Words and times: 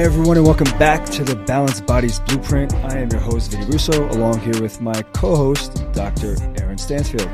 Hey 0.00 0.06
everyone, 0.06 0.38
and 0.38 0.46
welcome 0.46 0.78
back 0.78 1.04
to 1.10 1.22
the 1.22 1.36
Balanced 1.36 1.84
Bodies 1.84 2.20
Blueprint. 2.20 2.72
I 2.72 2.96
am 3.00 3.10
your 3.10 3.20
host, 3.20 3.50
Vinny 3.50 3.66
Russo, 3.66 4.08
along 4.12 4.40
here 4.40 4.58
with 4.62 4.80
my 4.80 5.02
co-host, 5.12 5.84
Dr. 5.92 6.36
Aaron 6.58 6.78
Stansfield. 6.78 7.30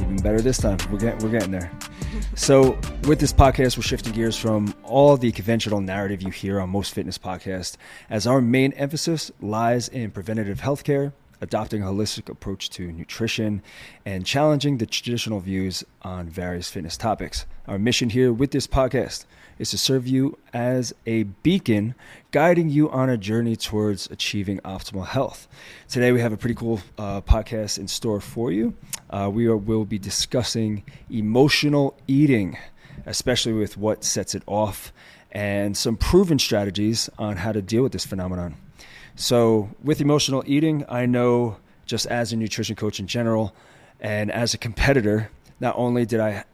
Even 0.00 0.16
better 0.24 0.40
this 0.40 0.58
time. 0.58 0.78
We're 0.90 0.98
getting 0.98 1.20
we're 1.20 1.30
getting 1.30 1.52
there. 1.52 1.70
So, 2.34 2.76
with 3.04 3.20
this 3.20 3.32
podcast, 3.32 3.76
we're 3.76 3.84
shifting 3.84 4.12
gears 4.12 4.36
from 4.36 4.74
all 4.82 5.16
the 5.16 5.30
conventional 5.30 5.80
narrative 5.80 6.20
you 6.20 6.30
hear 6.30 6.60
on 6.60 6.68
most 6.68 6.94
fitness 6.94 7.16
podcasts, 7.16 7.76
as 8.10 8.26
our 8.26 8.40
main 8.40 8.72
emphasis 8.72 9.30
lies 9.40 9.88
in 9.88 10.10
preventative 10.10 10.60
healthcare, 10.60 11.12
adopting 11.40 11.82
a 11.82 11.86
holistic 11.86 12.28
approach 12.28 12.70
to 12.70 12.90
nutrition, 12.90 13.62
and 14.04 14.26
challenging 14.26 14.78
the 14.78 14.86
traditional 14.86 15.38
views 15.38 15.84
on 16.02 16.28
various 16.28 16.68
fitness 16.70 16.96
topics. 16.96 17.46
Our 17.68 17.78
mission 17.78 18.10
here 18.10 18.32
with 18.32 18.50
this 18.50 18.66
podcast 18.66 19.26
is 19.58 19.70
to 19.70 19.78
serve 19.78 20.06
you 20.06 20.38
as 20.52 20.94
a 21.06 21.22
beacon, 21.22 21.94
guiding 22.30 22.68
you 22.68 22.90
on 22.90 23.08
a 23.08 23.16
journey 23.16 23.56
towards 23.56 24.10
achieving 24.10 24.58
optimal 24.60 25.06
health. 25.06 25.48
Today, 25.88 26.12
we 26.12 26.20
have 26.20 26.32
a 26.32 26.36
pretty 26.36 26.54
cool 26.54 26.80
uh, 26.98 27.20
podcast 27.20 27.78
in 27.78 27.88
store 27.88 28.20
for 28.20 28.50
you. 28.50 28.74
Uh, 29.10 29.30
we 29.32 29.46
are, 29.46 29.56
will 29.56 29.84
be 29.84 29.98
discussing 29.98 30.82
emotional 31.10 31.96
eating, 32.06 32.56
especially 33.06 33.52
with 33.52 33.76
what 33.76 34.04
sets 34.04 34.34
it 34.34 34.42
off, 34.46 34.92
and 35.32 35.76
some 35.76 35.96
proven 35.96 36.38
strategies 36.38 37.08
on 37.18 37.36
how 37.36 37.52
to 37.52 37.62
deal 37.62 37.82
with 37.82 37.92
this 37.92 38.06
phenomenon. 38.06 38.54
So, 39.16 39.70
with 39.82 40.00
emotional 40.00 40.42
eating, 40.46 40.84
I 40.88 41.06
know 41.06 41.58
just 41.86 42.06
as 42.06 42.32
a 42.32 42.36
nutrition 42.36 42.76
coach 42.76 42.98
in 42.98 43.06
general 43.06 43.54
and 44.00 44.30
as 44.30 44.54
a 44.54 44.58
competitor, 44.58 45.30
not 45.60 45.74
only 45.76 46.04
did 46.04 46.20
I 46.20 46.44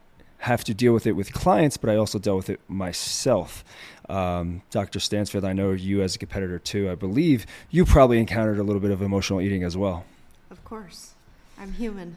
have 0.41 0.63
to 0.63 0.73
deal 0.73 0.91
with 0.93 1.05
it 1.05 1.11
with 1.13 1.33
clients, 1.33 1.77
but 1.77 1.89
I 1.89 1.95
also 1.95 2.17
dealt 2.17 2.37
with 2.37 2.49
it 2.49 2.59
myself. 2.67 3.63
Um, 4.09 4.63
Dr. 4.71 4.99
Stansfield, 4.99 5.45
I 5.45 5.53
know 5.53 5.71
you 5.71 6.01
as 6.01 6.15
a 6.15 6.19
competitor 6.19 6.57
too. 6.57 6.89
I 6.89 6.95
believe 6.95 7.45
you 7.69 7.85
probably 7.85 8.19
encountered 8.19 8.57
a 8.57 8.63
little 8.63 8.81
bit 8.81 8.91
of 8.91 9.01
emotional 9.01 9.39
eating 9.39 9.63
as 9.63 9.77
well. 9.77 10.03
Of 10.49 10.63
course, 10.65 11.13
I'm 11.59 11.73
human. 11.73 12.15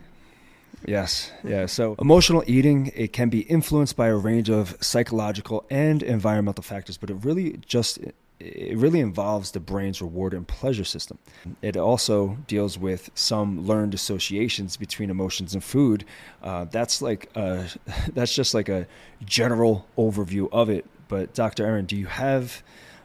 Yes, 0.86 1.32
yeah. 1.44 1.66
So 1.66 1.96
emotional 1.98 2.42
eating 2.46 2.90
it 2.96 3.12
can 3.12 3.28
be 3.28 3.40
influenced 3.40 3.94
by 3.94 4.08
a 4.08 4.16
range 4.16 4.48
of 4.48 4.76
psychological 4.80 5.66
and 5.68 6.02
environmental 6.02 6.62
factors, 6.62 6.96
but 6.96 7.10
it 7.10 7.16
really 7.22 7.58
just 7.66 7.98
it 8.40 8.76
really 8.76 9.00
involves 9.00 9.52
the 9.52 9.60
brain's 9.60 10.02
reward 10.02 10.34
and 10.34 10.46
pleasure 10.46 10.84
system. 10.84 11.18
It 11.62 11.76
also 11.76 12.38
deals 12.46 12.76
with 12.78 13.10
some 13.14 13.66
learned 13.66 13.94
associations 13.94 14.76
between 14.76 15.08
emotions 15.08 15.54
and 15.54 15.62
food. 15.62 16.04
Uh, 16.42 16.64
that's 16.64 17.00
like 17.00 17.30
a, 17.36 17.66
that's 18.12 18.34
just 18.34 18.52
like 18.54 18.68
a 18.68 18.86
general 19.24 19.86
overview 19.96 20.48
of 20.52 20.68
it. 20.68 20.84
But 21.08 21.34
Dr. 21.34 21.64
Aaron, 21.64 21.86
do 21.86 21.96
you 21.96 22.06
have 22.06 22.62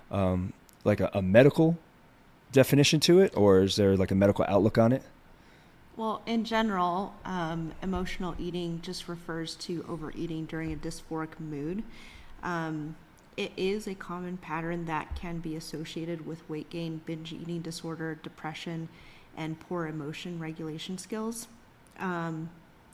um, 0.09 0.53
like 0.83 0.99
a, 0.99 1.11
a 1.13 1.21
medical 1.21 1.77
definition 2.51 2.99
to 3.01 3.19
it, 3.19 3.35
or 3.37 3.61
is 3.61 3.75
there 3.75 3.95
like 3.95 4.11
a 4.11 4.15
medical 4.15 4.45
outlook 4.47 4.77
on 4.77 4.91
it? 4.91 5.03
Well, 5.95 6.21
in 6.25 6.45
general, 6.45 7.13
um, 7.25 7.73
emotional 7.83 8.33
eating 8.39 8.79
just 8.81 9.07
refers 9.09 9.55
to 9.55 9.85
overeating 9.87 10.45
during 10.45 10.71
a 10.71 10.77
dysphoric 10.77 11.39
mood. 11.39 11.83
Um, 12.41 12.95
it 13.37 13.51
is 13.55 13.87
a 13.87 13.95
common 13.95 14.37
pattern 14.37 14.85
that 14.85 15.15
can 15.15 15.39
be 15.39 15.55
associated 15.55 16.25
with 16.25 16.47
weight 16.49 16.69
gain, 16.69 17.01
binge 17.05 17.33
eating 17.33 17.61
disorder, 17.61 18.19
depression, 18.21 18.89
and 19.37 19.59
poor 19.59 19.87
emotion 19.87 20.39
regulation 20.39 20.97
skills. 20.97 21.47
Um, 21.99 22.49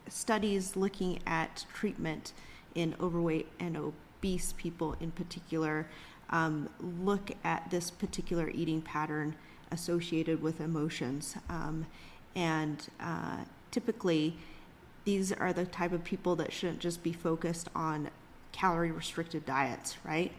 studies 0.07 0.75
looking 0.75 1.19
at 1.25 1.65
treatment 1.73 2.33
in 2.75 2.95
overweight 2.99 3.47
and 3.59 3.77
obese 3.77 4.53
people 4.53 4.95
in 4.99 5.11
particular 5.11 5.87
um, 6.29 6.69
look 6.79 7.31
at 7.43 7.69
this 7.69 7.91
particular 7.91 8.49
eating 8.49 8.81
pattern 8.81 9.35
associated 9.71 10.41
with 10.41 10.59
emotions. 10.59 11.35
Um, 11.49 11.85
and 12.35 12.87
uh, 12.99 13.45
typically, 13.71 14.35
these 15.05 15.31
are 15.31 15.53
the 15.53 15.65
type 15.65 15.91
of 15.91 16.03
people 16.03 16.35
that 16.37 16.51
shouldn't 16.51 16.79
just 16.79 17.03
be 17.03 17.13
focused 17.13 17.69
on 17.75 18.09
calorie 18.55 18.91
restricted 18.91 19.45
diets, 19.45 19.97
right? 20.05 20.31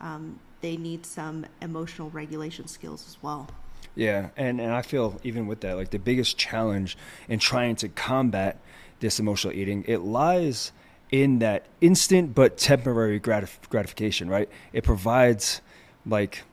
Um, 0.00 0.38
they 0.60 0.76
need 0.76 1.04
some 1.04 1.46
emotional 1.60 2.10
regulation 2.10 2.66
skills 2.66 3.04
as 3.06 3.22
well. 3.22 3.48
Yeah, 3.94 4.30
and, 4.36 4.60
and 4.60 4.72
I 4.72 4.82
feel 4.82 5.20
even 5.22 5.46
with 5.46 5.60
that, 5.60 5.76
like 5.76 5.90
the 5.90 5.98
biggest 5.98 6.38
challenge 6.38 6.96
in 7.28 7.38
trying 7.38 7.76
to 7.76 7.88
combat 7.88 8.58
this 9.00 9.20
emotional 9.20 9.52
eating, 9.52 9.84
it 9.86 9.98
lies 9.98 10.72
in 11.10 11.38
that 11.40 11.66
instant 11.80 12.34
but 12.34 12.56
temporary 12.56 13.20
gratif- 13.20 13.68
gratification, 13.68 14.28
right? 14.28 14.48
It 14.72 14.84
provides 14.84 15.60
like 16.06 16.44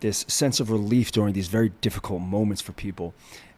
this 0.00 0.24
sense 0.28 0.60
of 0.60 0.70
relief 0.70 1.12
during 1.12 1.32
these 1.34 1.48
very 1.48 1.70
difficult 1.80 2.22
moments 2.22 2.62
for 2.62 2.72
people 2.72 3.14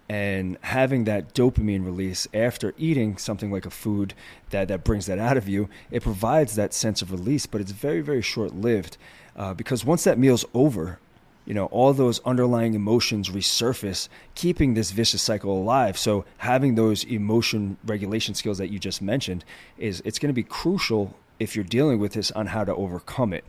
and 0.09 0.59
having 0.63 1.05
that 1.05 1.35
dopamine 1.35 1.85
release 1.85 2.29
after 2.35 2.75
eating 2.77 3.17
something 3.17 3.51
like 3.51 3.65
a 3.65 3.71
food 3.71 4.15
that, 4.51 4.69
that 4.69 4.85
brings 4.85 5.07
that 5.07 5.19
out 5.19 5.37
of 5.37 5.49
you, 5.49 5.69
it 5.91 6.03
provides 6.03 6.55
that 6.57 6.75
sense 6.75 7.03
of 7.03 7.11
release, 7.11 7.47
but 7.47 7.61
it's 7.61 7.73
very, 7.73 8.01
very 8.01 8.23
short 8.23 8.55
lived 8.55 8.97
uh, 9.37 9.55
because 9.55 9.85
once 9.85 10.05
that 10.05 10.19
meal's 10.19 10.45
over, 10.53 10.99
you 11.45 11.55
know, 11.55 11.67
all 11.67 11.93
those 11.93 12.21
underlying 12.21 12.75
emotions 12.75 13.31
resurface, 13.31 14.09
keeping 14.35 14.75
this 14.75 14.91
vicious 14.91 15.23
cycle 15.23 15.53
alive. 15.53 15.99
So 15.99 16.25
having 16.39 16.75
those 16.75 17.05
emotion 17.05 17.79
regulation 17.85 18.35
skills 18.35 18.59
that 18.59 18.71
you 18.71 18.79
just 18.79 19.03
mentioned 19.03 19.45
is 19.79 20.03
it's 20.05 20.19
going 20.19 20.29
to 20.29 20.35
be 20.35 20.45
crucial 20.45 21.17
if 21.41 21.57
you're 21.57 21.65
dealing 21.65 21.99
with 21.99 22.13
this 22.13 22.31
on 22.31 22.47
how 22.47 22.65
to 22.65 22.75
overcome 22.75 23.33
it. 23.33 23.45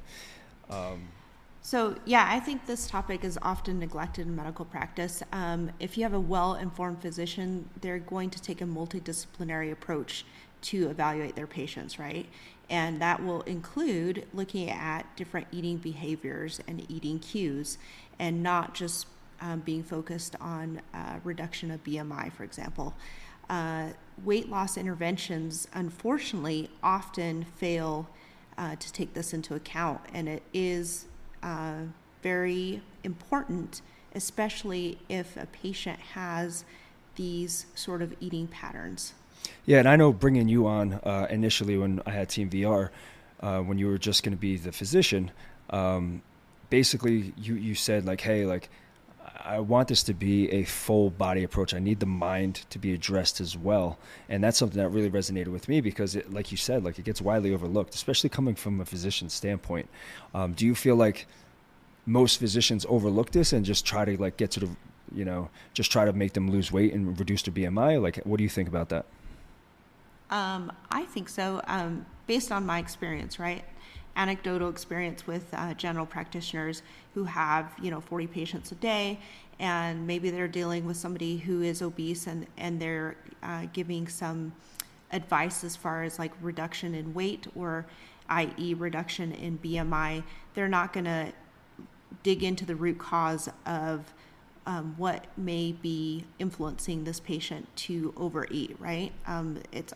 Um, 0.69 1.09
so, 1.65 1.95
yeah, 2.03 2.27
I 2.29 2.41
think 2.41 2.65
this 2.65 2.87
topic 2.87 3.23
is 3.23 3.39
often 3.41 3.79
neglected 3.79 4.27
in 4.27 4.35
medical 4.35 4.65
practice. 4.65 5.23
Um, 5.31 5.71
if 5.79 5.97
you 5.97 6.03
have 6.03 6.13
a 6.13 6.19
well 6.19 6.55
informed 6.55 7.01
physician, 7.01 7.69
they're 7.79 7.99
going 7.99 8.29
to 8.31 8.41
take 8.41 8.59
a 8.59 8.65
multidisciplinary 8.65 9.71
approach 9.71 10.25
to 10.63 10.89
evaluate 10.89 11.37
their 11.37 11.47
patients, 11.47 11.97
right? 11.97 12.27
And 12.69 13.01
that 13.01 13.23
will 13.23 13.43
include 13.43 14.27
looking 14.33 14.69
at 14.69 15.03
different 15.15 15.47
eating 15.53 15.77
behaviors 15.77 16.59
and 16.67 16.85
eating 16.91 17.19
cues 17.19 17.77
and 18.19 18.43
not 18.43 18.73
just 18.73 19.07
um, 19.39 19.61
being 19.61 19.83
focused 19.83 20.35
on 20.41 20.81
uh, 20.93 21.19
reduction 21.23 21.71
of 21.71 21.81
BMI, 21.85 22.33
for 22.33 22.43
example. 22.43 22.93
Uh, 23.49 23.89
weight 24.25 24.49
loss 24.49 24.75
interventions, 24.75 25.69
unfortunately, 25.73 26.69
often 26.83 27.45
fail 27.55 28.09
uh, 28.57 28.75
to 28.75 28.91
take 28.91 29.13
this 29.13 29.33
into 29.33 29.55
account, 29.55 30.01
and 30.13 30.27
it 30.27 30.43
is 30.53 31.05
uh, 31.43 31.83
very 32.23 32.81
important, 33.03 33.81
especially 34.15 34.97
if 35.09 35.37
a 35.37 35.45
patient 35.45 35.99
has 35.99 36.65
these 37.15 37.67
sort 37.75 38.01
of 38.01 38.15
eating 38.19 38.47
patterns. 38.47 39.13
Yeah, 39.65 39.79
and 39.79 39.87
I 39.87 39.95
know 39.95 40.13
bringing 40.13 40.47
you 40.47 40.67
on 40.67 40.93
uh, 40.93 41.27
initially 41.29 41.77
when 41.77 42.01
I 42.05 42.11
had 42.11 42.29
Team 42.29 42.49
VR, 42.49 42.89
uh, 43.41 43.59
when 43.59 43.77
you 43.77 43.87
were 43.87 43.97
just 43.97 44.23
going 44.23 44.35
to 44.35 44.39
be 44.39 44.57
the 44.57 44.71
physician, 44.71 45.31
um, 45.69 46.21
basically 46.69 47.33
you 47.37 47.55
you 47.55 47.75
said 47.75 48.05
like, 48.05 48.21
hey, 48.21 48.45
like 48.45 48.69
I 49.45 49.59
want 49.59 49.89
this 49.89 50.03
to 50.03 50.13
be 50.13 50.49
a 50.51 50.63
full 50.63 51.09
body 51.09 51.43
approach. 51.43 51.73
I 51.73 51.79
need 51.79 51.99
the 51.99 52.05
mind 52.05 52.65
to 52.69 52.79
be 52.79 52.93
addressed 52.93 53.41
as 53.41 53.57
well, 53.57 53.99
and 54.29 54.41
that's 54.41 54.57
something 54.57 54.77
that 54.81 54.89
really 54.89 55.09
resonated 55.09 55.49
with 55.49 55.67
me 55.67 55.81
because, 55.81 56.15
it, 56.15 56.31
like 56.31 56.49
you 56.51 56.57
said, 56.57 56.83
like 56.83 56.97
it 56.97 57.03
gets 57.03 57.21
widely 57.21 57.53
overlooked, 57.53 57.93
especially 57.93 58.29
coming 58.29 58.55
from 58.55 58.79
a 58.79 58.85
physician's 58.85 59.33
standpoint. 59.33 59.89
Um, 60.33 60.53
do 60.53 60.65
you 60.65 60.75
feel 60.75 60.95
like 60.95 61.27
most 62.05 62.39
physicians 62.39 62.85
overlook 62.87 63.31
this 63.31 63.51
and 63.51 63.65
just 63.65 63.85
try 63.85 64.05
to 64.05 64.19
like 64.21 64.37
get 64.37 64.51
to 64.51 64.61
the, 64.61 64.69
you 65.13 65.25
know, 65.25 65.49
just 65.73 65.91
try 65.91 66.05
to 66.05 66.13
make 66.13 66.31
them 66.33 66.49
lose 66.49 66.71
weight 66.71 66.93
and 66.93 67.19
reduce 67.19 67.43
their 67.43 67.53
BMI? 67.53 68.01
Like, 68.01 68.17
what 68.23 68.37
do 68.37 68.43
you 68.43 68.49
think 68.49 68.69
about 68.69 68.89
that? 68.89 69.05
Um, 70.29 70.71
I 70.89 71.03
think 71.03 71.27
so, 71.27 71.61
um, 71.67 72.05
based 72.27 72.51
on 72.51 72.65
my 72.65 72.79
experience, 72.79 73.39
right? 73.39 73.63
Anecdotal 74.15 74.69
experience 74.69 75.25
with 75.25 75.45
uh, 75.53 75.73
general 75.73 76.05
practitioners 76.05 76.81
who 77.13 77.23
have 77.23 77.71
you 77.81 77.89
know 77.89 78.01
40 78.01 78.27
patients 78.27 78.71
a 78.71 78.75
day 78.75 79.19
and 79.59 80.05
maybe 80.05 80.29
they're 80.29 80.47
dealing 80.47 80.85
with 80.85 80.97
somebody 80.97 81.37
who 81.37 81.61
is 81.61 81.81
obese 81.81 82.27
and 82.27 82.45
and 82.57 82.79
they're 82.79 83.15
uh, 83.41 83.65
giving 83.73 84.07
some 84.07 84.53
advice 85.11 85.63
as 85.63 85.75
far 85.75 86.03
as 86.03 86.19
like 86.19 86.31
reduction 86.41 86.93
in 86.95 87.13
weight 87.13 87.47
or 87.55 87.85
i.e 88.29 88.73
reduction 88.73 89.31
in 89.31 89.57
bmi 89.57 90.23
they're 90.53 90.67
not 90.67 90.93
going 90.93 91.05
to 91.05 91.31
dig 92.21 92.43
into 92.43 92.65
the 92.65 92.75
root 92.75 92.97
cause 92.97 93.49
of 93.65 94.13
um, 94.65 94.95
what 94.97 95.25
may 95.37 95.73
be 95.73 96.23
influencing 96.39 97.03
this 97.03 97.19
patient 97.19 97.67
to 97.75 98.13
overeat 98.15 98.75
right? 98.79 99.11
Um, 99.27 99.59
it's 99.71 99.93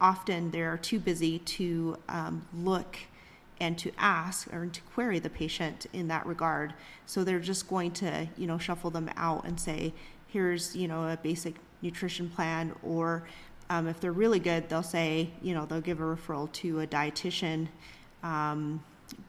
often 0.00 0.50
they're 0.50 0.76
too 0.78 1.00
busy 1.00 1.38
to 1.40 1.98
um, 2.08 2.46
look 2.54 2.98
and 3.60 3.78
to 3.78 3.90
ask 3.98 4.52
or 4.52 4.66
to 4.66 4.80
query 4.94 5.18
the 5.18 5.30
patient 5.30 5.86
in 5.92 6.08
that 6.08 6.26
regard. 6.26 6.74
So 7.06 7.24
they're 7.24 7.40
just 7.40 7.68
going 7.68 7.92
to, 7.92 8.28
you 8.36 8.46
know, 8.46 8.58
shuffle 8.58 8.90
them 8.90 9.10
out 9.16 9.44
and 9.44 9.58
say, 9.58 9.94
here's, 10.28 10.76
you 10.76 10.88
know, 10.88 11.08
a 11.08 11.16
basic 11.16 11.56
nutrition 11.82 12.28
plan. 12.28 12.74
Or 12.82 13.24
um, 13.70 13.88
if 13.88 14.00
they're 14.00 14.12
really 14.12 14.38
good, 14.38 14.68
they'll 14.68 14.82
say, 14.82 15.30
you 15.42 15.54
know, 15.54 15.64
they'll 15.64 15.80
give 15.80 16.00
a 16.00 16.04
referral 16.04 16.52
to 16.52 16.80
a 16.80 16.86
dietitian. 16.86 17.68
Um, 18.22 18.82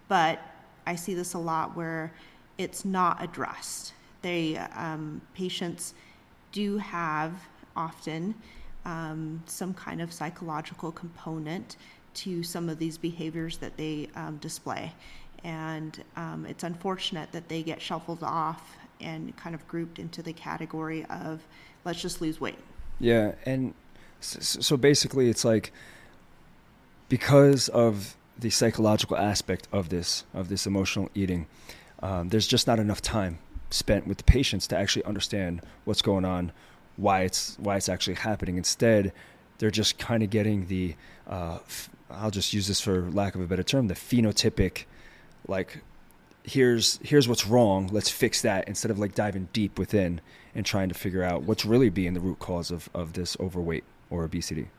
but 0.08 0.42
I 0.86 0.96
see 0.96 1.14
this 1.14 1.34
a 1.34 1.40
lot 1.40 1.76
where 1.76 2.14
it's 2.58 2.84
not 2.84 3.24
addressed. 3.24 3.94
They 4.22 4.58
um, 4.58 5.22
patients 5.36 5.94
do 6.52 6.78
have 6.78 7.34
often 7.76 8.36
um, 8.86 9.44
some 9.46 9.74
kind 9.74 10.02
of 10.02 10.12
psychological 10.12 10.92
component 10.92 11.78
to 12.18 12.44
some 12.44 12.70
of 12.70 12.80
these 12.80 12.98
behaviors 12.98 13.58
that 13.58 13.78
they 13.78 14.10
um, 14.16 14.38
display, 14.38 14.94
and 15.44 16.04
um, 16.16 16.46
it's 16.48 16.64
unfortunate 16.64 17.32
that 17.32 17.48
they 17.50 17.64
get 17.64 17.82
shuffled 17.82 18.24
off 18.24 18.78
and 19.00 19.36
kind 19.38 19.54
of 19.54 19.68
grouped 19.68 20.00
into 20.00 20.22
the 20.22 20.34
category 20.34 21.06
of 21.06 21.42
let's 21.86 22.02
just 22.02 22.22
lose 22.22 22.42
weight. 22.42 22.58
Yeah, 23.00 23.34
and 23.46 23.74
so 24.20 24.78
basically, 24.78 25.30
it's 25.30 25.46
like 25.46 25.72
because 27.10 27.70
of 27.70 28.16
the 28.38 28.50
psychological 28.50 29.18
aspect 29.18 29.68
of 29.72 29.90
this 29.90 30.24
of 30.34 30.50
this 30.50 30.66
emotional 30.66 31.10
eating, 31.14 31.48
um, 32.02 32.30
there's 32.30 32.48
just 32.48 32.68
not 32.68 32.80
enough 32.80 33.02
time 33.02 33.40
spent 33.70 34.08
with 34.08 34.18
the 34.18 34.24
patients 34.24 34.68
to 34.68 34.78
actually 34.78 35.04
understand 35.06 35.62
what's 35.86 36.02
going 36.02 36.26
on, 36.26 36.52
why 36.96 37.22
it's 37.22 37.58
why 37.60 37.76
it's 37.76 37.90
actually 37.90 38.16
happening. 38.16 38.58
Instead, 38.58 39.14
they're 39.58 39.72
just 39.72 39.98
kind 39.98 40.24
of 40.24 40.30
getting 40.30 40.68
the 40.68 40.96
uh, 41.28 41.60
f- 41.66 41.90
I'll 42.10 42.32
just 42.32 42.54
use 42.54 42.68
this 42.68 42.80
for 42.80 43.10
lack 43.12 43.36
of 43.36 43.42
a 43.42 43.48
better 43.48 43.64
term, 43.64 43.88
the 43.88 43.94
phenotypic 43.94 44.86
like 45.48 45.82
here's 46.44 47.00
here's 47.04 47.28
what's 47.28 47.46
wrong 47.46 47.88
let's 47.92 48.10
fix 48.10 48.42
that 48.42 48.68
instead 48.70 48.90
of 48.90 48.98
like 48.98 49.14
diving 49.14 49.50
deep 49.52 49.78
within 49.78 50.22
and 50.56 50.66
trying 50.66 50.88
to 50.88 50.96
figure 50.96 51.24
out 51.24 51.44
what's 51.44 51.66
really 51.66 51.90
being 51.90 52.14
the 52.14 52.20
root 52.20 52.40
cause 52.40 52.72
of, 52.72 52.90
of 52.94 53.14
this 53.14 53.36
overweight 53.40 53.84
or 54.10 54.24
obesity. 54.24 54.70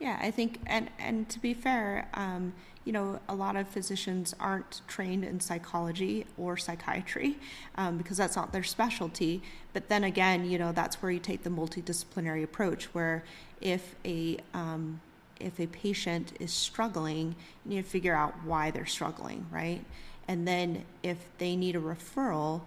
Yeah 0.00 0.18
i 0.20 0.30
think 0.30 0.60
and 0.66 0.90
and 0.98 1.28
to 1.28 1.38
be 1.38 1.54
fair 1.54 2.08
um, 2.14 2.52
you 2.84 2.92
know 2.92 3.20
a 3.28 3.34
lot 3.34 3.56
of 3.56 3.68
physicians 3.68 4.34
aren't 4.40 4.82
trained 4.88 5.24
in 5.24 5.40
psychology 5.40 6.26
or 6.36 6.56
psychiatry 6.56 7.36
um, 7.76 7.96
because 7.96 8.16
that's 8.16 8.36
not 8.36 8.52
their 8.52 8.62
specialty. 8.62 9.42
But 9.72 9.88
then 9.88 10.04
again 10.04 10.48
you 10.48 10.58
know 10.58 10.72
that's 10.72 11.02
where 11.02 11.10
you 11.10 11.18
take 11.18 11.42
the 11.42 11.50
multidisciplinary 11.50 12.42
approach 12.42 12.84
where 12.94 13.24
if 13.60 13.94
a 14.04 14.38
um, 14.54 15.00
if 15.40 15.60
a 15.60 15.66
patient 15.66 16.32
is 16.40 16.52
struggling 16.52 17.34
you 17.64 17.76
need 17.76 17.84
to 17.84 17.88
figure 17.88 18.14
out 18.14 18.34
why 18.44 18.70
they're 18.70 18.86
struggling 18.86 19.46
right 19.50 19.84
and 20.28 20.46
then 20.46 20.84
if 21.02 21.18
they 21.38 21.56
need 21.56 21.76
a 21.76 21.80
referral, 21.80 22.62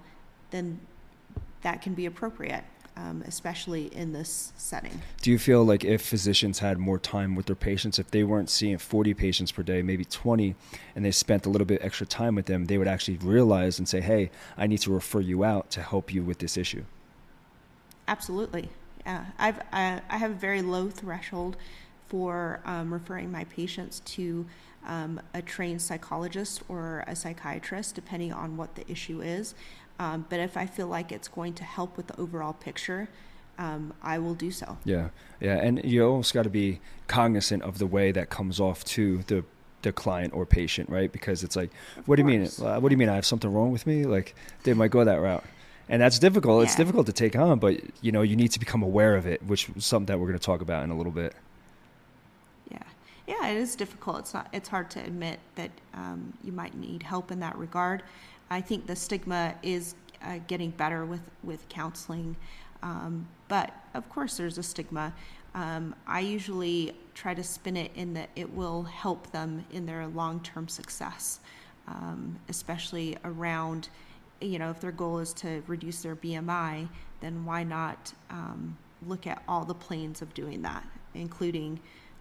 then 0.52 0.80
that 1.62 1.82
can 1.82 1.94
be 1.94 2.06
appropriate, 2.06 2.64
um, 2.96 3.24
especially 3.28 3.94
in 3.94 4.14
this 4.14 4.54
setting. 4.56 5.02
Do 5.22 5.30
you 5.30 5.38
feel 5.38 5.64
like 5.66 5.84
if 5.84 6.02
physicians 6.02 6.60
had 6.60 6.78
more 6.78 6.98
time 6.98 7.36
with 7.36 7.48
their 7.48 7.56
patients, 7.56 8.00
if 8.00 8.10
they 8.12 8.24
weren't 8.24 8.50
seeing 8.50 8.78
40 8.78 9.14
patients 9.14 9.52
per 9.52 9.62
day, 9.62 9.82
maybe 9.82 10.06
20, 10.06 10.56
and 10.96 11.04
they 11.04 11.12
spent 11.12 11.46
a 11.46 11.50
little 11.50 11.66
bit 11.66 11.82
extra 11.84 12.08
time 12.08 12.36
with 12.36 12.46
them, 12.46 12.66
they 12.66 12.78
would 12.78 12.88
actually 12.88 13.18
realize 13.18 13.78
and 13.78 13.88
say, 13.88 14.00
hey, 14.00 14.32
I 14.58 14.68
need 14.68 14.80
to 14.80 14.92
refer 14.92 15.20
you 15.20 15.44
out 15.44 15.70
to 15.72 15.82
help 15.82 16.14
you 16.14 16.24
with 16.24 16.40
this 16.40 16.56
issue? 16.56 16.86
Absolutely. 18.08 18.70
Yeah. 19.06 19.26
I've, 19.38 19.60
I, 19.74 20.02
I 20.10 20.18
have 20.18 20.32
a 20.32 20.36
very 20.36 20.62
low 20.62 20.90
threshold 20.90 21.58
for 22.10 22.60
um, 22.66 22.92
referring 22.92 23.32
my 23.32 23.46
patients 23.46 24.02
to 24.02 24.46
um, 24.86 25.22
a 25.34 25.42
trained 25.42 25.82
psychologist 25.82 26.64
or 26.68 27.04
a 27.08 27.16
psychiatrist, 27.16 27.96
depending 27.96 28.34
on 28.34 28.58
what 28.58 28.76
the 28.76 28.90
issue 28.92 29.22
is. 29.22 29.54
Um, 30.00 30.26
but 30.30 30.40
if 30.40 30.58
I 30.58 30.66
feel 30.66 30.88
like 30.88 31.12
it's 31.12 31.28
going 31.28 31.54
to 31.54 31.64
help 31.64 31.98
with 31.98 32.08
the 32.08 32.20
overall 32.20 32.54
picture, 32.54 33.10
um, 33.58 33.94
I 34.02 34.18
will 34.20 34.34
do 34.34 34.52
so. 34.52 34.78
Yeah, 34.86 35.10
yeah, 35.40 35.58
and 35.58 35.84
you 35.84 36.06
almost 36.06 36.34
got 36.34 36.44
to 36.44 36.50
be 36.50 36.80
cognizant 37.08 37.64
of 37.64 37.78
the 37.78 37.86
way 37.86 38.12
that 38.12 38.30
comes 38.30 38.60
off 38.60 38.84
to 38.86 39.20
the 39.24 39.44
the 39.82 39.92
client 39.94 40.34
or 40.34 40.46
patient, 40.46 40.90
right? 40.90 41.12
Because 41.12 41.44
it's 41.44 41.56
like, 41.56 41.72
of 41.98 42.08
what 42.08 42.18
course. 42.18 42.28
do 42.28 42.34
you 42.34 42.40
mean? 42.40 42.82
What 42.82 42.90
do 42.90 42.94
you 42.94 42.98
mean? 42.98 43.10
I 43.10 43.16
have 43.16 43.26
something 43.26 43.52
wrong 43.52 43.72
with 43.72 43.86
me? 43.86 44.06
Like 44.06 44.34
they 44.64 44.74
might 44.74 44.92
go 44.92 45.04
that 45.04 45.20
route, 45.20 45.44
and 45.90 46.02
that's 46.02 46.20
difficult. 46.20 46.60
Yeah. 46.60 46.64
It's 46.64 46.76
difficult 46.76 47.06
to 47.08 47.14
take 47.14 47.36
on, 47.36 47.60
but 47.60 47.82
you 48.02 48.14
know, 48.14 48.22
you 48.22 48.38
need 48.38 48.52
to 48.54 48.60
become 48.60 48.82
aware 48.82 49.18
of 49.18 49.28
it, 49.28 49.44
which 49.44 49.70
is 49.76 49.86
something 49.86 50.06
that 50.06 50.18
we're 50.20 50.28
going 50.28 50.40
to 50.40 50.46
talk 50.46 50.62
about 50.62 50.86
in 50.86 50.90
a 50.90 50.98
little 50.98 51.12
bit 51.12 51.36
yeah, 53.30 53.48
it 53.50 53.58
is 53.58 53.76
difficult. 53.76 54.20
It's 54.20 54.34
not. 54.34 54.50
It's 54.52 54.68
hard 54.68 54.90
to 54.92 55.00
admit 55.02 55.40
that 55.54 55.70
um, 55.94 56.34
you 56.44 56.52
might 56.52 56.76
need 56.76 57.04
help 57.04 57.32
in 57.32 57.40
that 57.42 57.56
regard. 57.58 58.02
I 58.50 58.60
think 58.60 58.88
the 58.88 58.96
stigma 58.96 59.54
is 59.62 59.94
uh, 60.24 60.40
getting 60.48 60.72
better 60.72 61.06
with 61.06 61.22
with 61.44 61.70
counseling, 61.70 62.36
um, 62.82 63.28
but 63.48 63.72
of 63.94 64.10
course 64.10 64.36
there's 64.36 64.58
a 64.58 64.64
stigma. 64.64 65.14
Um, 65.54 65.94
I 66.08 66.22
usually 66.22 66.94
try 67.14 67.36
to 67.36 67.44
spin 67.44 67.78
it 67.78 67.92
in 67.94 68.16
that 68.16 68.30
it 68.36 68.52
will 68.52 68.82
help 68.82 69.32
them 69.32 69.64
in 69.72 69.86
their 69.86 70.08
long 70.08 70.40
term 70.40 70.68
success, 70.68 71.40
um, 71.88 72.40
especially 72.50 73.16
around, 73.26 73.90
you 74.42 74.58
know, 74.58 74.72
if 74.72 74.80
their 74.80 74.92
goal 74.92 75.20
is 75.20 75.34
to 75.34 75.62
reduce 75.68 76.02
their 76.02 76.16
BMI, 76.16 76.88
then 77.22 77.46
why 77.46 77.64
not 77.64 78.12
um, 78.32 78.76
look 79.06 79.28
at 79.28 79.44
all 79.48 79.66
the 79.66 79.76
planes 79.76 80.24
of 80.24 80.34
doing 80.34 80.64
that, 80.64 80.84
including 81.14 81.80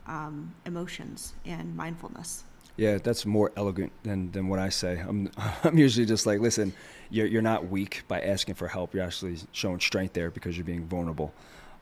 um, 0.08 0.54
emotions 0.66 1.34
and 1.44 1.76
mindfulness. 1.76 2.44
Yeah, 2.76 2.98
that's 2.98 3.26
more 3.26 3.50
elegant 3.56 3.92
than, 4.04 4.30
than 4.30 4.48
what 4.48 4.60
I 4.60 4.68
say. 4.68 5.02
I'm 5.06 5.30
I'm 5.64 5.78
usually 5.78 6.06
just 6.06 6.26
like, 6.26 6.40
listen, 6.40 6.72
you're 7.10 7.26
you're 7.26 7.42
not 7.42 7.68
weak 7.68 8.04
by 8.08 8.20
asking 8.20 8.54
for 8.54 8.68
help. 8.68 8.94
You're 8.94 9.04
actually 9.04 9.36
showing 9.52 9.80
strength 9.80 10.14
there 10.14 10.30
because 10.30 10.56
you're 10.56 10.64
being 10.64 10.86
vulnerable. 10.86 11.32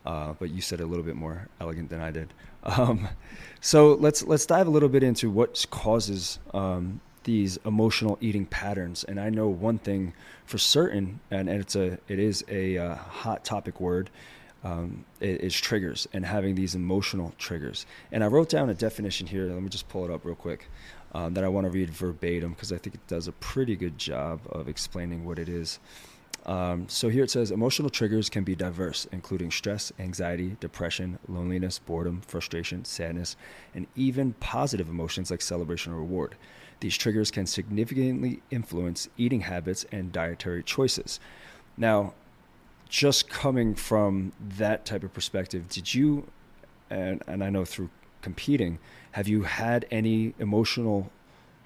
Uh, 0.04 0.34
but 0.38 0.50
you 0.50 0.60
said 0.60 0.80
a 0.80 0.86
little 0.86 1.04
bit 1.04 1.16
more 1.16 1.48
elegant 1.60 1.90
than 1.90 2.00
I 2.00 2.10
did. 2.10 2.32
Um, 2.66 3.08
so 3.60 3.94
let's 3.94 4.24
let's 4.24 4.44
dive 4.44 4.66
a 4.66 4.70
little 4.70 4.88
bit 4.88 5.04
into 5.04 5.30
what 5.30 5.64
causes 5.70 6.40
um, 6.52 7.00
these 7.22 7.58
emotional 7.64 8.18
eating 8.20 8.44
patterns. 8.44 9.04
And 9.04 9.20
I 9.20 9.30
know 9.30 9.46
one 9.46 9.78
thing 9.78 10.14
for 10.46 10.58
certain, 10.58 11.20
and, 11.30 11.48
and 11.48 11.60
it's 11.60 11.76
a 11.76 11.98
it 12.08 12.18
is 12.18 12.44
a 12.48 12.76
uh, 12.76 12.94
hot 12.96 13.44
topic 13.44 13.80
word 13.80 14.10
um, 14.64 15.04
is 15.20 15.54
triggers 15.54 16.08
and 16.12 16.24
having 16.24 16.54
these 16.54 16.74
emotional 16.74 17.32
triggers. 17.38 17.86
And 18.12 18.24
I 18.24 18.26
wrote 18.26 18.48
down 18.48 18.70
a 18.70 18.74
definition 18.74 19.26
here. 19.26 19.46
Let 19.46 19.62
me 19.62 19.68
just 19.68 19.88
pull 19.88 20.04
it 20.04 20.10
up 20.10 20.24
real 20.24 20.34
quick 20.34 20.68
um, 21.12 21.34
that 21.34 21.44
I 21.44 21.48
want 21.48 21.66
to 21.66 21.70
read 21.70 21.90
verbatim 21.90 22.52
because 22.52 22.72
I 22.72 22.78
think 22.78 22.94
it 22.94 23.06
does 23.06 23.28
a 23.28 23.32
pretty 23.32 23.76
good 23.76 23.98
job 23.98 24.40
of 24.50 24.68
explaining 24.68 25.24
what 25.24 25.38
it 25.38 25.48
is. 25.48 25.78
Um, 26.46 26.88
so 26.88 27.08
here 27.08 27.24
it 27.24 27.30
says 27.30 27.50
emotional 27.50 27.90
triggers 27.90 28.30
can 28.30 28.44
be 28.44 28.54
diverse, 28.54 29.06
including 29.10 29.50
stress, 29.50 29.92
anxiety, 29.98 30.56
depression, 30.60 31.18
loneliness, 31.26 31.80
boredom, 31.80 32.20
frustration, 32.20 32.84
sadness, 32.84 33.36
and 33.74 33.86
even 33.96 34.32
positive 34.34 34.88
emotions 34.88 35.30
like 35.30 35.42
celebration 35.42 35.92
or 35.92 35.96
reward. 35.96 36.36
These 36.80 36.96
triggers 36.96 37.30
can 37.30 37.46
significantly 37.46 38.42
influence 38.50 39.08
eating 39.16 39.40
habits 39.40 39.86
and 39.90 40.12
dietary 40.12 40.62
choices. 40.62 41.18
Now, 41.76 42.14
just 42.88 43.28
coming 43.28 43.74
from 43.74 44.32
that 44.40 44.84
type 44.84 45.02
of 45.02 45.12
perspective, 45.12 45.68
did 45.68 45.92
you, 45.94 46.26
and, 46.90 47.22
and 47.26 47.42
I 47.42 47.50
know 47.50 47.64
through 47.64 47.90
competing, 48.22 48.78
have 49.12 49.28
you 49.28 49.42
had 49.42 49.86
any 49.90 50.34
emotional 50.38 51.10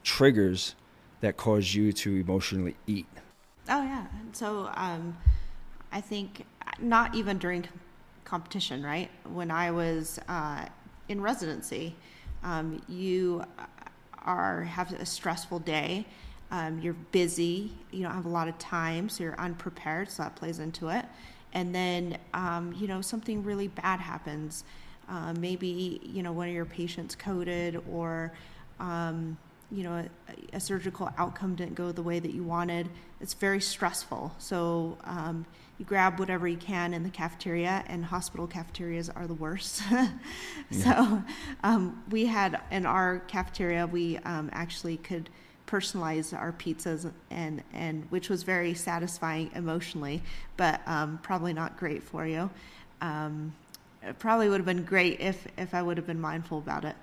triggers 0.02 0.74
that 1.20 1.36
caused 1.36 1.74
you 1.74 1.92
to 1.92 2.16
emotionally 2.16 2.76
eat? 2.86 3.06
Oh, 3.68 3.82
yeah. 3.82 4.06
So 4.32 4.70
um, 4.74 5.16
I 5.92 6.00
think 6.00 6.46
not 6.80 7.14
even 7.14 7.38
during 7.38 7.66
competition, 8.24 8.82
right? 8.82 9.10
When 9.32 9.50
I 9.50 9.70
was 9.70 10.18
uh, 10.28 10.66
in 11.08 11.20
residency, 11.20 11.96
um, 12.42 12.80
you 12.88 13.44
are 14.24 14.62
have 14.62 14.92
a 14.92 15.06
stressful 15.06 15.60
day 15.60 16.06
um, 16.50 16.80
you're 16.80 16.94
busy, 17.12 17.72
you 17.90 18.02
don't 18.02 18.12
have 18.12 18.26
a 18.26 18.30
lot 18.30 18.48
of 18.48 18.58
time, 18.58 19.08
so 19.08 19.22
you're 19.22 19.38
unprepared, 19.38 20.10
so 20.10 20.22
that 20.22 20.36
plays 20.36 20.58
into 20.58 20.88
it. 20.88 21.04
And 21.52 21.74
then, 21.74 22.18
um, 22.34 22.74
you 22.78 22.86
know, 22.86 23.00
something 23.00 23.42
really 23.44 23.68
bad 23.68 24.00
happens. 24.00 24.64
Uh, 25.08 25.32
maybe, 25.38 26.00
you 26.04 26.22
know, 26.22 26.32
one 26.32 26.48
of 26.48 26.54
your 26.54 26.64
patients 26.64 27.14
coded 27.14 27.80
or, 27.90 28.32
um, 28.78 29.36
you 29.72 29.82
know, 29.82 29.94
a, 29.94 30.56
a, 30.56 30.60
surgical 30.60 31.10
outcome 31.18 31.54
didn't 31.54 31.74
go 31.74 31.90
the 31.90 32.02
way 32.02 32.20
that 32.20 32.32
you 32.32 32.44
wanted. 32.44 32.88
It's 33.20 33.34
very 33.34 33.60
stressful. 33.60 34.32
So 34.38 34.96
um, 35.04 35.44
you 35.78 35.84
grab 35.84 36.18
whatever 36.18 36.46
you 36.46 36.56
can 36.56 36.94
in 36.94 37.02
the 37.02 37.10
cafeteria, 37.10 37.84
and 37.86 38.04
hospital 38.04 38.46
cafeterias 38.46 39.08
are 39.08 39.26
the 39.26 39.34
worst. 39.34 39.82
So 40.70 41.20
um, 41.64 42.04
we 42.10 42.26
had 42.26 42.60
in 42.70 42.86
our 42.86 43.18
cafeteria, 43.20 43.88
we 43.88 44.18
um, 44.18 44.50
actually 44.52 44.98
could 44.98 45.28
personalize 45.70 46.36
our 46.36 46.52
pizzas 46.52 47.10
and 47.30 47.62
and 47.72 48.04
which 48.10 48.28
was 48.28 48.42
very 48.42 48.74
satisfying 48.74 49.50
emotionally, 49.54 50.22
but 50.56 50.80
um, 50.86 51.18
probably 51.22 51.52
not 51.52 51.76
great 51.76 52.02
for 52.02 52.26
you. 52.26 52.50
Um, 53.00 53.54
it 54.02 54.18
probably 54.18 54.48
would 54.48 54.58
have 54.58 54.66
been 54.66 54.84
great 54.84 55.20
if 55.20 55.46
if 55.56 55.74
I 55.74 55.82
would 55.82 55.96
have 55.96 56.06
been 56.06 56.20
mindful 56.20 56.58
about 56.58 56.84
it. 56.84 56.96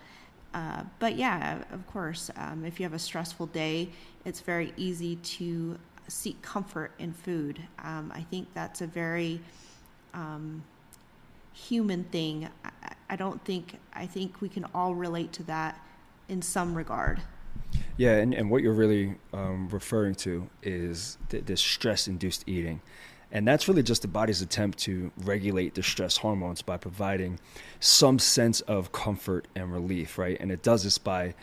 Uh, 0.54 0.84
but 1.00 1.16
yeah, 1.16 1.60
of 1.72 1.86
course, 1.88 2.32
um, 2.36 2.66
if 2.66 2.80
you 2.80 2.84
have 2.84 2.94
a 2.94 3.00
stressful 3.00 3.48
day, 3.48 3.90
it's 4.26 4.40
very 4.40 4.74
easy 4.76 5.18
to 5.18 5.78
seek 6.08 6.42
comfort 6.42 6.92
in 7.00 7.14
food. 7.14 7.62
Um, 7.84 8.12
I 8.16 8.22
think 8.22 8.48
that's 8.54 8.82
a 8.82 8.88
very 8.88 9.40
um, 10.14 10.64
human 11.54 12.04
thing. 12.06 12.50
I, 12.64 12.94
I 13.10 13.16
don't 13.16 13.44
think 13.46 13.78
I 13.94 14.06
think 14.06 14.42
we 14.42 14.50
can 14.50 14.66
all 14.74 14.96
relate 14.96 15.32
to 15.34 15.44
that 15.44 15.80
in 16.28 16.42
some 16.42 16.76
regard. 16.76 17.22
Yeah, 17.98 18.18
and, 18.18 18.34
and 18.34 18.50
what 18.52 18.62
you're 18.62 18.74
really 18.74 19.16
um, 19.34 19.70
referring 19.70 20.16
to 20.16 20.48
is 20.62 21.18
th- 21.30 21.46
this 21.46 21.62
stress 21.62 22.08
induced 22.08 22.48
eating. 22.48 22.82
And 23.32 23.48
that's 23.48 23.68
really 23.68 23.84
just 23.84 24.04
the 24.04 24.08
body's 24.08 24.42
attempt 24.42 24.78
to 24.80 25.12
regulate 25.18 25.76
the 25.76 25.84
stress 25.84 26.18
hormones 26.18 26.62
by 26.62 26.78
providing 26.78 27.40
some 27.80 28.20
sense 28.20 28.62
of 28.62 28.92
comfort 28.92 29.48
and 29.56 29.72
relief, 29.72 30.18
right? 30.18 30.38
And 30.40 30.52
it 30.52 30.64
does 30.64 30.84
this 30.84 30.98
by 30.98 31.34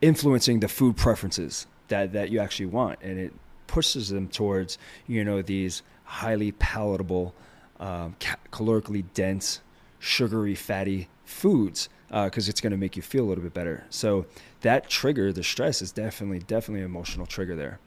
influencing 0.00 0.60
the 0.60 0.68
food 0.68 0.96
preferences 0.96 1.66
that, 1.88 2.12
that 2.12 2.30
you 2.30 2.38
actually 2.38 2.66
want. 2.66 3.00
And 3.02 3.18
it 3.18 3.32
pushes 3.66 4.10
them 4.10 4.28
towards, 4.28 4.78
you 5.06 5.24
know, 5.24 5.42
these 5.42 5.82
highly 6.04 6.52
palatable, 6.52 7.34
um, 7.80 8.14
calorically 8.52 9.04
dense, 9.14 9.60
sugary, 9.98 10.54
fatty 10.54 11.08
foods 11.24 11.88
because 12.14 12.48
uh, 12.48 12.50
it's 12.50 12.60
going 12.60 12.70
to 12.70 12.76
make 12.76 12.94
you 12.94 13.02
feel 13.02 13.24
a 13.24 13.28
little 13.28 13.42
bit 13.42 13.54
better. 13.54 13.84
So 13.90 14.26
that 14.60 14.88
trigger, 14.88 15.32
the 15.32 15.42
stress, 15.42 15.82
is 15.82 15.90
definitely, 15.90 16.38
definitely 16.38 16.80
an 16.80 16.86
emotional 16.86 17.26
trigger 17.26 17.56
there. 17.56 17.80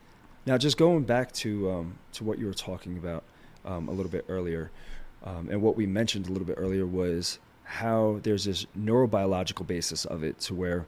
Now, 0.46 0.58
just 0.58 0.78
going 0.78 1.04
back 1.04 1.32
to 1.34 1.72
um, 1.72 1.98
to 2.14 2.26
what 2.26 2.38
you 2.38 2.46
were 2.46 2.54
talking 2.54 2.98
about 2.98 3.24
um, 3.64 3.88
a 3.88 3.92
little 3.92 4.12
bit 4.12 4.26
earlier, 4.28 4.70
um, 5.24 5.48
and 5.50 5.62
what 5.62 5.78
we 5.78 5.86
mentioned 5.86 6.28
a 6.28 6.32
little 6.32 6.48
bit 6.48 6.56
earlier 6.58 6.86
was 6.86 7.40
how 7.64 8.20
there's 8.24 8.44
this 8.44 8.66
neurobiological 8.78 9.66
basis 9.66 10.06
of 10.06 10.24
it 10.24 10.40
to 10.40 10.54
where 10.54 10.86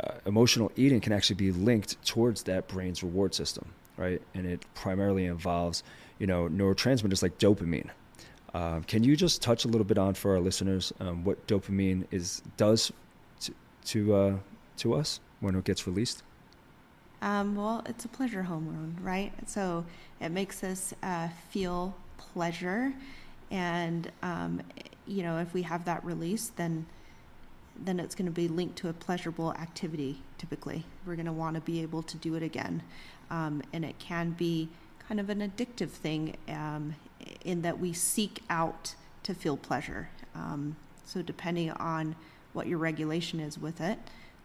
uh, 0.00 0.14
emotional 0.26 0.70
eating 0.76 1.00
can 1.00 1.12
actually 1.12 1.36
be 1.36 1.52
linked 1.52 2.04
towards 2.04 2.44
that 2.44 2.66
brain's 2.66 3.02
reward 3.02 3.34
system, 3.34 3.66
right? 3.96 4.20
And 4.34 4.46
it 4.46 4.64
primarily 4.74 5.26
involves, 5.26 5.82
you 6.18 6.26
know, 6.26 6.48
neurotransmitters 6.48 7.22
like 7.22 7.38
dopamine. 7.38 7.90
Um, 8.54 8.82
can 8.84 9.02
you 9.02 9.16
just 9.16 9.40
touch 9.40 9.64
a 9.64 9.68
little 9.68 9.84
bit 9.84 9.98
on 9.98 10.14
for 10.14 10.32
our 10.32 10.40
listeners 10.40 10.92
um, 11.00 11.24
what 11.24 11.46
dopamine 11.46 12.06
is 12.10 12.42
does 12.56 12.92
to 13.40 13.54
to, 13.86 14.14
uh, 14.14 14.36
to 14.76 14.94
us 14.94 15.20
when 15.40 15.54
it 15.54 15.64
gets 15.64 15.86
released? 15.86 16.22
Um, 17.22 17.54
well, 17.54 17.82
it's 17.86 18.04
a 18.04 18.08
pleasure 18.08 18.42
hormone, 18.42 18.98
right? 19.00 19.32
So 19.46 19.84
it 20.20 20.30
makes 20.30 20.64
us 20.64 20.92
uh, 21.02 21.28
feel 21.50 21.94
pleasure, 22.18 22.92
and 23.50 24.10
um, 24.22 24.60
you 25.06 25.22
know, 25.22 25.38
if 25.38 25.54
we 25.54 25.62
have 25.62 25.84
that 25.84 26.04
release, 26.04 26.48
then 26.56 26.86
then 27.84 27.98
it's 27.98 28.14
going 28.14 28.26
to 28.26 28.32
be 28.32 28.48
linked 28.48 28.76
to 28.76 28.88
a 28.88 28.92
pleasurable 28.92 29.52
activity. 29.54 30.20
Typically, 30.36 30.84
we're 31.06 31.14
going 31.14 31.26
to 31.26 31.32
want 31.32 31.54
to 31.54 31.60
be 31.60 31.80
able 31.80 32.02
to 32.02 32.16
do 32.18 32.34
it 32.34 32.42
again, 32.42 32.82
um, 33.30 33.62
and 33.72 33.84
it 33.84 33.98
can 33.98 34.30
be 34.30 34.68
kind 35.08 35.20
of 35.20 35.30
an 35.30 35.40
addictive 35.40 35.90
thing 35.90 36.36
um, 36.48 36.94
in 37.44 37.62
that 37.62 37.78
we 37.78 37.92
seek 37.92 38.42
out 38.50 38.94
to 39.22 39.34
feel 39.34 39.56
pleasure. 39.56 40.08
Um, 40.34 40.76
so 41.04 41.22
depending 41.22 41.70
on 41.72 42.16
what 42.52 42.66
your 42.66 42.78
regulation 42.78 43.40
is 43.40 43.58
with 43.58 43.80
it, 43.80 43.98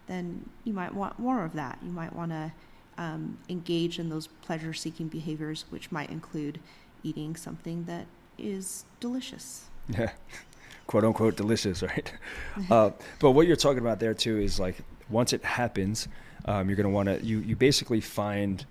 then 0.07 0.49
you 0.63 0.73
might 0.73 0.93
want 0.93 1.19
more 1.19 1.43
of 1.43 1.53
that. 1.53 1.77
You 1.83 1.91
might 1.91 2.13
want 2.13 2.31
to 2.31 2.51
um, 2.97 3.37
engage 3.49 3.99
in 3.99 4.09
those 4.09 4.27
pleasure 4.27 4.73
seeking 4.73 5.07
behaviors, 5.07 5.65
which 5.69 5.91
might 5.91 6.09
include 6.09 6.59
eating 7.03 7.35
something 7.35 7.85
that 7.85 8.05
is 8.37 8.85
delicious. 8.99 9.65
Yeah, 9.89 10.11
quote 10.87 11.03
unquote 11.03 11.35
delicious, 11.35 11.83
right? 11.83 12.11
uh, 12.71 12.91
but 13.19 13.31
what 13.31 13.47
you're 13.47 13.55
talking 13.55 13.79
about 13.79 13.99
there 13.99 14.13
too 14.13 14.39
is 14.39 14.59
like 14.59 14.77
once 15.09 15.33
it 15.33 15.43
happens, 15.43 16.07
um, 16.45 16.69
you're 16.69 16.75
going 16.75 16.85
to 16.85 16.89
want 16.89 17.07
to, 17.07 17.23
you, 17.25 17.39
you 17.39 17.55
basically 17.55 18.01
find 18.01 18.65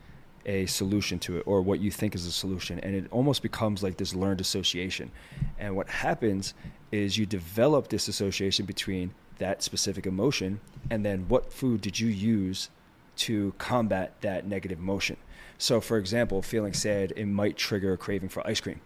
a 0.46 0.64
solution 0.66 1.18
to 1.18 1.36
it 1.36 1.42
or 1.44 1.60
what 1.60 1.80
you 1.80 1.90
think 1.90 2.14
is 2.14 2.24
a 2.24 2.32
solution 2.32 2.78
and 2.80 2.94
it 2.94 3.06
almost 3.10 3.42
becomes 3.42 3.82
like 3.82 3.96
this 3.96 4.14
learned 4.14 4.40
association. 4.40 5.10
And 5.58 5.76
what 5.76 5.88
happens 5.88 6.54
is 6.92 7.18
you 7.18 7.26
develop 7.26 7.88
this 7.88 8.08
association 8.08 8.64
between 8.64 9.12
that 9.38 9.62
specific 9.62 10.06
emotion 10.06 10.60
and 10.88 11.04
then 11.04 11.28
what 11.28 11.52
food 11.52 11.80
did 11.80 11.98
you 11.98 12.08
use 12.08 12.70
to 13.16 13.52
combat 13.58 14.14
that 14.20 14.46
negative 14.46 14.78
emotion. 14.78 15.16
So 15.58 15.80
for 15.80 15.98
example 15.98 16.42
feeling 16.42 16.72
sad 16.72 17.12
it 17.16 17.26
might 17.26 17.56
trigger 17.56 17.92
a 17.92 17.98
craving 17.98 18.28
for 18.30 18.46
ice 18.46 18.60
cream 18.60 18.80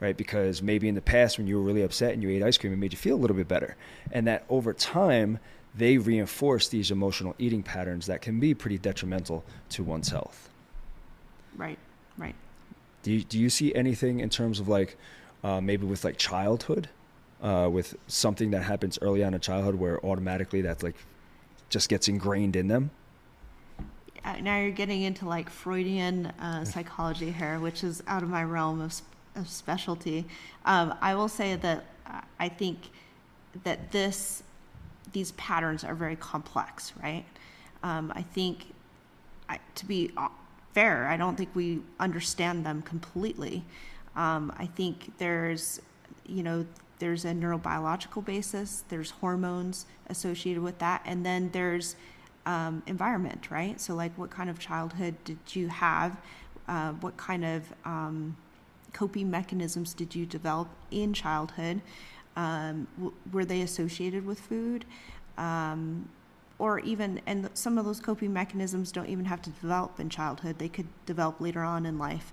right? 0.00 0.16
Because 0.16 0.62
maybe 0.62 0.88
in 0.88 0.96
the 0.96 1.00
past 1.00 1.38
when 1.38 1.46
you 1.46 1.56
were 1.56 1.62
really 1.62 1.82
upset 1.82 2.12
and 2.12 2.24
you 2.24 2.30
ate 2.30 2.42
ice 2.42 2.58
cream 2.58 2.72
it 2.72 2.76
made 2.76 2.92
you 2.92 2.98
feel 2.98 3.14
a 3.14 3.20
little 3.20 3.36
bit 3.36 3.46
better. 3.46 3.76
And 4.10 4.26
that 4.26 4.44
over 4.48 4.72
time 4.72 5.38
they 5.74 5.98
reinforce 5.98 6.68
these 6.68 6.90
emotional 6.90 7.36
eating 7.38 7.62
patterns 7.62 8.06
that 8.06 8.20
can 8.20 8.40
be 8.40 8.52
pretty 8.54 8.78
detrimental 8.78 9.44
to 9.68 9.84
one's 9.84 10.08
health 10.08 10.48
Right, 11.56 11.78
right. 12.18 12.34
Do 13.02 13.12
you, 13.12 13.24
do 13.24 13.38
you 13.38 13.50
see 13.50 13.74
anything 13.74 14.20
in 14.20 14.30
terms 14.30 14.60
of 14.60 14.68
like 14.68 14.96
uh, 15.42 15.60
maybe 15.60 15.86
with 15.86 16.04
like 16.04 16.16
childhood, 16.16 16.88
uh, 17.42 17.68
with 17.70 17.96
something 18.06 18.50
that 18.52 18.62
happens 18.62 18.98
early 19.02 19.24
on 19.24 19.34
in 19.34 19.40
childhood 19.40 19.74
where 19.74 20.04
automatically 20.04 20.62
that's 20.62 20.82
like 20.82 20.96
just 21.68 21.88
gets 21.88 22.08
ingrained 22.08 22.56
in 22.56 22.68
them? 22.68 22.90
Uh, 24.24 24.36
now 24.40 24.58
you're 24.60 24.70
getting 24.70 25.02
into 25.02 25.26
like 25.26 25.50
Freudian 25.50 26.26
uh, 26.26 26.64
psychology 26.64 27.32
here, 27.32 27.58
which 27.58 27.82
is 27.82 28.02
out 28.06 28.22
of 28.22 28.28
my 28.28 28.44
realm 28.44 28.80
of, 28.80 29.00
of 29.34 29.48
specialty. 29.48 30.24
Um, 30.64 30.94
I 31.00 31.14
will 31.16 31.28
say 31.28 31.56
that 31.56 31.84
uh, 32.06 32.20
I 32.38 32.48
think 32.48 32.78
that 33.64 33.90
this 33.90 34.42
these 35.12 35.32
patterns 35.32 35.84
are 35.84 35.94
very 35.94 36.16
complex, 36.16 36.92
right? 37.02 37.24
Um, 37.82 38.12
I 38.14 38.22
think 38.22 38.66
I, 39.48 39.58
to 39.74 39.86
be 39.86 40.10
fair. 40.72 41.06
I 41.08 41.16
don't 41.16 41.36
think 41.36 41.50
we 41.54 41.80
understand 42.00 42.64
them 42.64 42.82
completely. 42.82 43.64
Um, 44.16 44.52
I 44.58 44.66
think 44.66 45.16
there's, 45.18 45.80
you 46.26 46.42
know, 46.42 46.66
there's 46.98 47.24
a 47.24 47.32
neurobiological 47.32 48.24
basis, 48.24 48.84
there's 48.88 49.10
hormones 49.10 49.86
associated 50.08 50.62
with 50.62 50.78
that, 50.78 51.02
and 51.04 51.26
then 51.26 51.50
there's 51.52 51.96
um, 52.46 52.82
environment, 52.86 53.50
right? 53.50 53.80
So, 53.80 53.94
like, 53.94 54.16
what 54.16 54.30
kind 54.30 54.48
of 54.48 54.58
childhood 54.58 55.16
did 55.24 55.38
you 55.48 55.68
have? 55.68 56.16
Uh, 56.68 56.92
what 56.92 57.16
kind 57.16 57.44
of 57.44 57.64
um, 57.84 58.36
coping 58.92 59.30
mechanisms 59.30 59.94
did 59.94 60.14
you 60.14 60.26
develop 60.26 60.68
in 60.90 61.12
childhood? 61.12 61.80
Um, 62.36 62.86
w- 62.96 63.14
were 63.32 63.44
they 63.44 63.62
associated 63.62 64.24
with 64.24 64.38
food? 64.40 64.84
Or 66.58 66.78
even 66.80 67.20
and 67.26 67.48
some 67.54 67.78
of 67.78 67.84
those 67.84 68.00
coping 68.00 68.32
mechanisms 68.32 68.92
don't 68.92 69.08
even 69.08 69.24
have 69.24 69.42
to 69.42 69.50
develop 69.50 69.98
in 69.98 70.08
childhood. 70.08 70.58
They 70.58 70.68
could 70.68 70.86
develop 71.06 71.40
later 71.40 71.62
on 71.62 71.86
in 71.86 71.98
life. 71.98 72.32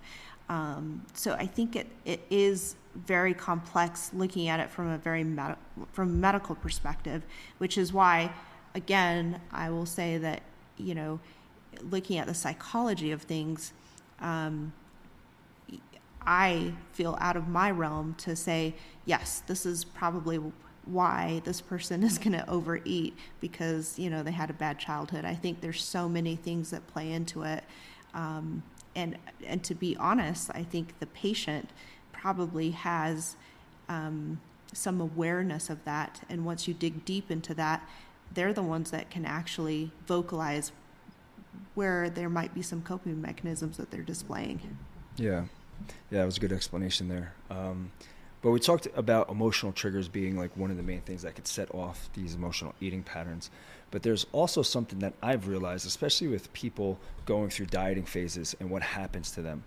Um, 0.49 1.05
so 1.13 1.33
i 1.33 1.45
think 1.45 1.75
it, 1.75 1.87
it 2.05 2.21
is 2.31 2.75
very 2.95 3.35
complex 3.35 4.11
looking 4.13 4.47
at 4.47 4.59
it 4.59 4.71
from 4.71 4.87
a 4.87 4.97
very 4.97 5.23
med- 5.23 5.57
from 5.93 6.09
a 6.09 6.13
medical 6.13 6.55
perspective 6.55 7.23
which 7.59 7.77
is 7.77 7.93
why 7.93 8.33
again 8.73 9.39
i 9.51 9.69
will 9.69 9.85
say 9.85 10.17
that 10.17 10.41
you 10.77 10.95
know 10.95 11.19
looking 11.83 12.17
at 12.17 12.25
the 12.25 12.33
psychology 12.33 13.11
of 13.11 13.21
things 13.21 13.73
um, 14.21 14.73
i 16.21 16.73
feel 16.93 17.15
out 17.21 17.37
of 17.37 17.47
my 17.47 17.69
realm 17.69 18.15
to 18.17 18.35
say 18.35 18.73
yes 19.05 19.43
this 19.45 19.67
is 19.67 19.85
probably 19.85 20.39
why 20.91 21.41
this 21.45 21.61
person 21.61 22.03
is 22.09 22.17
going 22.17 22.33
to 22.33 22.49
overeat 22.49 23.15
because 23.39 23.97
you 23.97 24.09
know 24.09 24.23
they 24.23 24.31
had 24.31 24.49
a 24.49 24.53
bad 24.53 24.79
childhood. 24.79 25.25
I 25.25 25.35
think 25.35 25.61
there's 25.61 25.83
so 25.83 26.09
many 26.09 26.35
things 26.35 26.71
that 26.71 26.85
play 26.87 27.11
into 27.11 27.43
it, 27.43 27.63
um, 28.13 28.63
and 28.95 29.17
and 29.45 29.63
to 29.63 29.75
be 29.75 29.95
honest, 29.97 30.49
I 30.53 30.63
think 30.63 30.99
the 30.99 31.07
patient 31.07 31.69
probably 32.11 32.71
has 32.71 33.35
um, 33.87 34.39
some 34.73 35.01
awareness 35.01 35.69
of 35.69 35.83
that. 35.85 36.21
And 36.29 36.45
once 36.45 36.67
you 36.67 36.73
dig 36.73 37.05
deep 37.05 37.31
into 37.31 37.53
that, 37.55 37.87
they're 38.33 38.53
the 38.53 38.63
ones 38.63 38.91
that 38.91 39.09
can 39.09 39.25
actually 39.25 39.91
vocalize 40.05 40.71
where 41.75 42.09
there 42.09 42.29
might 42.29 42.53
be 42.53 42.61
some 42.61 42.81
coping 42.81 43.21
mechanisms 43.21 43.77
that 43.77 43.89
they're 43.89 44.01
displaying. 44.01 44.77
Yeah, 45.17 45.45
yeah, 46.11 46.19
that 46.19 46.25
was 46.25 46.37
a 46.37 46.39
good 46.39 46.51
explanation 46.51 47.07
there. 47.07 47.33
Um, 47.49 47.91
but 48.41 48.51
we 48.51 48.59
talked 48.59 48.87
about 48.95 49.29
emotional 49.29 49.71
triggers 49.71 50.07
being 50.07 50.37
like 50.37 50.55
one 50.55 50.71
of 50.71 50.77
the 50.77 50.83
main 50.83 51.01
things 51.01 51.23
that 51.23 51.35
could 51.35 51.47
set 51.47 51.73
off 51.75 52.09
these 52.13 52.35
emotional 52.35 52.73
eating 52.79 53.03
patterns. 53.03 53.49
But 53.91 54.03
there's 54.03 54.25
also 54.31 54.61
something 54.61 54.99
that 54.99 55.13
I've 55.21 55.47
realized, 55.47 55.85
especially 55.85 56.27
with 56.27 56.51
people 56.53 56.99
going 57.25 57.49
through 57.49 57.67
dieting 57.67 58.05
phases 58.05 58.55
and 58.59 58.69
what 58.69 58.81
happens 58.81 59.31
to 59.31 59.41
them. 59.41 59.63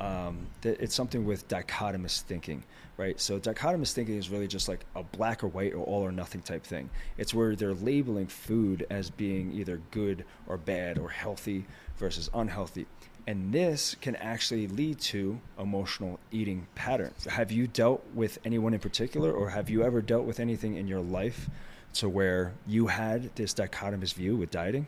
Um, 0.00 0.48
that 0.62 0.80
it's 0.80 0.94
something 0.94 1.24
with 1.24 1.46
dichotomous 1.46 2.22
thinking, 2.22 2.64
right? 2.96 3.20
So 3.20 3.38
dichotomous 3.38 3.92
thinking 3.92 4.16
is 4.16 4.28
really 4.28 4.48
just 4.48 4.68
like 4.68 4.84
a 4.96 5.04
black 5.04 5.44
or 5.44 5.48
white 5.48 5.72
or 5.72 5.84
all 5.84 6.02
or 6.02 6.10
nothing 6.10 6.40
type 6.40 6.64
thing. 6.64 6.90
It's 7.16 7.32
where 7.32 7.54
they're 7.54 7.74
labeling 7.74 8.26
food 8.26 8.86
as 8.90 9.10
being 9.10 9.52
either 9.52 9.80
good 9.92 10.24
or 10.48 10.56
bad 10.56 10.98
or 10.98 11.10
healthy 11.10 11.64
versus 11.96 12.28
unhealthy. 12.34 12.86
And 13.26 13.52
this 13.52 13.96
can 14.00 14.16
actually 14.16 14.66
lead 14.66 15.00
to 15.00 15.40
emotional 15.58 16.20
eating 16.30 16.66
patterns. 16.74 17.24
Have 17.24 17.50
you 17.50 17.66
dealt 17.66 18.04
with 18.14 18.38
anyone 18.44 18.74
in 18.74 18.80
particular, 18.80 19.32
or 19.32 19.50
have 19.50 19.70
you 19.70 19.82
ever 19.82 20.02
dealt 20.02 20.24
with 20.24 20.40
anything 20.40 20.76
in 20.76 20.86
your 20.86 21.00
life 21.00 21.48
to 21.94 22.08
where 22.08 22.52
you 22.66 22.88
had 22.88 23.34
this 23.36 23.54
dichotomous 23.54 24.12
view 24.12 24.36
with 24.36 24.50
dieting? 24.50 24.86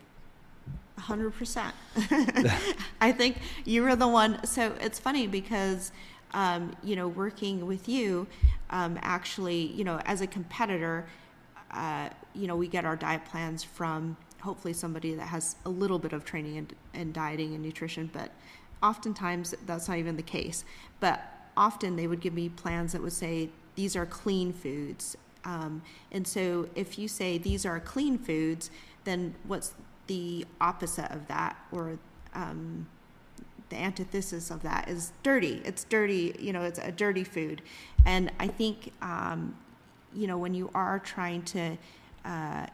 100%. 0.99 1.71
I 3.01 3.11
think 3.11 3.37
you 3.65 3.83
were 3.83 3.95
the 3.95 4.07
one. 4.07 4.45
So 4.45 4.73
it's 4.81 4.99
funny 4.99 5.27
because, 5.27 5.91
um, 6.33 6.75
you 6.83 6.95
know, 6.95 7.07
working 7.07 7.65
with 7.65 7.87
you, 7.87 8.27
um, 8.69 8.99
actually, 9.01 9.67
you 9.73 9.83
know, 9.83 9.99
as 10.05 10.21
a 10.21 10.27
competitor, 10.27 11.07
uh, 11.71 12.09
you 12.33 12.47
know, 12.47 12.55
we 12.55 12.67
get 12.67 12.85
our 12.85 12.95
diet 12.95 13.25
plans 13.25 13.63
from 13.63 14.17
hopefully 14.41 14.73
somebody 14.73 15.13
that 15.15 15.27
has 15.27 15.55
a 15.65 15.69
little 15.69 15.99
bit 15.99 16.13
of 16.13 16.23
training 16.23 16.55
in, 16.55 16.67
in 16.93 17.11
dieting 17.11 17.53
and 17.53 17.63
nutrition, 17.63 18.09
but 18.13 18.31
oftentimes 18.83 19.55
that's 19.65 19.87
not 19.87 19.97
even 19.97 20.15
the 20.15 20.23
case. 20.23 20.63
But 20.99 21.21
often 21.55 21.95
they 21.95 22.07
would 22.07 22.21
give 22.21 22.33
me 22.33 22.49
plans 22.49 22.93
that 22.93 23.01
would 23.01 23.13
say 23.13 23.49
these 23.75 23.95
are 23.95 24.05
clean 24.05 24.53
foods. 24.53 25.17
Um, 25.43 25.81
and 26.11 26.27
so 26.27 26.69
if 26.75 26.99
you 26.99 27.07
say 27.07 27.37
these 27.37 27.65
are 27.65 27.79
clean 27.79 28.17
foods, 28.17 28.69
then 29.03 29.35
what's 29.45 29.73
the 30.07 30.45
opposite 30.61 31.11
of 31.11 31.27
that 31.27 31.57
or 31.71 31.97
um, 32.33 32.87
the 33.69 33.75
antithesis 33.75 34.49
of 34.49 34.61
that 34.63 34.87
is 34.87 35.11
dirty. 35.23 35.61
It's 35.65 35.83
dirty, 35.83 36.35
you 36.39 36.53
know, 36.53 36.63
it's 36.63 36.79
a 36.79 36.91
dirty 36.91 37.23
food. 37.23 37.61
And 38.05 38.31
I 38.39 38.47
think, 38.47 38.93
um, 39.01 39.55
you 40.13 40.27
know, 40.27 40.37
when 40.37 40.53
you 40.53 40.69
are 40.73 40.99
trying 40.99 41.43
to, 41.43 41.77
uh, 42.23 42.67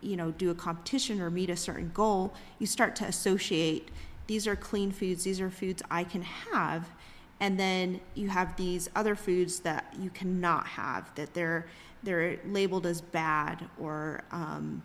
you 0.00 0.16
know, 0.16 0.30
do 0.30 0.50
a 0.50 0.54
competition 0.54 1.20
or 1.20 1.30
meet 1.30 1.50
a 1.50 1.56
certain 1.56 1.90
goal, 1.92 2.34
you 2.58 2.66
start 2.66 2.96
to 2.96 3.04
associate 3.04 3.90
these 4.26 4.46
are 4.46 4.54
clean 4.54 4.92
foods, 4.92 5.24
these 5.24 5.40
are 5.40 5.50
foods 5.50 5.82
I 5.90 6.04
can 6.04 6.22
have. 6.22 6.88
And 7.40 7.58
then 7.58 8.00
you 8.14 8.28
have 8.28 8.56
these 8.56 8.88
other 8.94 9.16
foods 9.16 9.58
that 9.60 9.92
you 9.98 10.08
cannot 10.10 10.68
have, 10.68 11.12
that 11.16 11.34
they're 11.34 11.66
they're 12.02 12.38
labeled 12.46 12.86
as 12.86 13.00
bad 13.00 13.64
or 13.78 14.22
um, 14.30 14.82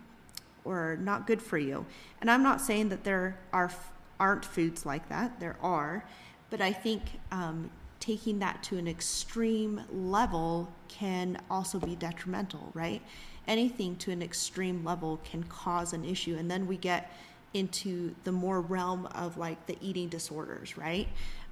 or 0.63 0.97
not 0.99 1.27
good 1.27 1.41
for 1.41 1.59
you. 1.59 1.85
And 2.21 2.31
I'm 2.31 2.41
not 2.41 2.59
saying 2.59 2.89
that 2.89 3.03
there 3.03 3.37
are 3.53 3.71
aren't 4.19 4.43
foods 4.43 4.83
like 4.83 5.07
that. 5.09 5.39
There 5.39 5.57
are, 5.61 6.03
but 6.49 6.59
I 6.59 6.73
think 6.73 7.03
um, 7.31 7.69
taking 7.99 8.39
that 8.39 8.63
to 8.63 8.77
an 8.77 8.87
extreme 8.87 9.81
level 9.91 10.71
can 10.87 11.39
also 11.49 11.79
be 11.79 11.95
detrimental, 11.95 12.71
right? 12.73 13.01
Anything 13.47 13.95
to 13.97 14.11
an 14.11 14.21
extreme 14.21 14.83
level 14.83 15.19
can 15.23 15.43
cause 15.43 15.93
an 15.93 16.03
issue, 16.03 16.35
and 16.37 16.49
then 16.49 16.67
we 16.67 16.77
get 16.77 17.11
into 17.53 18.13
the 18.23 18.31
more 18.31 18.59
realm 18.61 19.05
of 19.07 19.37
like 19.37 19.65
the 19.65 19.77
eating 19.81 20.09
disorders, 20.09 20.77
right? 20.77 21.07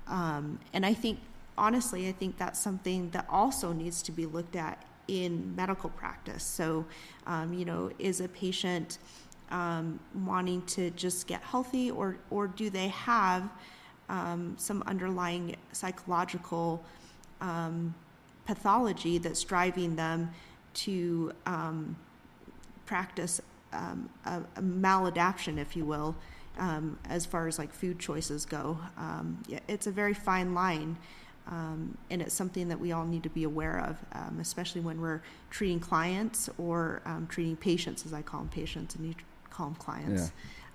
Um, 0.08 0.60
and 0.74 0.86
I 0.86 0.94
think, 0.94 1.20
honestly, 1.58 2.10
I 2.10 2.12
think 2.12 2.38
that's 2.38 2.60
something 2.60 3.10
that 3.12 3.26
also 3.30 3.72
needs 3.72 4.02
to 4.04 4.12
be 4.12 4.26
looked 4.26 4.56
at 4.56 4.84
in 5.08 5.56
medical 5.56 5.90
practice. 5.90 6.44
So, 6.44 6.86
um, 7.28 7.54
you 7.54 7.66
know, 7.66 7.92
is 8.00 8.22
a 8.22 8.28
patient 8.28 8.98
um, 9.52 10.00
wanting 10.26 10.62
to 10.64 10.90
just 10.92 11.28
get 11.28 11.42
healthy, 11.42 11.92
or 11.92 12.18
or 12.30 12.48
do 12.48 12.70
they 12.70 12.88
have 12.88 13.50
um, 14.10 14.56
some 14.58 14.84
underlying 14.88 15.56
psychological 15.72 16.84
um, 17.40 17.94
pathology 18.46 19.18
that's 19.18 19.44
driving 19.44 19.96
them 19.96 20.30
to 20.74 21.32
um, 21.46 21.96
practice 22.86 23.42
um, 23.72 24.10
a, 24.26 24.42
a, 24.56 24.62
maladaptation, 24.62 25.58
if 25.58 25.76
you 25.76 25.86
will, 25.86 26.16
um, 26.58 27.00
as 27.10 27.26
far 27.26 27.48
as 27.48 27.58
like 27.58 27.74
food 27.74 28.00
choices 28.00 28.46
go. 28.46 28.78
it's 29.68 29.88
a 29.88 29.92
very 29.92 30.14
fine 30.14 30.54
line. 30.54 30.98
Um, 31.48 31.98
and 32.10 32.22
it's 32.22 32.34
something 32.34 32.70
that 32.70 32.80
we 32.80 32.92
all 32.94 33.06
need 33.06 33.24
to 33.24 33.30
be 33.30 33.44
aware 33.44 33.80
of, 33.80 33.98
um, 34.14 34.38
especially 34.40 34.82
when 34.82 35.02
we're 35.02 35.22
treating 35.50 35.80
clients 35.80 36.50
or 36.58 37.02
um, 37.06 37.28
treating 37.28 37.58
patients, 37.58 38.06
as 38.06 38.14
I 38.14 38.22
call 38.22 38.42
them, 38.42 38.50
patients 38.50 38.96
and 38.96 39.14
calm 39.50 39.76
clients. 39.76 40.32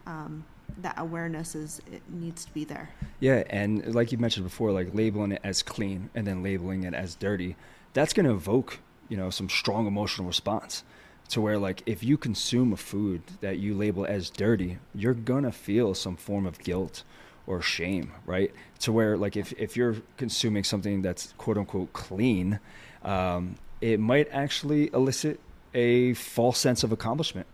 Yeah. 0.06 0.12
Um, 0.12 0.44
that 0.82 0.94
awareness 0.98 1.54
is 1.54 1.80
it 1.90 2.02
needs 2.10 2.44
to 2.44 2.52
be 2.52 2.64
there. 2.64 2.90
Yeah, 3.20 3.42
and 3.48 3.94
like 3.94 4.12
you 4.12 4.18
mentioned 4.18 4.44
before, 4.44 4.70
like 4.70 4.94
labeling 4.94 5.32
it 5.32 5.40
as 5.42 5.62
clean 5.62 6.10
and 6.14 6.26
then 6.26 6.42
labeling 6.42 6.84
it 6.84 6.94
as 6.94 7.14
dirty, 7.14 7.56
that's 7.94 8.12
going 8.12 8.26
to 8.26 8.32
evoke 8.32 8.78
you 9.08 9.16
know 9.16 9.30
some 9.30 9.48
strong 9.48 9.86
emotional 9.86 10.26
response 10.26 10.84
to 11.28 11.40
where 11.40 11.58
like 11.58 11.82
if 11.86 12.02
you 12.02 12.16
consume 12.16 12.72
a 12.72 12.76
food 12.76 13.22
that 13.40 13.58
you 13.58 13.74
label 13.74 14.06
as 14.06 14.30
dirty, 14.30 14.78
you're 14.94 15.14
gonna 15.14 15.52
feel 15.52 15.94
some 15.94 16.16
form 16.16 16.46
of 16.46 16.58
guilt 16.58 17.04
or 17.46 17.62
shame, 17.62 18.12
right? 18.26 18.52
To 18.80 18.92
where 18.92 19.16
like 19.16 19.36
if 19.36 19.52
if 19.58 19.76
you're 19.76 19.96
consuming 20.16 20.64
something 20.64 21.02
that's 21.02 21.34
quote 21.38 21.58
unquote 21.58 21.92
clean, 21.92 22.60
um, 23.02 23.56
it 23.80 24.00
might 24.00 24.28
actually 24.30 24.90
elicit 24.92 25.40
a 25.74 26.14
false 26.14 26.58
sense 26.58 26.82
of 26.82 26.92
accomplishment 26.92 27.46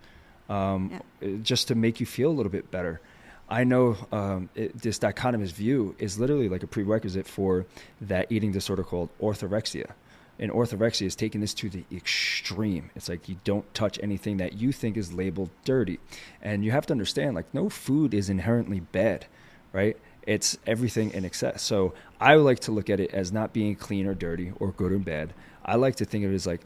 um, 0.48 1.00
yeah. 1.20 1.36
just 1.42 1.68
to 1.68 1.74
make 1.74 2.00
you 2.00 2.06
feel 2.06 2.30
a 2.30 2.34
little 2.34 2.52
bit 2.52 2.70
better. 2.70 3.00
I 3.48 3.64
know 3.64 3.96
um, 4.10 4.48
it, 4.54 4.80
this 4.80 4.98
dichotomous 4.98 5.52
view 5.52 5.94
is 5.98 6.18
literally 6.18 6.48
like 6.48 6.62
a 6.62 6.66
prerequisite 6.66 7.26
for 7.26 7.66
that 8.00 8.30
eating 8.32 8.52
disorder 8.52 8.82
called 8.82 9.10
orthorexia. 9.20 9.90
And 10.38 10.50
orthorexia 10.50 11.06
is 11.06 11.14
taking 11.14 11.40
this 11.40 11.54
to 11.54 11.68
the 11.70 11.84
extreme. 11.92 12.90
It's 12.96 13.08
like 13.08 13.28
you 13.28 13.36
don't 13.44 13.72
touch 13.74 13.98
anything 14.02 14.38
that 14.38 14.54
you 14.54 14.72
think 14.72 14.96
is 14.96 15.12
labeled 15.12 15.50
dirty. 15.64 16.00
And 16.42 16.64
you 16.64 16.72
have 16.72 16.86
to 16.86 16.92
understand 16.92 17.34
like 17.34 17.52
no 17.54 17.68
food 17.68 18.14
is 18.14 18.28
inherently 18.28 18.80
bad, 18.80 19.26
right? 19.72 19.96
It's 20.26 20.58
everything 20.66 21.12
in 21.12 21.24
excess. 21.24 21.62
So 21.62 21.94
I 22.20 22.34
like 22.34 22.60
to 22.60 22.72
look 22.72 22.90
at 22.90 23.00
it 23.00 23.12
as 23.12 23.30
not 23.30 23.52
being 23.52 23.76
clean 23.76 24.06
or 24.06 24.14
dirty 24.14 24.52
or 24.58 24.72
good 24.72 24.92
or 24.92 24.98
bad. 24.98 25.34
I 25.64 25.76
like 25.76 25.96
to 25.96 26.04
think 26.04 26.24
of 26.24 26.32
it 26.32 26.34
as 26.34 26.46
like 26.46 26.62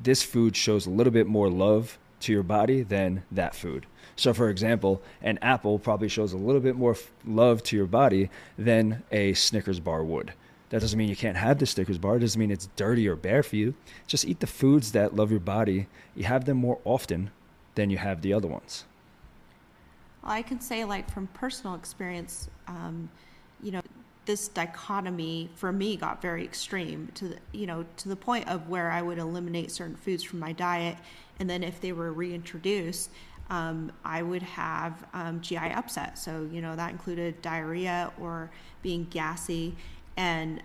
this 0.00 0.22
food 0.22 0.56
shows 0.56 0.86
a 0.86 0.90
little 0.90 1.12
bit 1.12 1.26
more 1.26 1.50
love 1.50 1.98
to 2.20 2.32
your 2.32 2.42
body 2.42 2.82
than 2.82 3.22
that 3.30 3.54
food. 3.54 3.86
So, 4.16 4.34
for 4.34 4.48
example, 4.50 5.02
an 5.22 5.38
apple 5.42 5.78
probably 5.78 6.08
shows 6.08 6.32
a 6.32 6.36
little 6.36 6.60
bit 6.60 6.76
more 6.76 6.96
love 7.24 7.62
to 7.64 7.76
your 7.76 7.86
body 7.86 8.30
than 8.56 9.04
a 9.12 9.34
Snickers 9.34 9.80
bar 9.80 10.02
would. 10.02 10.32
That 10.70 10.80
doesn't 10.80 10.98
mean 10.98 11.08
you 11.08 11.16
can't 11.16 11.36
have 11.36 11.58
the 11.58 11.66
Snickers 11.66 11.98
bar. 11.98 12.16
It 12.16 12.20
doesn't 12.20 12.38
mean 12.38 12.50
it's 12.50 12.68
dirty 12.76 13.08
or 13.08 13.16
bad 13.16 13.46
for 13.46 13.56
you. 13.56 13.74
Just 14.06 14.26
eat 14.26 14.40
the 14.40 14.46
foods 14.46 14.92
that 14.92 15.16
love 15.16 15.30
your 15.30 15.40
body. 15.40 15.86
You 16.14 16.24
have 16.24 16.44
them 16.44 16.58
more 16.58 16.78
often 16.84 17.30
than 17.74 17.90
you 17.90 17.98
have 17.98 18.22
the 18.22 18.32
other 18.32 18.48
ones. 18.48 18.84
I 20.22 20.42
can 20.42 20.60
say, 20.60 20.84
like 20.84 21.10
from 21.10 21.26
personal 21.28 21.74
experience, 21.74 22.50
um, 22.66 23.08
you 23.62 23.70
know, 23.70 23.80
this 24.26 24.48
dichotomy 24.48 25.48
for 25.54 25.72
me 25.72 25.96
got 25.96 26.20
very 26.20 26.44
extreme 26.44 27.08
to 27.14 27.28
the, 27.28 27.36
you 27.50 27.66
know 27.66 27.86
to 27.96 28.10
the 28.10 28.16
point 28.16 28.46
of 28.46 28.68
where 28.68 28.90
I 28.90 29.00
would 29.00 29.16
eliminate 29.16 29.70
certain 29.70 29.96
foods 29.96 30.22
from 30.22 30.38
my 30.38 30.52
diet 30.52 30.98
and 31.38 31.48
then 31.48 31.62
if 31.62 31.80
they 31.80 31.92
were 31.92 32.12
reintroduced, 32.12 33.10
um, 33.50 33.92
I 34.04 34.22
would 34.22 34.42
have 34.42 35.06
um, 35.14 35.40
GI 35.40 35.56
upset. 35.56 36.18
So, 36.18 36.48
you 36.52 36.60
know, 36.60 36.76
that 36.76 36.90
included 36.90 37.40
diarrhea 37.40 38.12
or 38.20 38.50
being 38.82 39.06
gassy. 39.10 39.74
And 40.18 40.60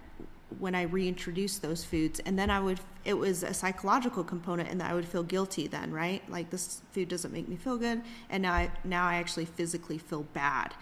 when 0.60 0.74
I 0.74 0.82
reintroduced 0.82 1.62
those 1.62 1.86
foods, 1.86 2.20
and 2.26 2.38
then 2.38 2.50
I 2.50 2.60
would, 2.60 2.80
it 3.06 3.14
was 3.14 3.44
a 3.44 3.54
psychological 3.54 4.24
component, 4.24 4.68
and 4.70 4.82
I 4.82 4.96
would 4.96 5.06
feel 5.08 5.24
guilty 5.24 5.68
then, 5.68 5.92
right? 5.92 6.28
Like 6.30 6.50
this 6.50 6.82
food 6.92 7.08
doesn't 7.08 7.32
make 7.32 7.48
me 7.48 7.56
feel 7.56 7.78
good, 7.78 8.02
and 8.32 8.44
now 8.44 8.54
I 8.54 8.72
now 8.84 9.08
I 9.08 9.16
actually 9.16 9.46
physically 9.46 10.00
feel 10.00 10.24
bad. 10.34 10.74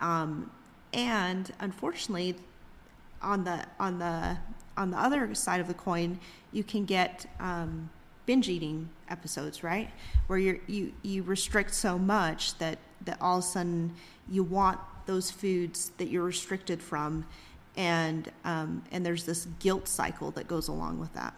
Um, 0.00 0.50
and 0.92 1.52
unfortunately, 1.58 2.36
on 3.20 3.44
the 3.44 3.66
on 3.80 3.98
the 3.98 4.38
on 4.76 4.92
the 4.92 4.98
other 4.98 5.34
side 5.34 5.60
of 5.60 5.66
the 5.66 5.74
coin, 5.74 6.20
you 6.52 6.62
can 6.62 6.84
get 6.84 7.26
um, 7.40 7.90
binge 8.26 8.48
eating 8.48 8.88
episodes, 9.08 9.64
right? 9.64 9.90
Where 10.28 10.38
you 10.38 10.60
you 10.68 10.92
you 11.02 11.24
restrict 11.24 11.74
so 11.74 11.98
much 11.98 12.56
that 12.58 12.78
that 13.04 13.18
all 13.20 13.38
of 13.38 13.44
a 13.44 13.46
sudden 13.46 13.94
you 14.28 14.44
want 14.44 14.78
those 15.06 15.30
foods 15.32 15.90
that 15.98 16.08
you're 16.08 16.24
restricted 16.24 16.80
from, 16.80 17.26
and 17.76 18.30
um, 18.44 18.82
and 18.90 19.04
there's 19.04 19.24
this 19.24 19.46
guilt 19.58 19.88
cycle 19.88 20.30
that 20.32 20.48
goes 20.48 20.68
along 20.68 20.98
with 20.98 21.12
that. 21.14 21.34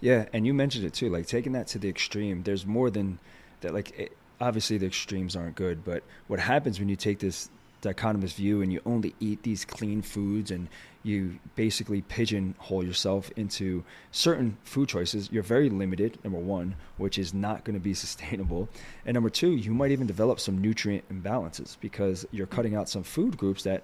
Yeah, 0.00 0.26
and 0.32 0.46
you 0.46 0.54
mentioned 0.54 0.84
it 0.84 0.92
too, 0.92 1.08
like 1.08 1.26
taking 1.26 1.52
that 1.52 1.66
to 1.68 1.78
the 1.78 1.88
extreme. 1.88 2.42
There's 2.42 2.66
more 2.66 2.90
than 2.90 3.18
that. 3.60 3.74
Like 3.74 3.98
it, 3.98 4.16
obviously 4.40 4.78
the 4.78 4.86
extremes 4.86 5.36
aren't 5.36 5.56
good, 5.56 5.84
but 5.84 6.02
what 6.26 6.40
happens 6.40 6.78
when 6.78 6.88
you 6.88 6.96
take 6.96 7.20
this 7.20 7.48
dichotomous 7.82 8.34
view 8.34 8.62
and 8.62 8.72
you 8.72 8.80
only 8.86 9.14
eat 9.20 9.42
these 9.42 9.64
clean 9.64 10.02
foods 10.02 10.50
and 10.50 10.68
you 11.02 11.38
basically 11.56 12.00
pigeonhole 12.02 12.84
yourself 12.84 13.30
into 13.36 13.82
certain 14.12 14.56
food 14.62 14.88
choices, 14.88 15.28
you're 15.32 15.42
very 15.42 15.68
limited, 15.68 16.16
number 16.22 16.38
one, 16.38 16.76
which 16.96 17.18
is 17.18 17.34
not 17.34 17.64
going 17.64 17.74
to 17.74 17.80
be 17.80 17.94
sustainable. 18.06 18.68
And 19.04 19.14
number 19.14 19.30
two, 19.30 19.50
you 19.50 19.72
might 19.72 19.90
even 19.90 20.06
develop 20.06 20.38
some 20.38 20.58
nutrient 20.58 21.08
imbalances 21.08 21.76
because 21.80 22.24
you're 22.30 22.46
cutting 22.46 22.76
out 22.76 22.88
some 22.88 23.02
food 23.02 23.36
groups 23.36 23.64
that 23.64 23.82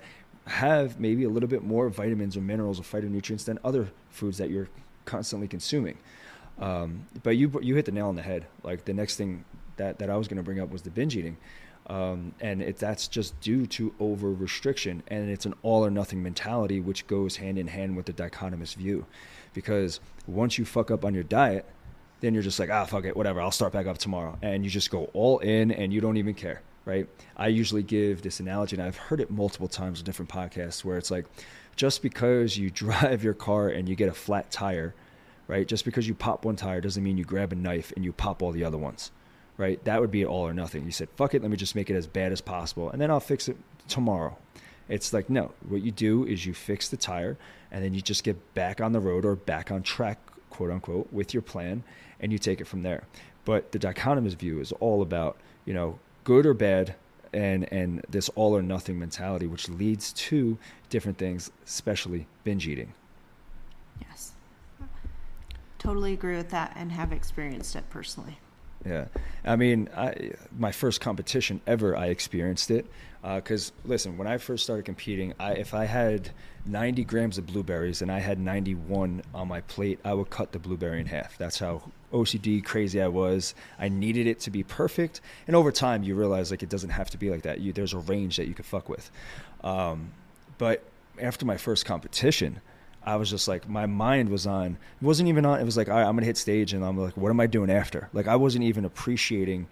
have 0.48 0.98
maybe 0.98 1.24
a 1.24 1.28
little 1.28 1.48
bit 1.48 1.62
more 1.62 1.88
vitamins 1.88 2.36
or 2.36 2.40
minerals 2.40 2.80
or 2.80 2.82
phytonutrients 2.82 3.44
than 3.44 3.58
other 3.64 3.90
foods 4.10 4.38
that 4.38 4.50
you're 4.50 4.68
constantly 5.04 5.48
consuming. 5.48 5.98
Um, 6.58 7.06
but 7.22 7.36
you 7.36 7.52
you 7.62 7.76
hit 7.76 7.84
the 7.84 7.92
nail 7.92 8.08
on 8.08 8.16
the 8.16 8.22
head. 8.22 8.46
Like 8.62 8.84
the 8.84 8.94
next 8.94 9.16
thing 9.16 9.44
that, 9.76 9.98
that 9.98 10.10
I 10.10 10.16
was 10.16 10.28
going 10.28 10.38
to 10.38 10.42
bring 10.42 10.60
up 10.60 10.70
was 10.70 10.82
the 10.82 10.90
binge 10.90 11.16
eating. 11.16 11.36
Um, 11.86 12.34
and 12.40 12.60
it, 12.60 12.76
that's 12.76 13.08
just 13.08 13.40
due 13.40 13.66
to 13.68 13.94
over 13.98 14.32
restriction. 14.32 15.02
And 15.08 15.30
it's 15.30 15.46
an 15.46 15.54
all 15.62 15.84
or 15.84 15.90
nothing 15.90 16.22
mentality, 16.22 16.80
which 16.80 17.06
goes 17.06 17.36
hand 17.36 17.58
in 17.58 17.68
hand 17.68 17.96
with 17.96 18.06
the 18.06 18.12
dichotomous 18.12 18.74
view. 18.74 19.06
Because 19.54 20.00
once 20.26 20.58
you 20.58 20.64
fuck 20.64 20.90
up 20.90 21.04
on 21.04 21.14
your 21.14 21.22
diet, 21.22 21.64
then 22.20 22.34
you're 22.34 22.42
just 22.42 22.58
like, 22.58 22.70
ah, 22.70 22.84
fuck 22.84 23.04
it, 23.04 23.16
whatever, 23.16 23.40
I'll 23.40 23.50
start 23.50 23.72
back 23.72 23.86
up 23.86 23.98
tomorrow. 23.98 24.36
And 24.42 24.64
you 24.64 24.70
just 24.70 24.90
go 24.90 25.04
all 25.14 25.38
in 25.38 25.70
and 25.70 25.92
you 25.92 26.00
don't 26.00 26.16
even 26.16 26.34
care, 26.34 26.60
right? 26.88 27.06
I 27.36 27.48
usually 27.48 27.82
give 27.82 28.22
this 28.22 28.40
analogy, 28.40 28.74
and 28.74 28.82
I've 28.82 28.96
heard 28.96 29.20
it 29.20 29.30
multiple 29.30 29.68
times 29.68 30.00
in 30.00 30.04
different 30.06 30.30
podcasts, 30.30 30.84
where 30.84 30.96
it's 30.96 31.10
like, 31.10 31.26
just 31.76 32.02
because 32.02 32.56
you 32.56 32.70
drive 32.84 33.22
your 33.22 33.34
car 33.34 33.68
and 33.68 33.88
you 33.88 33.94
get 33.94 34.08
a 34.08 34.14
flat 34.14 34.50
tire, 34.50 34.94
right? 35.46 35.68
Just 35.68 35.84
because 35.84 36.08
you 36.08 36.14
pop 36.14 36.44
one 36.44 36.56
tire 36.56 36.80
doesn't 36.80 37.04
mean 37.04 37.18
you 37.18 37.24
grab 37.24 37.52
a 37.52 37.56
knife 37.56 37.92
and 37.94 38.04
you 38.04 38.12
pop 38.12 38.42
all 38.42 38.50
the 38.50 38.64
other 38.64 38.78
ones 38.78 39.12
right? 39.58 39.82
That 39.84 40.00
would 40.00 40.10
be 40.10 40.24
all 40.24 40.46
or 40.46 40.54
nothing. 40.54 40.86
You 40.86 40.92
said, 40.92 41.08
fuck 41.16 41.34
it, 41.34 41.42
let 41.42 41.50
me 41.50 41.56
just 41.56 41.74
make 41.74 41.90
it 41.90 41.96
as 41.96 42.06
bad 42.06 42.32
as 42.32 42.40
possible, 42.40 42.90
and 42.90 43.00
then 43.00 43.10
I'll 43.10 43.20
fix 43.20 43.48
it 43.48 43.56
tomorrow. 43.88 44.38
It's 44.88 45.12
like, 45.12 45.28
no, 45.28 45.52
what 45.68 45.82
you 45.82 45.90
do 45.90 46.24
is 46.24 46.46
you 46.46 46.54
fix 46.54 46.88
the 46.88 46.96
tire, 46.96 47.36
and 47.70 47.84
then 47.84 47.92
you 47.92 48.00
just 48.00 48.24
get 48.24 48.54
back 48.54 48.80
on 48.80 48.92
the 48.92 49.00
road 49.00 49.26
or 49.26 49.36
back 49.36 49.70
on 49.70 49.82
track, 49.82 50.18
quote 50.48 50.70
unquote, 50.70 51.12
with 51.12 51.34
your 51.34 51.42
plan, 51.42 51.82
and 52.20 52.32
you 52.32 52.38
take 52.38 52.60
it 52.60 52.66
from 52.66 52.82
there. 52.82 53.02
But 53.44 53.72
the 53.72 53.78
dichotomous 53.78 54.36
view 54.36 54.60
is 54.60 54.72
all 54.72 55.02
about, 55.02 55.36
you 55.66 55.74
know, 55.74 55.98
good 56.28 56.44
or 56.44 56.52
bad, 56.52 56.94
and 57.32 57.72
and 57.72 58.04
this 58.06 58.28
all 58.34 58.54
or 58.54 58.60
nothing 58.60 58.98
mentality, 58.98 59.46
which 59.46 59.66
leads 59.66 60.12
to 60.12 60.58
different 60.90 61.16
things, 61.16 61.50
especially 61.64 62.26
binge 62.44 62.68
eating. 62.68 62.92
Yes. 63.98 64.32
Totally 65.78 66.12
agree 66.12 66.36
with 66.36 66.50
that 66.50 66.74
and 66.76 66.92
have 66.92 67.14
experienced 67.14 67.74
it 67.74 67.88
personally. 67.88 68.40
Yeah, 68.86 69.06
I 69.44 69.56
mean, 69.56 69.88
I, 69.96 70.32
my 70.56 70.72
first 70.72 71.00
competition 71.00 71.60
ever, 71.66 71.96
I 71.96 72.06
experienced 72.06 72.70
it. 72.70 72.86
Because 73.22 73.70
uh, 73.70 73.88
listen, 73.88 74.16
when 74.16 74.28
I 74.28 74.38
first 74.38 74.62
started 74.62 74.84
competing, 74.84 75.34
I, 75.40 75.54
if 75.54 75.74
I 75.74 75.84
had 75.84 76.30
90 76.66 77.04
grams 77.04 77.36
of 77.36 77.46
blueberries 77.46 78.00
and 78.00 78.12
I 78.12 78.20
had 78.20 78.38
91 78.38 79.22
on 79.34 79.48
my 79.48 79.60
plate, 79.62 79.98
I 80.04 80.14
would 80.14 80.30
cut 80.30 80.52
the 80.52 80.58
blueberry 80.60 81.00
in 81.00 81.06
half. 81.06 81.36
That's 81.36 81.58
how 81.58 81.82
OCD 82.12 82.64
crazy 82.64 83.02
I 83.02 83.08
was. 83.08 83.54
I 83.78 83.88
needed 83.88 84.26
it 84.28 84.38
to 84.40 84.50
be 84.50 84.62
perfect, 84.62 85.20
and 85.46 85.56
over 85.56 85.72
time, 85.72 86.02
you 86.04 86.14
realize 86.14 86.50
like 86.50 86.62
it 86.62 86.68
doesn't 86.68 86.90
have 86.90 87.10
to 87.10 87.18
be 87.18 87.30
like 87.30 87.42
that. 87.42 87.60
You, 87.60 87.72
there's 87.72 87.92
a 87.92 87.98
range 87.98 88.36
that 88.36 88.46
you 88.46 88.54
can 88.54 88.64
fuck 88.64 88.88
with. 88.88 89.10
Um, 89.64 90.12
but 90.58 90.84
after 91.20 91.44
my 91.44 91.56
first 91.56 91.84
competition, 91.84 92.60
I 93.08 93.16
was 93.16 93.30
just 93.30 93.48
like, 93.48 93.66
my 93.66 93.86
mind 93.86 94.28
was 94.28 94.46
on, 94.46 94.76
it 95.00 95.04
wasn't 95.04 95.30
even 95.30 95.46
on, 95.46 95.58
it 95.58 95.64
was 95.64 95.78
like, 95.78 95.88
all 95.88 95.96
right, 95.96 96.04
I'm 96.04 96.12
going 96.12 96.20
to 96.20 96.26
hit 96.26 96.36
stage 96.36 96.74
and 96.74 96.84
I'm 96.84 96.98
like, 96.98 97.16
what 97.16 97.30
am 97.30 97.40
I 97.40 97.46
doing 97.46 97.70
after? 97.70 98.10
Like, 98.12 98.28
I 98.28 98.36
wasn't 98.36 98.64
even 98.64 98.84
appreciating, 98.84 99.66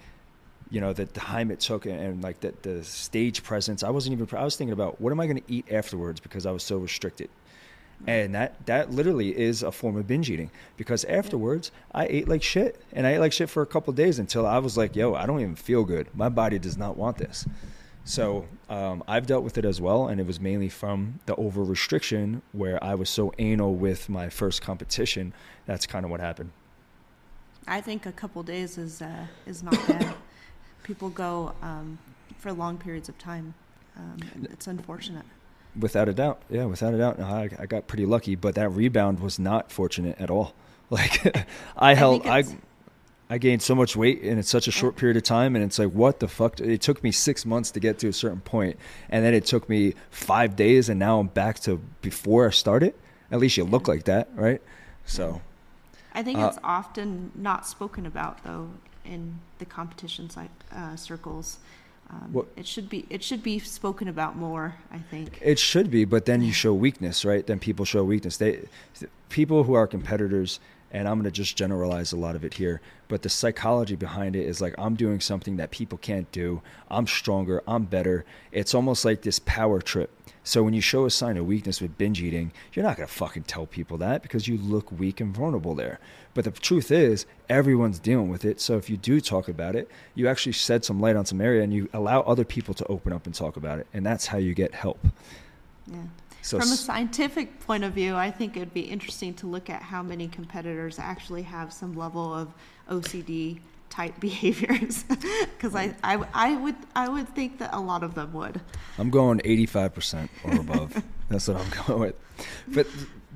you 0.71 0.81
know, 0.81 0.95
the 0.95 1.05
time 1.05 1.51
it 1.51 1.61
took 1.61 1.85
and, 1.85 2.01
and 2.01 2.23
like 2.23 2.41
the, 2.41 2.55
the 2.63 2.83
stage 2.83 3.43
presence. 3.43 3.83
I 3.83 3.91
wasn't 3.91 4.19
even, 4.19 4.39
I 4.39 4.43
was 4.43 4.57
thinking 4.57 4.73
about 4.73 5.03
what 5.03 5.11
am 5.13 5.21
I 5.21 5.27
going 5.27 5.37
to 5.37 5.53
eat 5.53 5.71
afterwards 5.71 6.19
because 6.19 6.47
I 6.47 6.51
was 6.51 6.63
so 6.63 6.79
restricted. 6.79 7.29
And 8.07 8.35
that, 8.35 8.65
that 8.65 8.91
literally 8.91 9.39
is 9.39 9.63
a 9.63 9.71
form 9.71 9.99
of 9.99 10.07
binge 10.07 10.31
eating 10.31 10.51
because 10.79 11.05
afterwards 11.05 11.73
I 11.93 12.07
ate 12.07 12.29
like 12.29 12.43
shit 12.43 12.81
and 12.95 13.07
I 13.07 13.15
ate 13.15 13.19
like 13.19 13.35
shit 13.35 13.51
for 13.51 13.63
a 13.63 13.67
couple 13.67 13.93
days 13.93 14.19
until 14.19 14.47
I 14.47 14.59
was 14.61 14.79
like, 14.79 14.97
yo, 14.97 15.15
I 15.15 15.27
don't 15.27 15.41
even 15.41 15.57
feel 15.57 15.85
good. 15.85 16.09
My 16.15 16.31
body 16.31 16.59
does 16.59 16.79
not 16.79 16.97
want 16.97 17.19
this. 17.19 17.47
So 18.07 18.47
um, 18.71 19.03
I've 19.09 19.27
dealt 19.27 19.43
with 19.43 19.59
it 19.59 19.65
as 19.65 19.81
well, 19.81 20.07
and 20.07 20.21
it 20.21 20.27
was 20.27 20.41
mainly 20.41 20.69
from 20.69 21.19
the 21.27 21.35
over 21.35 21.65
restriction 21.65 22.41
where 22.53 22.83
I 22.83 22.95
was 22.95 23.11
so 23.11 23.33
anal 23.39 23.75
with 23.75 24.09
my 24.09 24.29
first 24.29 24.63
competition. 24.63 25.35
That's 25.67 25.87
kind 25.87 26.05
of 26.05 26.11
what 26.13 26.21
happened. 26.21 26.53
I 27.67 27.81
think 27.81 28.07
a 28.07 28.13
couple 28.13 28.45
days 28.45 28.79
is 28.79 29.03
uh, 29.03 29.27
is 29.45 29.65
not 29.65 29.75
bad. 29.89 30.15
People 30.85 31.11
go 31.11 31.53
um, 31.63 31.99
for 32.39 32.53
long 32.53 32.79
periods 32.79 33.09
of 33.09 33.19
time. 33.19 33.55
Um, 33.97 34.19
it's 34.53 34.69
unfortunate. 34.69 35.25
Without 35.77 36.09
a 36.09 36.15
doubt, 36.15 36.41
yeah, 36.49 36.65
without 36.65 36.95
a 36.95 36.99
doubt. 36.99 37.19
I, 37.19 37.51
I 37.59 37.67
got 37.67 37.89
pretty 37.89 38.07
lucky, 38.07 38.37
but 38.37 38.55
that 38.55 38.69
rebound 38.69 39.19
was 39.19 39.41
not 39.41 39.73
fortunate 39.73 40.17
at 40.21 40.31
all. 40.31 40.55
Like 40.89 41.45
I 41.77 41.95
held, 41.95 42.25
I 42.29 42.39
I 42.39 42.45
gained 43.39 43.63
so 43.63 43.75
much 43.75 43.97
weight 43.97 44.21
in 44.21 44.41
such 44.43 44.69
a 44.69 44.71
short 44.71 44.97
period 44.97 45.17
of 45.17 45.25
time, 45.25 45.57
and 45.57 45.65
it's 45.65 45.79
like, 45.79 45.91
what 45.91 46.21
the 46.21 46.29
fuck? 46.29 46.61
It 46.61 46.81
took 46.81 47.03
me 47.03 47.11
six 47.11 47.45
months 47.45 47.73
to 47.73 47.81
get 47.81 47.99
to 48.01 48.09
a 48.09 48.13
certain 48.13 48.41
point, 48.41 48.79
and 49.09 49.25
then 49.25 49.35
it 49.35 49.45
took 49.45 49.69
me 49.69 49.95
five 50.11 50.55
days, 50.55 50.89
and 50.89 50.99
now 50.99 51.19
I'm 51.19 51.27
back 51.27 51.59
to 51.61 51.81
before 52.03 52.47
I 52.47 52.51
started. 52.51 52.95
At 53.31 53.41
least 53.41 53.57
you 53.57 53.65
look 53.65 53.89
like 53.89 54.05
that, 54.05 54.29
right? 54.35 54.63
So, 55.05 55.41
I 56.15 56.23
think 56.23 56.39
uh, 56.39 56.47
it's 56.47 56.59
often 56.63 57.33
not 57.35 57.67
spoken 57.67 58.07
about 58.07 58.45
though 58.45 58.71
in 59.05 59.41
the 59.59 59.65
competition 59.65 60.31
uh, 60.73 60.97
circles. 60.97 61.59
Um, 62.09 62.47
it 62.55 62.67
should 62.67 62.89
be 62.89 63.05
it 63.11 63.25
should 63.25 63.43
be 63.43 63.59
spoken 63.59 64.07
about 64.07 64.37
more. 64.37 64.77
I 64.93 64.99
think 64.99 65.41
it 65.43 65.59
should 65.59 65.91
be, 65.91 66.05
but 66.05 66.25
then 66.25 66.41
you 66.41 66.53
show 66.53 66.73
weakness, 66.73 67.25
right? 67.25 67.45
Then 67.45 67.59
people 67.59 67.85
show 67.85 68.05
weakness. 68.05 68.37
They 68.37 68.63
people 69.29 69.65
who 69.65 69.75
are 69.75 69.89
competitors 69.89 70.61
and 70.97 71.07
I'm 71.07 71.17
going 71.17 71.25
to 71.25 71.31
just 71.31 71.59
generalize 71.59 72.13
a 72.13 72.17
lot 72.17 72.37
of 72.37 72.45
it 72.45 72.55
here, 72.55 72.81
but 73.07 73.21
the 73.21 73.29
psychology 73.29 73.97
behind 73.97 74.35
it 74.35 74.47
is 74.47 74.63
like 74.63 74.75
I'm 74.79 74.95
doing 74.95 75.21
something 75.21 75.59
that 75.59 75.71
people 75.71 75.99
can't 75.99 76.31
do. 76.33 76.63
I'm 76.91 77.07
stronger, 77.07 77.63
I'm 77.69 77.85
better. 77.85 78.25
It's 78.51 78.75
almost 78.75 79.05
like 79.05 79.21
this 79.21 79.39
power 79.41 79.83
trip. 79.83 80.11
So 80.43 80.63
when 80.63 80.73
you 80.73 80.81
show 80.81 81.05
a 81.05 81.11
sign 81.11 81.37
of 81.37 81.45
weakness 81.45 81.83
with 81.83 81.99
binge 81.99 82.23
eating, 82.23 82.51
you're 82.73 82.83
not 82.83 82.97
going 82.97 83.07
to 83.07 83.13
fucking 83.13 83.43
tell 83.43 83.67
people 83.67 83.99
that 83.99 84.23
because 84.23 84.49
you 84.49 84.57
look 84.57 84.91
weak 84.91 85.21
and 85.21 85.37
vulnerable 85.37 85.75
there. 85.75 86.01
But 86.33 86.45
the 86.45 86.51
truth 86.51 86.91
is, 86.91 87.27
everyone's 87.51 87.99
dealing 87.99 88.31
with 88.31 88.47
it. 88.47 88.59
So 88.59 88.79
if 88.79 88.89
you 88.89 88.97
do 88.97 89.21
talk 89.21 89.49
about 89.49 89.77
it, 89.77 89.91
you 90.15 90.29
actually 90.29 90.53
shed 90.53 90.83
some 90.83 90.99
light 90.99 91.17
on 91.17 91.27
some 91.27 91.43
area 91.43 91.63
and 91.63 91.75
you 91.75 91.91
allow 91.93 92.23
other 92.23 92.45
people 92.45 92.73
to 92.73 92.87
open 92.87 93.13
up 93.13 93.27
and 93.27 93.35
talk 93.35 93.59
about 93.59 93.81
it. 93.81 93.87
And 93.93 94.07
that's 94.07 94.27
how 94.27 94.39
you 94.39 94.55
get 94.55 94.75
help. 94.75 95.07
Yeah. 95.87 96.05
So 96.47 96.61
From 96.61 96.71
a 96.71 96.77
scientific 96.77 97.59
point 97.59 97.83
of 97.83 97.93
view, 97.93 98.15
I 98.15 98.31
think 98.31 98.57
it'd 98.57 98.73
be 98.73 98.83
interesting 98.83 99.35
to 99.35 99.49
look 99.49 99.69
at 99.69 99.83
how 99.83 100.01
many 100.01 100.29
competitors 100.29 100.97
actually 101.01 101.43
have 101.43 101.73
some 101.73 101.95
level 101.95 102.33
of 102.33 102.55
OCD 102.89 103.59
type 103.91 104.21
behaviors 104.21 105.03
because 105.03 105.75
I, 105.75 105.97
I, 106.05 106.25
I 106.33 106.55
would 106.55 106.77
I 106.95 107.09
would 107.09 107.29
think 107.31 107.59
that 107.59 107.75
a 107.75 107.81
lot 107.81 108.05
of 108.05 108.15
them 108.15 108.33
would. 108.35 108.61
I'm 108.97 109.11
going 109.11 109.41
85% 109.41 110.29
or 110.45 110.61
above. 110.61 111.03
That's 111.29 111.49
what 111.49 111.57
I'm 111.57 111.85
going 111.85 112.01
with. 112.01 112.15
But 112.69 112.87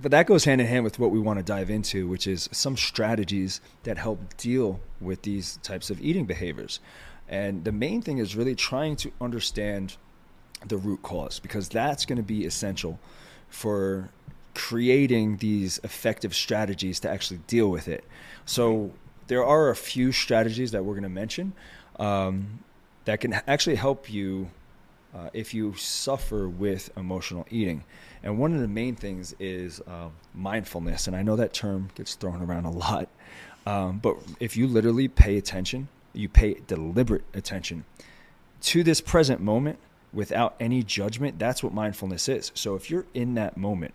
but 0.01 0.13
that 0.13 0.29
goes 0.29 0.45
hand 0.45 0.61
in 0.61 0.69
hand 0.69 0.85
with 0.85 1.01
what 1.01 1.11
we 1.11 1.19
want 1.19 1.41
to 1.41 1.43
dive 1.43 1.69
into, 1.69 2.07
which 2.07 2.29
is 2.29 2.49
some 2.53 2.77
strategies 2.77 3.61
that 3.83 3.99
help 3.99 4.37
deal 4.37 4.79
with 5.01 5.23
these 5.23 5.57
types 5.65 5.91
of 5.91 6.01
eating 6.01 6.27
behaviors. 6.27 6.79
And 7.29 7.65
the 7.65 7.73
main 7.73 8.03
thing 8.03 8.19
is 8.19 8.37
really 8.37 8.55
trying 8.55 8.95
to 8.97 9.11
understand 9.21 9.97
the 10.67 10.77
root 10.77 11.03
cause 11.03 11.39
because 11.39 11.69
that's 11.69 12.05
going 12.05 12.17
to 12.17 12.23
be 12.23 12.45
essential 12.45 12.99
for 13.49 14.11
creating 14.55 15.39
these 15.39 15.81
effective 15.85 16.35
strategies 16.35 17.01
to 17.01 17.09
actually 17.09 17.41
deal 17.47 17.71
with 17.71 17.89
it. 17.89 18.05
So 18.45 18.93
there 19.29 19.45
are 19.45 19.71
a 19.71 19.77
few 19.77 20.13
strategies 20.13 20.73
that 20.73 20.85
we're 20.85 20.95
going 20.95 21.05
to 21.05 21.09
mention 21.09 21.53
um, 21.99 22.61
that 23.05 23.21
can 23.21 23.35
actually 23.47 23.77
help 23.77 24.11
you 24.11 24.51
uh, 25.15 25.31
if 25.33 25.55
you 25.55 25.75
suffer 25.75 26.49
with 26.49 26.91
emotional 26.97 27.47
eating. 27.51 27.85
And 28.23 28.39
one 28.39 28.55
of 28.55 28.61
the 28.61 28.69
main 28.69 28.97
things 28.97 29.35
is 29.39 29.81
uh, 29.87 30.09
mindfulness. 30.35 31.07
And 31.07 31.17
I 31.17 31.23
know 31.23 31.37
that 31.37 31.53
term 31.53 31.91
gets 31.95 32.15
thrown 32.15 32.43
around 32.43 32.65
a 32.65 32.71
lot. 32.71 33.09
Um, 33.67 33.99
but 33.99 34.17
if 34.39 34.57
you 34.57 34.67
literally 34.67 35.09
pay 35.09 35.37
attention, 35.37 35.89
you 36.13 36.29
pay 36.29 36.61
deliberate 36.67 37.25
attention 37.35 37.85
to 38.63 38.83
this 38.83 39.01
present 39.01 39.41
moment, 39.41 39.79
without 40.13 40.55
any 40.61 40.83
judgment, 40.83 41.39
that's 41.39 41.63
what 41.63 41.73
mindfulness 41.73 42.29
is. 42.29 42.53
So 42.55 42.75
if 42.75 42.91
you're 42.91 43.07
in 43.15 43.35
that 43.35 43.57
moment, 43.57 43.95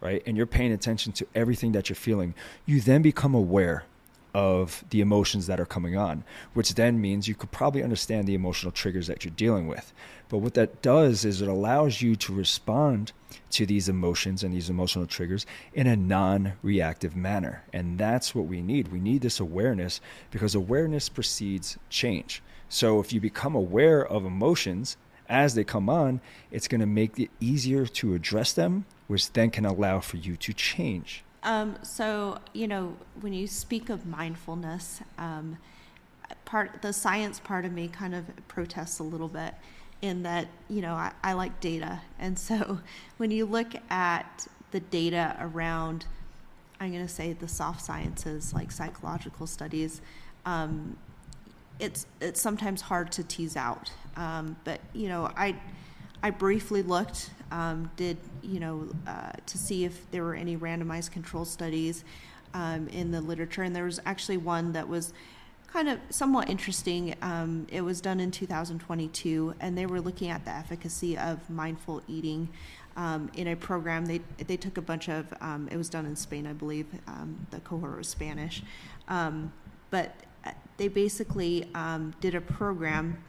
right, 0.00 0.22
and 0.26 0.36
you're 0.36 0.46
paying 0.46 0.72
attention 0.72 1.12
to 1.14 1.26
everything 1.34 1.72
that 1.72 1.88
you're 1.88 1.96
feeling, 1.96 2.34
you 2.64 2.80
then 2.80 3.02
become 3.02 3.34
aware 3.34 3.84
of 4.36 4.84
the 4.90 5.00
emotions 5.00 5.46
that 5.46 5.58
are 5.58 5.64
coming 5.64 5.96
on, 5.96 6.22
which 6.52 6.74
then 6.74 7.00
means 7.00 7.26
you 7.26 7.34
could 7.34 7.50
probably 7.50 7.82
understand 7.82 8.26
the 8.26 8.34
emotional 8.34 8.70
triggers 8.70 9.06
that 9.06 9.24
you're 9.24 9.32
dealing 9.34 9.66
with. 9.66 9.94
But 10.28 10.38
what 10.38 10.52
that 10.54 10.82
does 10.82 11.24
is 11.24 11.40
it 11.40 11.48
allows 11.48 12.02
you 12.02 12.16
to 12.16 12.34
respond 12.34 13.12
to 13.52 13.64
these 13.64 13.88
emotions 13.88 14.42
and 14.42 14.52
these 14.52 14.68
emotional 14.68 15.06
triggers 15.06 15.46
in 15.72 15.86
a 15.86 15.96
non 15.96 16.52
reactive 16.62 17.16
manner. 17.16 17.64
And 17.72 17.96
that's 17.96 18.34
what 18.34 18.44
we 18.44 18.60
need. 18.60 18.88
We 18.88 19.00
need 19.00 19.22
this 19.22 19.40
awareness 19.40 20.02
because 20.30 20.54
awareness 20.54 21.08
precedes 21.08 21.78
change. 21.88 22.42
So 22.68 23.00
if 23.00 23.14
you 23.14 23.20
become 23.20 23.54
aware 23.54 24.04
of 24.04 24.26
emotions 24.26 24.98
as 25.28 25.54
they 25.54 25.64
come 25.64 25.88
on, 25.88 26.20
it's 26.50 26.68
going 26.68 26.80
to 26.80 26.86
make 26.86 27.18
it 27.18 27.30
easier 27.40 27.86
to 27.86 28.14
address 28.14 28.52
them, 28.52 28.86
which 29.06 29.32
then 29.32 29.50
can 29.50 29.64
allow 29.64 30.00
for 30.00 30.16
you 30.16 30.36
to 30.36 30.52
change. 30.52 31.24
Um, 31.42 31.76
so, 31.82 32.38
you 32.52 32.66
know, 32.66 32.96
when 33.20 33.32
you 33.32 33.46
speak 33.46 33.88
of 33.88 34.04
mindfulness, 34.04 35.00
um, 35.16 35.58
part 36.44 36.82
the 36.82 36.92
science 36.92 37.38
part 37.38 37.64
of 37.64 37.72
me 37.72 37.88
kind 37.88 38.14
of 38.14 38.24
protests 38.48 38.98
a 38.98 39.04
little 39.04 39.28
bit 39.28 39.54
in 40.02 40.22
that, 40.24 40.48
you 40.68 40.82
know, 40.82 40.94
I, 40.94 41.12
I 41.22 41.34
like 41.34 41.60
data. 41.60 42.00
And 42.18 42.38
so 42.38 42.80
when 43.16 43.30
you 43.30 43.46
look 43.46 43.74
at 43.90 44.46
the 44.72 44.80
data 44.80 45.36
around, 45.40 46.06
I'm 46.80 46.92
going 46.92 47.06
to 47.06 47.12
say 47.12 47.32
the 47.32 47.48
soft 47.48 47.80
sciences, 47.80 48.52
like 48.52 48.70
psychological 48.70 49.46
studies, 49.46 50.00
um, 50.44 50.96
it's 51.78 52.06
it's 52.20 52.40
sometimes 52.40 52.80
hard 52.80 53.12
to 53.12 53.24
tease 53.24 53.56
out. 53.56 53.90
Um, 54.16 54.56
but 54.64 54.80
you 54.92 55.08
know, 55.08 55.30
I 55.36 55.56
I 56.22 56.30
briefly 56.30 56.82
looked, 56.82 57.30
um, 57.50 57.90
did 57.96 58.16
you 58.42 58.60
know, 58.60 58.88
uh, 59.06 59.32
to 59.44 59.58
see 59.58 59.84
if 59.84 60.10
there 60.10 60.22
were 60.22 60.34
any 60.34 60.56
randomized 60.56 61.10
control 61.10 61.44
studies 61.44 62.04
um, 62.54 62.88
in 62.88 63.10
the 63.10 63.20
literature, 63.20 63.62
and 63.62 63.74
there 63.74 63.84
was 63.84 64.00
actually 64.06 64.38
one 64.38 64.72
that 64.72 64.88
was 64.88 65.12
kind 65.72 65.88
of 65.88 65.98
somewhat 66.10 66.48
interesting. 66.48 67.14
Um, 67.20 67.66
it 67.70 67.82
was 67.82 68.00
done 68.00 68.20
in 68.20 68.30
2022, 68.30 69.54
and 69.60 69.76
they 69.76 69.84
were 69.84 70.00
looking 70.00 70.30
at 70.30 70.44
the 70.44 70.52
efficacy 70.52 71.18
of 71.18 71.48
mindful 71.50 72.02
eating. 72.08 72.48
Um, 72.96 73.30
in 73.34 73.48
a 73.48 73.56
program, 73.56 74.06
they 74.06 74.22
they 74.46 74.56
took 74.56 74.78
a 74.78 74.82
bunch 74.82 75.10
of. 75.10 75.26
Um, 75.42 75.68
it 75.70 75.76
was 75.76 75.90
done 75.90 76.06
in 76.06 76.16
Spain, 76.16 76.46
I 76.46 76.54
believe. 76.54 76.86
the 77.50 77.60
cohort 77.60 77.98
was 77.98 78.08
Spanish, 78.08 78.62
but 79.90 80.14
they 80.76 80.88
basically 80.88 81.68
um, 81.74 82.14
did 82.20 82.34
a 82.34 82.40
program 82.40 83.22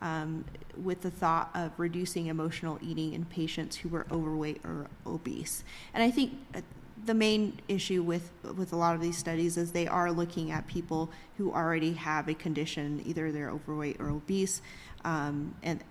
um, 0.00 0.44
with 0.82 1.00
the 1.02 1.10
thought 1.10 1.50
of 1.54 1.72
reducing 1.78 2.26
emotional 2.26 2.78
eating 2.82 3.14
in 3.14 3.24
patients 3.24 3.76
who 3.76 3.88
were 3.88 4.06
overweight 4.10 4.60
or 4.64 4.86
obese. 5.06 5.64
And 5.94 6.02
I 6.02 6.10
think 6.10 6.32
uh, 6.54 6.60
the 7.04 7.14
main 7.14 7.60
issue 7.68 8.02
with 8.02 8.30
with 8.56 8.72
a 8.72 8.76
lot 8.76 8.94
of 8.94 9.00
these 9.00 9.16
studies 9.16 9.56
is 9.56 9.72
they 9.72 9.88
are 9.88 10.10
looking 10.12 10.50
at 10.50 10.66
people 10.66 11.10
who 11.36 11.52
already 11.52 11.92
have 11.94 12.28
a 12.28 12.34
condition, 12.34 13.02
either 13.04 13.32
they're 13.32 13.50
overweight 13.50 13.96
or 14.00 14.10
obese, 14.10 14.62
um, 15.04 15.54
and 15.62 15.82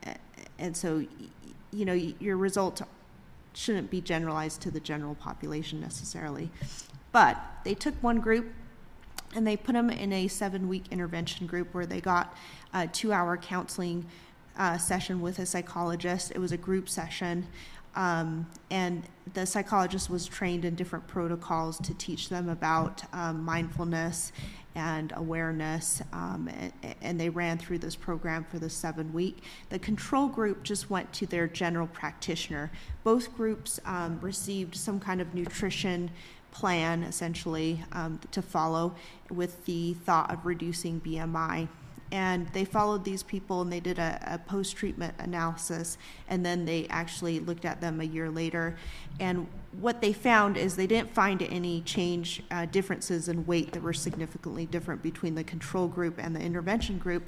and 0.59 0.75
so 0.75 1.05
you 1.71 1.85
know 1.85 1.93
your 1.93 2.37
results 2.37 2.81
shouldn't 3.53 3.89
be 3.89 3.99
generalized 3.99 4.61
to 4.61 4.71
the 4.71 4.79
general 4.79 5.15
population 5.15 5.81
necessarily. 5.81 6.49
But 7.11 7.37
they 7.65 7.73
took 7.73 7.93
one 8.01 8.21
group 8.21 8.53
and 9.35 9.45
they 9.45 9.55
put 9.55 9.73
them 9.73 9.89
in 9.89 10.11
a 10.13 10.27
seven 10.27 10.67
week 10.67 10.85
intervention 10.91 11.47
group 11.47 11.73
where 11.73 11.85
they 11.85 12.01
got 12.01 12.35
a 12.73 12.87
two 12.87 13.13
hour 13.13 13.37
counseling 13.37 14.05
uh, 14.57 14.77
session 14.77 15.21
with 15.21 15.39
a 15.39 15.45
psychologist. 15.45 16.31
It 16.35 16.39
was 16.39 16.51
a 16.51 16.57
group 16.57 16.89
session. 16.89 17.47
Um, 17.95 18.47
and 18.69 19.03
the 19.33 19.45
psychologist 19.45 20.09
was 20.09 20.25
trained 20.25 20.63
in 20.63 20.75
different 20.75 21.07
protocols 21.07 21.77
to 21.79 21.93
teach 21.93 22.29
them 22.29 22.47
about 22.47 23.03
um, 23.13 23.43
mindfulness 23.43 24.31
and 24.75 25.11
awareness, 25.17 26.01
um, 26.13 26.49
and, 26.57 26.95
and, 27.01 27.19
they 27.19 27.27
ran 27.27 27.57
through 27.57 27.79
this 27.79 27.93
program 27.93 28.45
for 28.45 28.57
the 28.57 28.69
seven 28.69 29.11
week. 29.11 29.43
The 29.67 29.79
control 29.79 30.29
group 30.29 30.63
just 30.63 30.89
went 30.89 31.11
to 31.13 31.25
their 31.25 31.45
general 31.45 31.87
practitioner. 31.87 32.71
Both 33.03 33.35
groups 33.35 33.81
um, 33.83 34.17
received 34.21 34.75
some 34.75 34.97
kind 34.97 35.19
of 35.19 35.35
nutrition 35.35 36.09
plan, 36.51 37.03
essentially, 37.03 37.83
um, 37.91 38.19
to 38.31 38.41
follow 38.41 38.95
with 39.29 39.65
the 39.65 39.93
thought 39.93 40.31
of 40.31 40.45
reducing 40.45 40.99
BMI 41.01 41.67
and 42.11 42.47
they 42.49 42.65
followed 42.65 43.05
these 43.05 43.23
people 43.23 43.61
and 43.61 43.71
they 43.71 43.79
did 43.79 43.97
a, 43.97 44.19
a 44.27 44.37
post 44.37 44.75
treatment 44.75 45.13
analysis 45.19 45.97
and 46.27 46.45
then 46.45 46.65
they 46.65 46.85
actually 46.89 47.39
looked 47.39 47.63
at 47.63 47.79
them 47.79 48.01
a 48.01 48.03
year 48.03 48.29
later. 48.29 48.75
And 49.19 49.47
what 49.79 50.01
they 50.01 50.11
found 50.11 50.57
is 50.57 50.75
they 50.75 50.87
didn't 50.87 51.13
find 51.13 51.41
any 51.41 51.81
change 51.81 52.43
uh, 52.51 52.65
differences 52.65 53.29
in 53.29 53.45
weight 53.45 53.71
that 53.71 53.81
were 53.81 53.93
significantly 53.93 54.65
different 54.65 55.01
between 55.01 55.35
the 55.35 55.43
control 55.43 55.87
group 55.87 56.15
and 56.17 56.35
the 56.35 56.41
intervention 56.41 56.97
group 56.97 57.23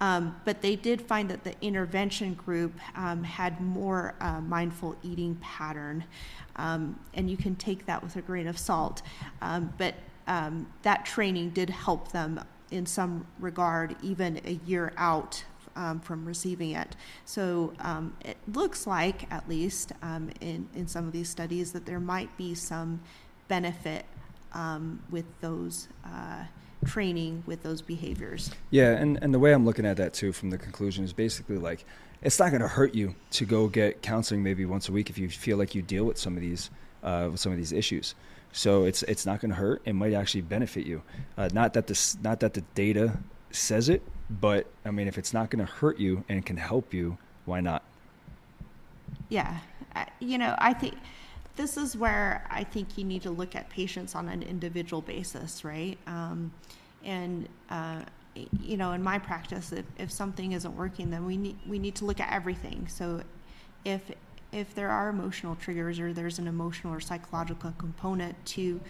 um, 0.00 0.34
but 0.44 0.60
they 0.60 0.76
did 0.76 1.00
find 1.00 1.30
that 1.30 1.44
the 1.44 1.54
intervention 1.60 2.34
group 2.34 2.72
um, 2.96 3.22
had 3.22 3.60
more 3.60 4.14
uh, 4.20 4.40
mindful 4.40 4.96
eating 5.02 5.36
pattern 5.36 6.04
um, 6.56 6.98
and 7.14 7.30
you 7.30 7.36
can 7.36 7.54
take 7.56 7.86
that 7.86 8.02
with 8.02 8.16
a 8.16 8.22
grain 8.22 8.46
of 8.46 8.58
salt 8.58 9.02
um, 9.42 9.72
but 9.78 9.94
um, 10.26 10.66
that 10.82 11.04
training 11.04 11.50
did 11.50 11.70
help 11.70 12.12
them 12.12 12.40
in 12.70 12.86
some 12.86 13.26
regard, 13.38 13.94
even 14.02 14.40
a 14.44 14.58
year 14.66 14.92
out 14.96 15.44
um, 15.76 16.00
from 16.00 16.24
receiving 16.24 16.72
it. 16.72 16.96
So 17.24 17.72
um, 17.80 18.16
it 18.24 18.36
looks 18.52 18.86
like, 18.86 19.30
at 19.32 19.48
least 19.48 19.92
um, 20.02 20.30
in, 20.40 20.68
in 20.74 20.86
some 20.86 21.06
of 21.06 21.12
these 21.12 21.28
studies, 21.28 21.72
that 21.72 21.86
there 21.86 22.00
might 22.00 22.36
be 22.36 22.54
some 22.54 23.00
benefit 23.48 24.04
with 25.10 25.24
those. 25.40 25.88
Uh, 26.04 26.44
training 26.84 27.42
with 27.46 27.62
those 27.62 27.82
behaviors. 27.82 28.50
Yeah, 28.70 28.92
and, 28.92 29.18
and 29.22 29.32
the 29.32 29.38
way 29.38 29.52
I'm 29.52 29.64
looking 29.64 29.86
at 29.86 29.96
that 29.96 30.14
too 30.14 30.32
from 30.32 30.50
the 30.50 30.58
conclusion 30.58 31.04
is 31.04 31.12
basically 31.12 31.58
like 31.58 31.84
it's 32.22 32.38
not 32.38 32.50
going 32.50 32.62
to 32.62 32.68
hurt 32.68 32.94
you 32.94 33.14
to 33.32 33.44
go 33.44 33.68
get 33.68 34.02
counseling 34.02 34.42
maybe 34.42 34.64
once 34.64 34.88
a 34.88 34.92
week 34.92 35.10
if 35.10 35.18
you 35.18 35.28
feel 35.28 35.56
like 35.56 35.74
you 35.74 35.82
deal 35.82 36.04
with 36.04 36.18
some 36.18 36.36
of 36.36 36.40
these 36.40 36.70
uh, 37.02 37.28
with 37.30 37.40
some 37.40 37.52
of 37.52 37.58
these 37.58 37.72
issues. 37.72 38.14
So 38.52 38.84
it's 38.84 39.02
it's 39.04 39.26
not 39.26 39.40
going 39.40 39.50
to 39.50 39.56
hurt. 39.56 39.82
It 39.84 39.94
might 39.94 40.14
actually 40.14 40.42
benefit 40.42 40.86
you. 40.86 41.02
Uh, 41.36 41.48
not 41.52 41.74
that 41.74 41.86
this 41.86 42.16
not 42.22 42.40
that 42.40 42.54
the 42.54 42.62
data 42.74 43.18
says 43.50 43.88
it, 43.88 44.02
but 44.30 44.66
I 44.84 44.90
mean, 44.90 45.08
if 45.08 45.18
it's 45.18 45.34
not 45.34 45.50
going 45.50 45.64
to 45.64 45.70
hurt 45.70 45.98
you 45.98 46.24
and 46.28 46.44
can 46.46 46.56
help 46.56 46.94
you, 46.94 47.18
why 47.44 47.60
not? 47.60 47.82
Yeah, 49.28 49.58
you 50.20 50.38
know, 50.38 50.54
I 50.58 50.72
think 50.72 50.94
this 51.56 51.76
is 51.76 51.96
where 51.96 52.46
I 52.50 52.64
think 52.64 52.98
you 52.98 53.04
need 53.04 53.22
to 53.22 53.30
look 53.30 53.54
at 53.54 53.70
patients 53.70 54.14
on 54.14 54.28
an 54.28 54.42
individual 54.42 55.02
basis, 55.02 55.64
right? 55.64 55.98
Um, 56.06 56.52
and 57.04 57.48
uh, 57.70 58.00
you 58.60 58.76
know, 58.76 58.92
in 58.92 59.02
my 59.02 59.18
practice, 59.18 59.72
if, 59.72 59.84
if 59.98 60.10
something 60.10 60.52
isn't 60.52 60.76
working, 60.76 61.10
then 61.10 61.24
we 61.24 61.36
need 61.36 61.56
we 61.66 61.78
need 61.78 61.94
to 61.96 62.04
look 62.04 62.20
at 62.20 62.32
everything. 62.32 62.88
So 62.88 63.22
if 63.84 64.10
if 64.52 64.74
there 64.74 64.90
are 64.90 65.08
emotional 65.08 65.56
triggers 65.56 65.98
or 65.98 66.12
there's 66.12 66.38
an 66.38 66.46
emotional 66.46 66.94
or 66.94 67.00
psychological 67.00 67.72
component 67.76 68.34
to 68.46 68.80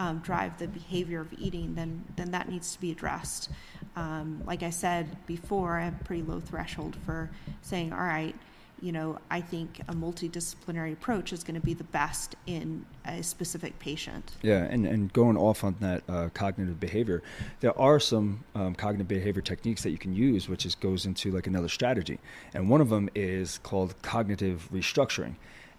um, 0.00 0.18
drive 0.18 0.58
the 0.58 0.68
behavior 0.68 1.20
of 1.20 1.32
eating, 1.38 1.74
then 1.74 2.04
then 2.16 2.30
that 2.30 2.48
needs 2.48 2.74
to 2.74 2.80
be 2.80 2.92
addressed. 2.92 3.50
Um, 3.96 4.42
like 4.46 4.62
I 4.62 4.70
said 4.70 5.16
before, 5.26 5.78
I 5.78 5.84
have 5.84 6.00
a 6.00 6.04
pretty 6.04 6.22
low 6.22 6.40
threshold 6.40 6.96
for 7.04 7.30
saying, 7.62 7.92
all 7.92 8.00
right, 8.00 8.34
you 8.82 8.90
know, 8.90 9.18
I 9.30 9.40
think 9.40 9.80
a 9.88 9.94
multidisciplinary 9.94 10.92
approach 10.92 11.32
is 11.32 11.44
going 11.44 11.54
to 11.54 11.64
be 11.64 11.72
the 11.72 11.84
best 11.84 12.34
in 12.46 12.84
a 13.04 13.22
specific 13.22 13.78
patient. 13.78 14.32
Yeah, 14.42 14.64
and, 14.64 14.84
and 14.84 15.12
going 15.12 15.36
off 15.36 15.62
on 15.62 15.76
that 15.80 16.02
uh, 16.08 16.28
cognitive 16.34 16.80
behavior, 16.80 17.22
there 17.60 17.78
are 17.78 18.00
some 18.00 18.44
um, 18.56 18.74
cognitive 18.74 19.06
behavior 19.06 19.40
techniques 19.40 19.84
that 19.84 19.90
you 19.90 19.98
can 19.98 20.12
use, 20.12 20.48
which 20.48 20.66
is 20.66 20.74
goes 20.74 21.06
into 21.06 21.30
like 21.30 21.46
another 21.46 21.68
strategy, 21.68 22.18
and 22.54 22.68
one 22.68 22.80
of 22.80 22.88
them 22.88 23.08
is 23.14 23.58
called 23.62 23.94
cognitive 24.02 24.68
restructuring. 24.72 25.36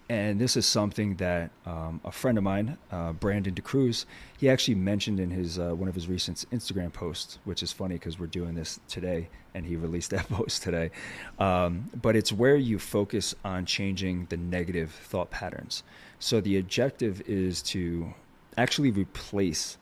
And 0.10 0.40
this 0.40 0.58
is 0.58 0.66
something 0.66 1.16
that 1.16 1.52
um, 1.66 2.02
a 2.04 2.12
friend 2.12 2.38
of 2.38 2.44
mine, 2.44 2.78
uh, 2.92 3.14
Brandon 3.14 3.54
DeCruz, 3.54 4.06
he 4.38 4.50
actually 4.50 4.76
mentioned 4.76 5.20
in 5.20 5.32
his 5.32 5.58
uh, 5.58 5.74
one 5.74 5.88
of 5.88 5.96
his 5.96 6.08
recent 6.08 6.46
Instagram 6.52 6.92
posts, 6.92 7.40
which 7.46 7.64
is 7.64 7.72
funny 7.72 7.96
because 7.96 8.20
we're 8.20 8.28
doing 8.28 8.54
this 8.54 8.80
today, 8.90 9.30
and 9.54 9.66
he 9.66 9.78
released 9.78 10.10
that 10.12 10.28
post 10.28 10.62
today. 10.62 10.92
Um, 11.40 11.90
but 12.02 12.16
it's 12.16 12.34
where 12.34 12.58
you 12.58 12.80
focus 12.80 13.34
on 13.46 13.66
changing 13.66 14.28
the 14.30 14.38
negative 14.38 14.92
thought 14.92 15.32
patterns. 15.32 15.84
So 16.20 16.42
the 16.42 16.58
objective 16.58 17.22
is 17.26 17.62
to 17.64 18.14
actually 18.58 18.92
replace 18.92 19.78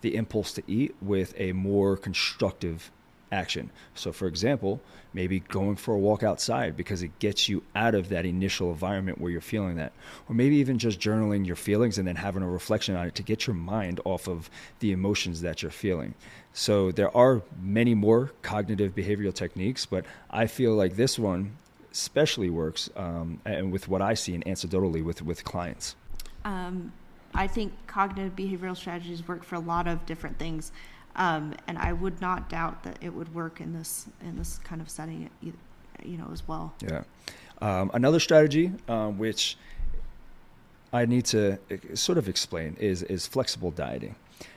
the 0.00 0.16
impulse 0.16 0.52
to 0.54 0.62
eat 0.66 0.94
with 1.00 1.34
a 1.36 1.52
more 1.52 1.96
constructive 1.96 2.90
action. 3.32 3.70
So, 3.94 4.12
for 4.12 4.26
example, 4.26 4.80
maybe 5.12 5.40
going 5.40 5.76
for 5.76 5.94
a 5.94 5.98
walk 5.98 6.22
outside 6.22 6.76
because 6.76 7.02
it 7.02 7.18
gets 7.18 7.48
you 7.48 7.62
out 7.74 7.94
of 7.94 8.08
that 8.10 8.26
initial 8.26 8.70
environment 8.70 9.20
where 9.20 9.30
you're 9.30 9.40
feeling 9.40 9.76
that. 9.76 9.92
Or 10.28 10.34
maybe 10.34 10.56
even 10.56 10.78
just 10.78 11.00
journaling 11.00 11.46
your 11.46 11.56
feelings 11.56 11.98
and 11.98 12.06
then 12.06 12.16
having 12.16 12.42
a 12.42 12.48
reflection 12.48 12.96
on 12.96 13.06
it 13.06 13.14
to 13.16 13.22
get 13.22 13.46
your 13.46 13.54
mind 13.54 14.00
off 14.04 14.28
of 14.28 14.50
the 14.80 14.92
emotions 14.92 15.40
that 15.42 15.62
you're 15.62 15.70
feeling. 15.70 16.14
So, 16.52 16.92
there 16.92 17.14
are 17.16 17.42
many 17.60 17.94
more 17.94 18.32
cognitive 18.42 18.94
behavioral 18.94 19.34
techniques, 19.34 19.86
but 19.86 20.04
I 20.30 20.46
feel 20.46 20.74
like 20.74 20.96
this 20.96 21.18
one 21.18 21.56
especially 21.92 22.50
works 22.50 22.88
um, 22.96 23.40
and 23.44 23.72
with 23.72 23.88
what 23.88 24.00
I 24.00 24.14
see 24.14 24.34
and 24.34 24.44
anecdotally 24.44 25.02
with, 25.02 25.22
with 25.22 25.44
clients. 25.44 25.96
Um, 26.44 26.92
I 27.34 27.46
think 27.46 27.72
cognitive 27.86 28.34
behavioral 28.34 28.76
strategies 28.76 29.26
work 29.26 29.44
for 29.44 29.54
a 29.54 29.60
lot 29.60 29.86
of 29.86 30.04
different 30.06 30.38
things. 30.38 30.72
Um, 31.16 31.54
and 31.66 31.76
I 31.78 31.92
would 31.92 32.20
not 32.20 32.48
doubt 32.48 32.82
that 32.84 32.98
it 33.00 33.12
would 33.12 33.34
work 33.34 33.60
in 33.60 33.72
this 33.72 34.06
in 34.22 34.36
this 34.36 34.58
kind 34.58 34.80
of 34.80 34.88
setting, 34.88 35.28
you 35.42 36.16
know, 36.16 36.28
as 36.32 36.46
well. 36.46 36.74
Yeah. 36.80 37.02
Um, 37.60 37.90
another 37.92 38.20
strategy, 38.20 38.72
um, 38.88 39.18
which 39.18 39.58
I 40.92 41.04
need 41.06 41.26
to 41.26 41.58
uh, 41.70 41.94
sort 41.94 42.18
of 42.18 42.28
explain, 42.28 42.76
is 42.80 43.02
is 43.02 43.26
flexible 43.26 43.70
dieting. 43.70 44.14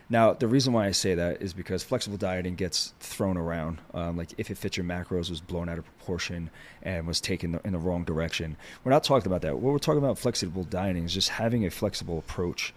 Now, 0.09 0.33
the 0.33 0.47
reason 0.47 0.73
why 0.73 0.85
I 0.85 0.91
say 0.91 1.15
that 1.15 1.41
is 1.41 1.53
because 1.53 1.83
flexible 1.83 2.17
dieting 2.17 2.55
gets 2.55 2.93
thrown 2.99 3.37
around. 3.37 3.79
Um, 3.93 4.17
like 4.17 4.29
if 4.37 4.51
it 4.51 4.57
fits 4.57 4.77
your 4.77 4.85
macros 4.85 5.29
was 5.29 5.41
blown 5.41 5.69
out 5.69 5.77
of 5.77 5.85
proportion 5.85 6.49
and 6.83 7.07
was 7.07 7.19
taken 7.19 7.59
in 7.63 7.71
the 7.71 7.79
wrong 7.79 8.03
direction. 8.03 8.55
We're 8.83 8.91
not 8.91 9.03
talking 9.03 9.27
about 9.27 9.41
that. 9.41 9.57
What 9.57 9.73
we're 9.73 9.79
talking 9.79 10.03
about 10.03 10.19
flexible 10.19 10.65
dieting 10.65 11.05
is 11.05 11.13
just 11.13 11.29
having 11.29 11.65
a 11.65 11.71
flexible 11.71 12.19
approach 12.19 12.73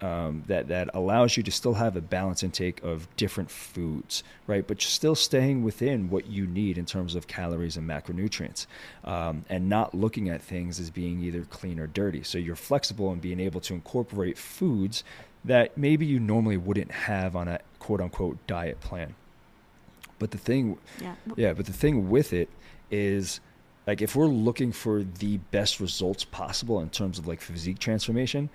um, 0.00 0.44
that 0.46 0.68
that 0.68 0.90
allows 0.94 1.36
you 1.36 1.42
to 1.42 1.50
still 1.50 1.74
have 1.74 1.96
a 1.96 2.00
balanced 2.00 2.44
intake 2.44 2.82
of 2.82 3.08
different 3.16 3.50
foods, 3.50 4.22
right? 4.46 4.66
But 4.66 4.80
still 4.80 5.14
staying 5.14 5.64
within 5.64 6.08
what 6.10 6.26
you 6.26 6.46
need 6.46 6.78
in 6.78 6.86
terms 6.86 7.14
of 7.14 7.26
calories 7.26 7.76
and 7.76 7.88
macronutrients, 7.88 8.66
um, 9.04 9.44
and 9.48 9.68
not 9.68 9.94
looking 9.94 10.28
at 10.28 10.42
things 10.42 10.78
as 10.78 10.90
being 10.90 11.20
either 11.22 11.42
clean 11.44 11.80
or 11.80 11.86
dirty. 11.86 12.22
So 12.22 12.38
you're 12.38 12.56
flexible 12.56 13.12
in 13.12 13.18
being 13.18 13.40
able 13.40 13.60
to 13.62 13.74
incorporate 13.74 14.38
foods 14.38 15.02
that 15.44 15.76
maybe 15.76 16.06
you 16.06 16.20
normally 16.20 16.56
wouldn't 16.56 16.90
have 16.90 17.34
on 17.34 17.48
a 17.48 17.60
quote 17.78 18.00
unquote 18.00 18.38
diet 18.46 18.80
plan. 18.80 19.14
But 20.18 20.30
the 20.30 20.38
thing, 20.38 20.78
yeah, 21.00 21.14
yeah 21.36 21.52
but 21.54 21.66
the 21.66 21.72
thing 21.72 22.08
with 22.10 22.32
it 22.32 22.48
is 22.90 23.40
like 23.86 24.02
if 24.02 24.14
we're 24.14 24.26
looking 24.26 24.70
for 24.70 25.02
the 25.02 25.38
best 25.50 25.80
results 25.80 26.24
possible 26.24 26.80
in 26.80 26.90
terms 26.90 27.18
of 27.18 27.26
like 27.26 27.40
physique 27.40 27.78
transformation 27.78 28.50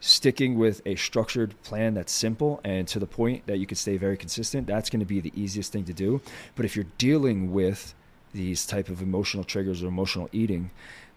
sticking 0.00 0.56
with 0.56 0.80
a 0.86 0.94
structured 0.94 1.60
plan 1.62 1.94
that's 1.94 2.12
simple 2.12 2.60
and 2.64 2.86
to 2.86 2.98
the 2.98 3.06
point 3.06 3.46
that 3.46 3.58
you 3.58 3.66
can 3.66 3.76
stay 3.76 3.96
very 3.96 4.16
consistent 4.16 4.66
that's 4.66 4.90
going 4.90 5.00
to 5.00 5.06
be 5.06 5.20
the 5.20 5.32
easiest 5.34 5.72
thing 5.72 5.84
to 5.84 5.92
do 5.92 6.20
but 6.54 6.64
if 6.64 6.76
you're 6.76 6.86
dealing 6.98 7.52
with 7.52 7.94
these 8.32 8.64
type 8.64 8.88
of 8.88 9.02
emotional 9.02 9.42
triggers 9.42 9.82
or 9.82 9.88
emotional 9.88 10.28
eating 10.32 10.70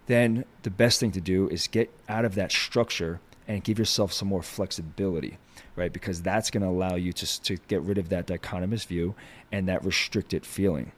then 0.07 0.45
the 0.63 0.69
best 0.69 0.99
thing 0.99 1.11
to 1.11 1.21
do 1.21 1.47
is 1.49 1.67
get 1.67 1.89
out 2.09 2.25
of 2.25 2.35
that 2.35 2.51
structure 2.51 3.19
and 3.47 3.63
give 3.63 3.77
yourself 3.77 4.13
some 4.13 4.27
more 4.27 4.43
flexibility, 4.43 5.37
right? 5.75 5.91
Because 5.91 6.21
that's 6.21 6.49
going 6.49 6.63
to 6.63 6.69
allow 6.69 6.95
you 6.95 7.11
to, 7.13 7.41
to 7.41 7.57
get 7.67 7.81
rid 7.81 7.97
of 7.97 8.09
that 8.09 8.27
dichotomous 8.27 8.85
view 8.85 9.15
and 9.51 9.67
that 9.67 9.83
restricted 9.83 10.45
feeling, 10.45 10.91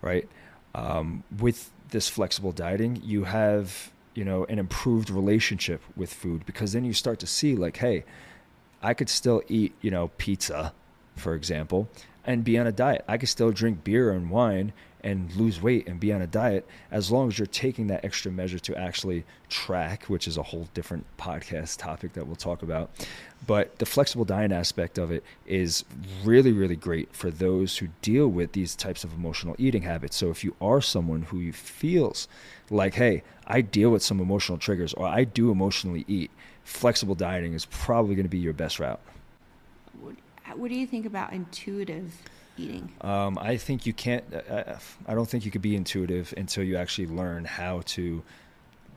right? 0.00 0.28
Um, 0.74 1.24
with 1.38 1.70
this 1.90 2.08
flexible 2.08 2.52
dieting, 2.52 3.00
you 3.04 3.24
have 3.24 3.92
you 4.14 4.24
know 4.24 4.44
an 4.44 4.58
improved 4.58 5.10
relationship 5.10 5.82
with 5.96 6.12
food 6.12 6.44
because 6.46 6.72
then 6.72 6.84
you 6.84 6.92
start 6.92 7.18
to 7.20 7.26
see 7.26 7.56
like, 7.56 7.78
hey, 7.78 8.04
I 8.82 8.94
could 8.94 9.08
still 9.08 9.42
eat 9.48 9.74
you 9.80 9.90
know 9.90 10.08
pizza, 10.18 10.72
for 11.16 11.34
example, 11.34 11.88
and 12.24 12.44
be 12.44 12.58
on 12.58 12.66
a 12.66 12.72
diet. 12.72 13.04
I 13.08 13.18
could 13.18 13.28
still 13.28 13.50
drink 13.50 13.84
beer 13.84 14.10
and 14.12 14.30
wine 14.30 14.72
and 15.04 15.34
lose 15.34 15.60
weight 15.60 15.88
and 15.88 15.98
be 15.98 16.12
on 16.12 16.22
a 16.22 16.26
diet 16.26 16.66
as 16.90 17.10
long 17.10 17.28
as 17.28 17.38
you're 17.38 17.46
taking 17.46 17.88
that 17.88 18.04
extra 18.04 18.30
measure 18.30 18.58
to 18.58 18.76
actually 18.76 19.24
track, 19.48 20.04
which 20.04 20.28
is 20.28 20.36
a 20.36 20.42
whole 20.42 20.68
different 20.74 21.04
podcast 21.18 21.78
topic 21.78 22.12
that 22.12 22.26
we'll 22.26 22.36
talk 22.36 22.62
about. 22.62 22.90
But 23.46 23.78
the 23.78 23.86
flexible 23.86 24.24
diet 24.24 24.52
aspect 24.52 24.98
of 24.98 25.10
it 25.10 25.24
is 25.46 25.84
really, 26.22 26.52
really 26.52 26.76
great 26.76 27.14
for 27.14 27.30
those 27.30 27.78
who 27.78 27.88
deal 28.00 28.28
with 28.28 28.52
these 28.52 28.76
types 28.76 29.02
of 29.02 29.12
emotional 29.12 29.56
eating 29.58 29.82
habits. 29.82 30.16
So 30.16 30.30
if 30.30 30.44
you 30.44 30.54
are 30.60 30.80
someone 30.80 31.22
who 31.22 31.50
feels 31.52 32.28
like, 32.70 32.94
hey, 32.94 33.24
I 33.46 33.60
deal 33.60 33.90
with 33.90 34.02
some 34.02 34.20
emotional 34.20 34.58
triggers 34.58 34.94
or 34.94 35.06
I 35.06 35.24
do 35.24 35.50
emotionally 35.50 36.04
eat, 36.06 36.30
flexible 36.62 37.16
dieting 37.16 37.54
is 37.54 37.64
probably 37.64 38.14
going 38.14 38.24
to 38.24 38.30
be 38.30 38.38
your 38.38 38.52
best 38.52 38.78
route. 38.78 39.00
What 40.54 40.68
do 40.68 40.74
you 40.74 40.86
think 40.86 41.06
about 41.06 41.32
intuitive 41.32 42.12
eating? 42.62 42.92
Um, 43.00 43.38
I 43.38 43.56
think 43.56 43.86
you 43.86 43.92
can't. 43.92 44.24
Uh, 44.32 44.52
uh, 44.52 44.78
I 45.06 45.14
don't 45.14 45.28
think 45.28 45.44
you 45.44 45.50
could 45.50 45.62
be 45.62 45.76
intuitive 45.76 46.32
until 46.36 46.64
you 46.64 46.76
actually 46.76 47.08
learn 47.08 47.44
how 47.44 47.82
to 47.86 48.22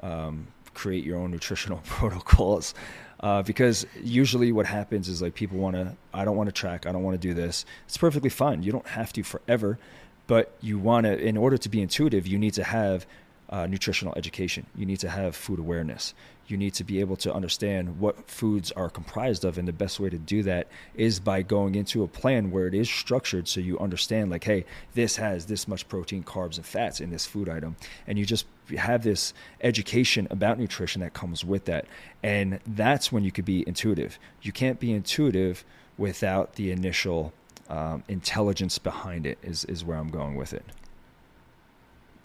um, 0.02 0.48
create 0.74 1.04
your 1.04 1.18
own 1.18 1.32
nutritional 1.32 1.80
protocols. 1.86 2.74
Uh, 3.20 3.42
because 3.42 3.86
usually 4.04 4.52
what 4.52 4.66
happens 4.66 5.08
is 5.08 5.22
like 5.22 5.34
people 5.34 5.58
want 5.58 5.76
to. 5.76 5.96
I 6.14 6.26
don't 6.26 6.36
want 6.36 6.48
to 6.48 6.54
track. 6.54 6.86
I 6.86 6.92
don't 6.92 7.04
want 7.04 7.20
to 7.20 7.28
do 7.28 7.34
this. 7.34 7.66
It's 7.88 7.98
perfectly 7.98 8.30
fine. 8.30 8.62
You 8.62 8.72
don't 8.72 8.88
have 8.88 9.14
to 9.14 9.24
forever, 9.24 9.80
but 10.28 10.56
you 10.62 10.78
want 10.78 11.06
to. 11.06 11.18
In 11.18 11.38
order 11.38 11.58
to 11.58 11.70
be 11.70 11.82
intuitive, 11.82 12.28
you 12.28 12.38
need 12.38 12.54
to 12.56 12.64
have 12.64 13.06
uh, 13.50 13.68
nutritional 13.68 14.14
education. 14.16 14.66
You 14.76 14.86
need 14.86 15.00
to 15.00 15.10
have 15.10 15.36
food 15.36 15.60
awareness. 15.60 16.14
You 16.48 16.58
need 16.58 16.74
to 16.76 16.84
be 16.84 17.00
able 17.00 17.16
to 17.18 17.34
understand 17.34 18.00
what 18.00 18.30
foods 18.30 18.72
are 18.74 18.90
comprised 18.90 19.46
of. 19.46 19.58
And 19.58 19.68
the 19.68 19.74
best 19.74 20.00
way 20.00 20.10
to 20.10 20.18
do 20.18 20.44
that 20.44 20.68
is 20.94 21.20
by 21.20 21.42
going 21.42 21.76
into 21.76 22.04
a 22.04 22.08
plan 22.08 22.52
where 22.52 22.68
it 22.68 22.74
is 22.74 22.90
structured 22.90 23.48
so 23.48 23.60
you 23.60 23.80
understand, 23.80 24.30
like, 24.30 24.44
hey, 24.44 24.66
this 24.94 25.16
has 25.18 25.46
this 25.46 25.68
much 25.68 25.88
protein, 25.88 26.24
carbs, 26.24 26.58
and 26.58 26.66
fats 26.66 27.00
in 27.00 27.10
this 27.10 27.26
food 27.26 27.50
item. 27.50 27.76
And 28.08 28.18
you 28.18 28.26
just 28.26 28.46
have 28.78 29.04
this 29.04 29.34
education 29.62 30.28
about 30.30 30.60
nutrition 30.60 31.02
that 31.02 31.14
comes 31.14 31.44
with 31.44 31.66
that. 31.66 31.86
And 32.24 32.60
that's 32.68 33.12
when 33.12 33.24
you 33.24 33.32
could 33.32 33.46
be 33.46 33.64
intuitive. 33.68 34.20
You 34.42 34.52
can't 34.52 34.80
be 34.80 34.92
intuitive 34.92 35.64
without 35.98 36.54
the 36.56 36.72
initial 36.72 37.34
um, 37.70 38.04
intelligence 38.08 38.78
behind 38.78 39.26
it, 39.26 39.38
is, 39.42 39.66
is 39.66 39.84
where 39.84 39.98
I'm 39.98 40.10
going 40.10 40.36
with 40.36 40.54
it. 40.54 40.66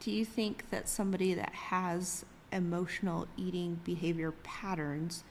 Do 0.01 0.11
you 0.11 0.25
think 0.25 0.71
that 0.71 0.89
somebody 0.89 1.35
that 1.35 1.53
has 1.53 2.25
emotional 2.51 3.29
eating 3.37 3.81
behavior 3.85 4.33
patterns 4.43 5.25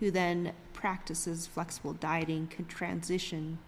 who 0.00 0.10
then 0.10 0.52
practices 0.72 1.46
flexible 1.46 1.92
dieting 1.92 2.48
could 2.48 2.68
transition 2.68 3.58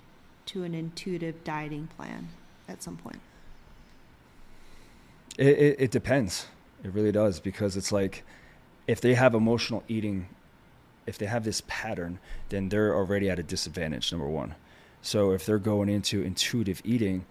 to 0.46 0.64
an 0.64 0.74
intuitive 0.74 1.44
dieting 1.44 1.88
plan 1.96 2.28
at 2.68 2.82
some 2.82 2.96
point? 2.96 3.20
It, 5.38 5.46
it, 5.46 5.76
it, 5.78 5.90
depends. 5.92 6.46
It 6.82 6.92
really 6.92 7.12
does 7.12 7.38
because 7.38 7.76
it's 7.76 7.92
like 7.92 8.24
if 8.88 9.00
they 9.00 9.14
have 9.14 9.34
emotional 9.34 9.84
eating, 9.86 10.28
if 11.06 11.18
they 11.18 11.26
have 11.26 11.44
this 11.44 11.62
pattern, 11.68 12.18
then 12.48 12.68
they're 12.68 12.94
already 12.94 13.30
at 13.30 13.38
a 13.38 13.44
disadvantage. 13.44 14.10
Number 14.10 14.26
one. 14.26 14.56
So 15.02 15.30
if 15.30 15.46
they're 15.46 15.58
going 15.58 15.88
into 15.88 16.22
intuitive 16.22 16.82
eating, 16.84 17.24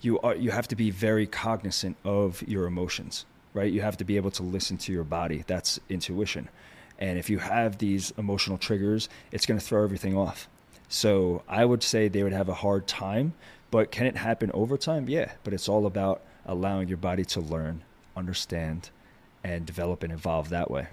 you 0.00 0.18
are 0.20 0.34
you 0.34 0.50
have 0.50 0.68
to 0.68 0.76
be 0.76 0.90
very 0.90 1.26
cognizant 1.26 1.96
of 2.04 2.42
your 2.46 2.66
emotions, 2.66 3.24
right? 3.54 3.72
You 3.72 3.80
have 3.82 3.96
to 3.98 4.04
be 4.04 4.16
able 4.16 4.30
to 4.32 4.42
listen 4.42 4.76
to 4.78 4.92
your 4.92 5.04
body. 5.04 5.44
That's 5.46 5.80
intuition. 5.88 6.48
And 6.98 7.18
if 7.18 7.28
you 7.28 7.38
have 7.38 7.78
these 7.78 8.12
emotional 8.16 8.58
triggers, 8.58 9.08
it's 9.30 9.46
going 9.46 9.60
to 9.60 9.64
throw 9.64 9.84
everything 9.84 10.16
off. 10.16 10.48
So 10.88 11.42
I 11.48 11.64
would 11.64 11.82
say 11.82 12.08
they 12.08 12.22
would 12.22 12.32
have 12.32 12.48
a 12.48 12.54
hard 12.54 12.86
time, 12.86 13.34
but 13.70 13.90
can 13.90 14.06
it 14.06 14.16
happen 14.16 14.50
over 14.54 14.78
time? 14.78 15.08
Yeah, 15.08 15.32
but 15.44 15.52
it's 15.52 15.68
all 15.68 15.86
about 15.86 16.22
allowing 16.46 16.88
your 16.88 16.96
body 16.96 17.24
to 17.24 17.40
learn, 17.40 17.82
understand, 18.16 18.90
and 19.42 19.66
develop 19.66 20.02
and 20.02 20.12
evolve 20.12 20.48
that 20.50 20.70
way. 20.70 20.86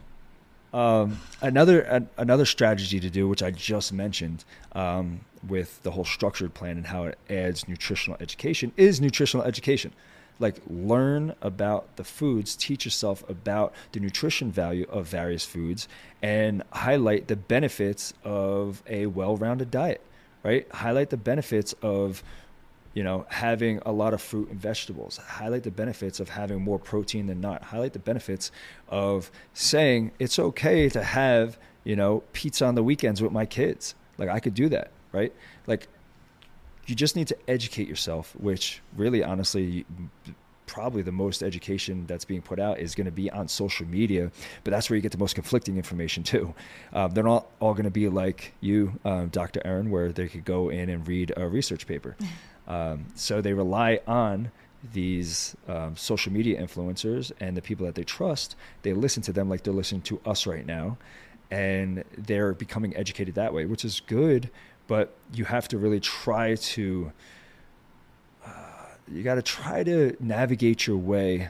Um, 0.74 1.20
another 1.42 2.08
another 2.18 2.46
strategy 2.46 3.00
to 3.00 3.10
do, 3.10 3.28
which 3.28 3.44
I 3.44 3.52
just 3.52 3.94
mentioned, 3.94 4.44
um, 4.72 5.22
with 5.48 5.82
the 5.84 5.92
whole 5.92 6.06
structured 6.06 6.54
plan 6.54 6.78
and 6.78 6.88
how 6.88 7.06
it 7.06 7.18
adds 7.30 7.68
nutritional 7.68 8.18
education, 8.22 8.72
is 8.78 9.02
nutritional 9.02 9.46
education. 9.46 9.94
Like 10.40 10.62
learn 10.68 11.36
about 11.42 11.96
the 11.96 12.04
foods, 12.04 12.56
teach 12.56 12.86
yourself 12.86 13.28
about 13.30 13.74
the 13.92 14.00
nutrition 14.00 14.52
value 14.52 14.88
of 14.90 15.08
various 15.08 15.46
foods, 15.46 15.88
and 16.22 16.64
highlight 16.72 17.28
the 17.28 17.36
benefits 17.36 18.14
of 18.24 18.82
a 18.88 19.06
well-rounded 19.06 19.70
diet. 19.70 20.02
Right? 20.44 20.68
Highlight 20.74 21.10
the 21.10 21.18
benefits 21.18 21.74
of 21.82 22.24
you 22.94 23.04
know, 23.04 23.26
having 23.30 23.80
a 23.86 23.92
lot 23.92 24.14
of 24.14 24.22
fruit 24.22 24.50
and 24.50 24.60
vegetables. 24.60 25.18
Highlight 25.18 25.64
the 25.64 25.72
benefits 25.72 26.20
of 26.20 26.30
having 26.30 26.62
more 26.62 26.78
protein 26.78 27.26
than 27.26 27.42
not. 27.42 27.64
Highlight 27.64 27.94
the 27.94 28.00
benefits 28.00 28.52
of 28.88 29.32
saying 29.54 30.12
it's 30.20 30.38
okay 30.38 30.90
to 30.90 31.04
have, 31.04 31.58
you 31.84 31.96
know, 31.96 32.24
pizza 32.34 32.66
on 32.66 32.76
the 32.76 32.84
weekends 32.84 33.22
with 33.22 33.32
my 33.32 33.46
kids. 33.46 33.96
Like 34.18 34.30
I 34.30 34.40
could 34.40 34.54
do 34.54 34.70
that, 34.70 34.92
right? 35.13 35.34
Like 35.67 35.88
you 36.86 36.95
just 36.95 37.15
need 37.15 37.28
to 37.30 37.38
educate 37.47 37.88
yourself, 37.88 38.36
which 38.38 38.82
really 38.97 39.23
honestly 39.23 39.86
probably 40.65 41.04
the 41.04 41.12
most 41.12 41.43
education 41.43 42.06
that's 42.08 42.26
being 42.26 42.41
put 42.41 42.60
out 42.60 42.80
is 42.80 42.95
going 42.95 43.06
to 43.06 43.12
be 43.12 43.30
on 43.30 43.47
social 43.47 43.86
media, 43.86 44.32
but 44.63 44.71
that's 44.71 44.89
where 44.89 44.95
you 44.95 45.02
get 45.02 45.12
the 45.12 45.17
most 45.17 45.36
conflicting 45.36 45.78
information 45.78 46.23
too. 46.23 46.54
Um, 46.93 47.12
they're 47.12 47.23
not 47.23 47.45
all 47.60 47.73
going 47.73 47.86
to 47.86 47.91
be 47.91 48.10
like 48.10 48.54
you, 48.60 48.99
um, 49.06 49.28
Dr. 49.30 49.62
Aaron, 49.63 49.91
where 49.91 50.12
they 50.12 50.28
could 50.28 50.45
go 50.45 50.69
in 50.69 50.89
and 50.89 51.08
read 51.08 51.32
a 51.38 51.47
research 51.47 51.88
paper. 51.88 52.15
Um, 52.65 53.08
so 53.15 53.41
they 53.41 53.52
rely 53.52 53.99
on 54.08 54.49
these 54.93 55.54
um, 55.67 55.97
social 55.97 56.32
media 56.32 56.62
influencers 56.62 57.32
and 57.41 57.58
the 57.58 57.62
people 57.62 57.86
that 57.86 57.95
they 57.95 58.06
trust. 58.06 58.56
They 58.84 58.93
listen 58.93 59.21
to 59.23 59.34
them 59.34 59.49
like 59.49 59.63
they're 59.63 59.73
listening 59.73 60.04
to 60.04 60.21
us 60.26 60.47
right 60.47 60.65
now, 60.65 60.97
and 61.52 62.06
they're 62.17 62.54
becoming 62.54 62.95
educated 62.95 63.36
that 63.36 63.54
way, 63.54 63.65
which 63.65 63.84
is 63.84 63.99
good. 63.99 64.49
But 64.94 65.12
you 65.34 65.46
have 65.46 65.68
to 65.70 65.80
really 65.80 66.00
try 66.00 66.54
to. 66.54 67.12
Uh, 68.46 68.52
you 69.12 69.24
got 69.24 69.36
to 69.36 69.42
try 69.42 69.84
to 69.84 70.16
navigate 70.20 70.86
your 70.86 70.98
way 70.98 71.50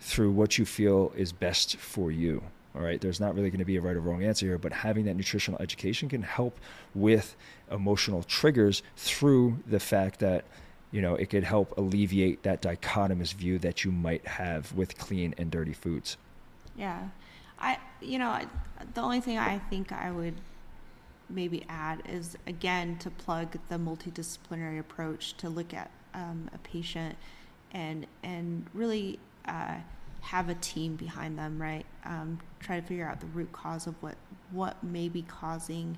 through 0.00 0.32
what 0.32 0.58
you 0.58 0.64
feel 0.64 1.12
is 1.16 1.30
best 1.30 1.76
for 1.76 2.10
you. 2.10 2.42
All 2.74 2.82
right, 2.82 3.00
there's 3.00 3.20
not 3.20 3.36
really 3.36 3.48
going 3.48 3.60
to 3.60 3.64
be 3.64 3.76
a 3.76 3.80
right 3.80 3.94
or 3.94 4.00
wrong 4.00 4.24
answer 4.24 4.44
here, 4.44 4.58
but 4.58 4.72
having 4.72 5.04
that 5.04 5.14
nutritional 5.14 5.62
education 5.62 6.08
can 6.08 6.22
help 6.22 6.58
with 6.92 7.36
emotional 7.70 8.24
triggers 8.24 8.82
through 8.96 9.60
the 9.68 9.78
fact 9.78 10.18
that 10.18 10.44
you 10.90 11.00
know 11.00 11.14
it 11.14 11.30
could 11.30 11.44
help 11.44 11.78
alleviate 11.78 12.42
that 12.42 12.60
dichotomous 12.60 13.32
view 13.32 13.60
that 13.60 13.84
you 13.84 13.92
might 13.92 14.26
have 14.26 14.72
with 14.72 14.98
clean 14.98 15.32
and 15.38 15.52
dirty 15.52 15.74
foods. 15.74 16.16
Yeah, 16.74 17.06
I 17.56 17.78
you 18.00 18.18
know 18.18 18.40
the 18.94 19.00
only 19.00 19.20
thing 19.20 19.38
I 19.38 19.60
think 19.70 19.92
I 19.92 20.10
would 20.10 20.34
maybe 21.30 21.64
add 21.68 22.02
is 22.08 22.36
again 22.46 22.98
to 22.98 23.10
plug 23.10 23.56
the 23.68 23.76
multidisciplinary 23.76 24.78
approach 24.78 25.36
to 25.38 25.48
look 25.48 25.72
at 25.72 25.90
um, 26.14 26.50
a 26.54 26.58
patient 26.58 27.16
and 27.72 28.06
and 28.22 28.66
really. 28.74 29.18
Uh, 29.46 29.76
have 30.20 30.48
a 30.48 30.54
team 30.56 30.96
behind 30.96 31.38
them, 31.38 31.60
right? 31.60 31.86
Um, 32.04 32.38
try 32.60 32.78
to 32.78 32.86
figure 32.86 33.08
out 33.08 33.20
the 33.20 33.26
root 33.26 33.50
cause 33.52 33.86
of 33.86 33.94
what 34.02 34.16
what 34.50 34.82
may 34.82 35.08
be 35.08 35.22
causing 35.22 35.96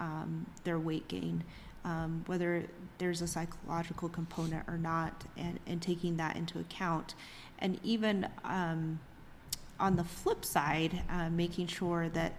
um, 0.00 0.46
their 0.64 0.78
weight 0.78 1.06
gain, 1.08 1.44
um, 1.84 2.22
whether 2.26 2.66
there's 2.98 3.22
a 3.22 3.28
psychological 3.28 4.08
component 4.08 4.66
or 4.68 4.78
not, 4.78 5.24
and, 5.36 5.60
and 5.66 5.80
taking 5.80 6.16
that 6.16 6.36
into 6.36 6.58
account, 6.58 7.14
and 7.58 7.78
even 7.82 8.26
um, 8.44 8.98
on 9.78 9.96
the 9.96 10.04
flip 10.04 10.44
side, 10.44 11.02
uh, 11.10 11.28
making 11.30 11.66
sure 11.66 12.08
that 12.08 12.34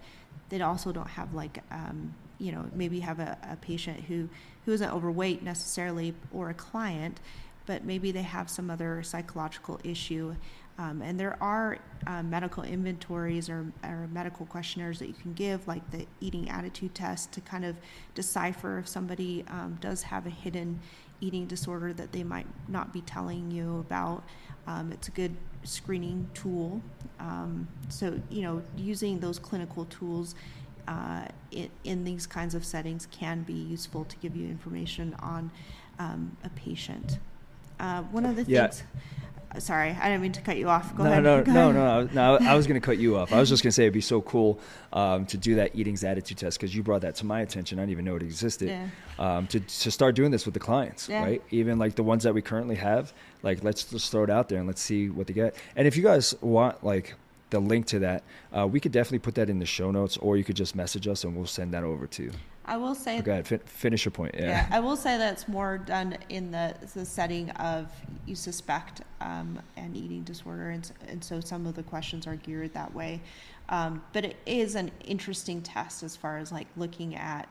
they 0.48 0.60
also 0.60 0.92
don't 0.92 1.08
have 1.08 1.32
like 1.34 1.62
um, 1.70 2.14
you 2.42 2.52
know 2.52 2.64
maybe 2.74 3.00
have 3.00 3.20
a, 3.20 3.38
a 3.50 3.56
patient 3.56 4.00
who 4.00 4.28
who 4.64 4.72
isn't 4.72 4.92
overweight 4.92 5.42
necessarily 5.42 6.14
or 6.32 6.50
a 6.50 6.54
client 6.54 7.20
but 7.64 7.84
maybe 7.84 8.10
they 8.10 8.22
have 8.22 8.50
some 8.50 8.70
other 8.70 9.02
psychological 9.04 9.80
issue 9.84 10.34
um, 10.78 11.02
and 11.02 11.20
there 11.20 11.36
are 11.40 11.78
uh, 12.06 12.22
medical 12.22 12.62
inventories 12.62 13.48
or, 13.48 13.66
or, 13.84 14.08
medical 14.10 14.46
questionnaires 14.46 14.98
that 15.00 15.06
you 15.06 15.14
can 15.14 15.34
give, 15.34 15.68
like 15.68 15.88
the 15.90 16.06
eating 16.20 16.48
attitude 16.48 16.94
test, 16.94 17.30
to 17.32 17.40
kind 17.42 17.64
of 17.64 17.76
decipher 18.14 18.78
if 18.78 18.88
somebody 18.88 19.44
um, 19.48 19.78
does 19.80 20.02
have 20.02 20.26
a 20.26 20.30
hidden 20.30 20.80
eating 21.20 21.46
disorder 21.46 21.92
that 21.92 22.10
they 22.10 22.24
might 22.24 22.46
not 22.68 22.92
be 22.92 23.02
telling 23.02 23.50
you 23.50 23.78
about. 23.80 24.24
Um, 24.66 24.92
it's 24.92 25.08
a 25.08 25.12
good 25.12 25.36
screening 25.62 26.28
tool. 26.34 26.80
Um, 27.20 27.68
so, 27.88 28.18
you 28.30 28.42
know, 28.42 28.62
using 28.76 29.20
those 29.20 29.38
clinical 29.38 29.84
tools 29.84 30.34
uh, 30.88 31.26
it, 31.50 31.70
in 31.84 32.04
these 32.04 32.26
kinds 32.26 32.54
of 32.54 32.64
settings 32.64 33.06
can 33.10 33.42
be 33.42 33.52
useful 33.52 34.04
to 34.06 34.16
give 34.18 34.36
you 34.36 34.48
information 34.48 35.14
on 35.20 35.50
um, 35.98 36.36
a 36.44 36.48
patient. 36.50 37.18
Uh, 37.80 38.02
one 38.04 38.24
of 38.24 38.36
the 38.36 38.42
Yeah. 38.44 38.68
things. 38.68 38.82
Sorry, 39.58 39.90
I 39.90 40.08
didn't 40.08 40.22
mean 40.22 40.32
to 40.32 40.40
cut 40.40 40.56
you 40.56 40.70
off. 40.70 40.96
Go 40.96 41.04
no, 41.04 41.10
ahead. 41.10 41.22
no, 41.24 41.42
Go 41.42 41.52
no, 41.52 41.70
ahead. 41.98 42.14
no, 42.14 42.38
no. 42.38 42.48
I 42.50 42.54
was 42.54 42.66
going 42.66 42.80
to 42.80 42.84
cut 42.84 42.96
you 42.96 43.18
off. 43.18 43.34
I 43.34 43.38
was 43.38 43.50
just 43.50 43.62
going 43.62 43.68
to 43.68 43.72
say 43.74 43.82
it'd 43.82 43.92
be 43.92 44.00
so 44.00 44.22
cool 44.22 44.58
um, 44.94 45.26
to 45.26 45.36
do 45.36 45.56
that 45.56 45.76
eating's 45.76 46.04
attitude 46.04 46.38
test 46.38 46.58
because 46.58 46.74
you 46.74 46.82
brought 46.82 47.02
that 47.02 47.16
to 47.16 47.26
my 47.26 47.42
attention. 47.42 47.78
I 47.78 47.82
didn't 47.82 47.90
even 47.92 48.06
know 48.06 48.16
it 48.16 48.22
existed. 48.22 48.68
Yeah. 48.70 48.86
Um, 49.18 49.46
to 49.48 49.60
to 49.60 49.90
start 49.90 50.14
doing 50.14 50.30
this 50.30 50.46
with 50.46 50.54
the 50.54 50.60
clients, 50.60 51.06
Yeah. 51.06 51.22
right? 51.22 51.42
Even 51.50 51.78
like 51.78 51.96
the 51.96 52.02
ones 52.02 52.22
that 52.24 52.32
we 52.32 52.40
currently 52.40 52.76
have. 52.76 53.12
Like, 53.42 53.62
let's 53.62 53.84
just 53.84 54.10
throw 54.10 54.22
it 54.24 54.30
out 54.30 54.48
there 54.48 54.56
and 54.56 54.66
let's 54.66 54.80
see 54.80 55.10
what 55.10 55.26
they 55.26 55.34
get. 55.34 55.54
And 55.76 55.86
if 55.86 55.98
you 55.98 56.02
guys 56.02 56.34
want 56.40 56.82
like 56.82 57.14
the 57.52 57.60
link 57.60 57.86
to 57.86 58.00
that, 58.00 58.24
uh, 58.56 58.66
we 58.66 58.80
could 58.80 58.90
definitely 58.90 59.20
put 59.20 59.36
that 59.36 59.48
in 59.48 59.60
the 59.60 59.66
show 59.66 59.90
notes, 59.92 60.16
or 60.16 60.36
you 60.36 60.42
could 60.42 60.56
just 60.56 60.74
message 60.74 61.06
us 61.06 61.22
and 61.22 61.36
we'll 61.36 61.46
send 61.46 61.72
that 61.72 61.84
over 61.84 62.06
to 62.08 62.24
you. 62.24 62.32
I 62.64 62.76
will 62.76 62.94
say. 62.94 63.20
Go 63.20 63.32
ahead, 63.32 63.46
fin- 63.46 63.60
finish 63.60 64.04
your 64.04 64.12
point. 64.12 64.34
Yeah. 64.34 64.46
Yeah, 64.46 64.68
I 64.70 64.80
will 64.80 64.96
say 64.96 65.18
that 65.18 65.32
it's 65.32 65.48
more 65.48 65.78
done 65.78 66.16
in 66.28 66.50
the, 66.50 66.74
the 66.94 67.04
setting 67.04 67.50
of 67.50 67.90
you 68.26 68.34
suspect 68.34 69.02
um, 69.20 69.60
an 69.76 69.94
eating 69.94 70.22
disorder, 70.22 70.70
and, 70.70 70.90
and 71.08 71.22
so 71.22 71.40
some 71.40 71.66
of 71.66 71.74
the 71.74 71.82
questions 71.82 72.26
are 72.26 72.36
geared 72.36 72.72
that 72.74 72.92
way. 72.94 73.20
Um, 73.68 74.02
but 74.12 74.24
it 74.24 74.36
is 74.46 74.74
an 74.74 74.90
interesting 75.04 75.62
test 75.62 76.02
as 76.02 76.16
far 76.16 76.38
as 76.38 76.52
like 76.52 76.66
looking 76.76 77.14
at 77.14 77.48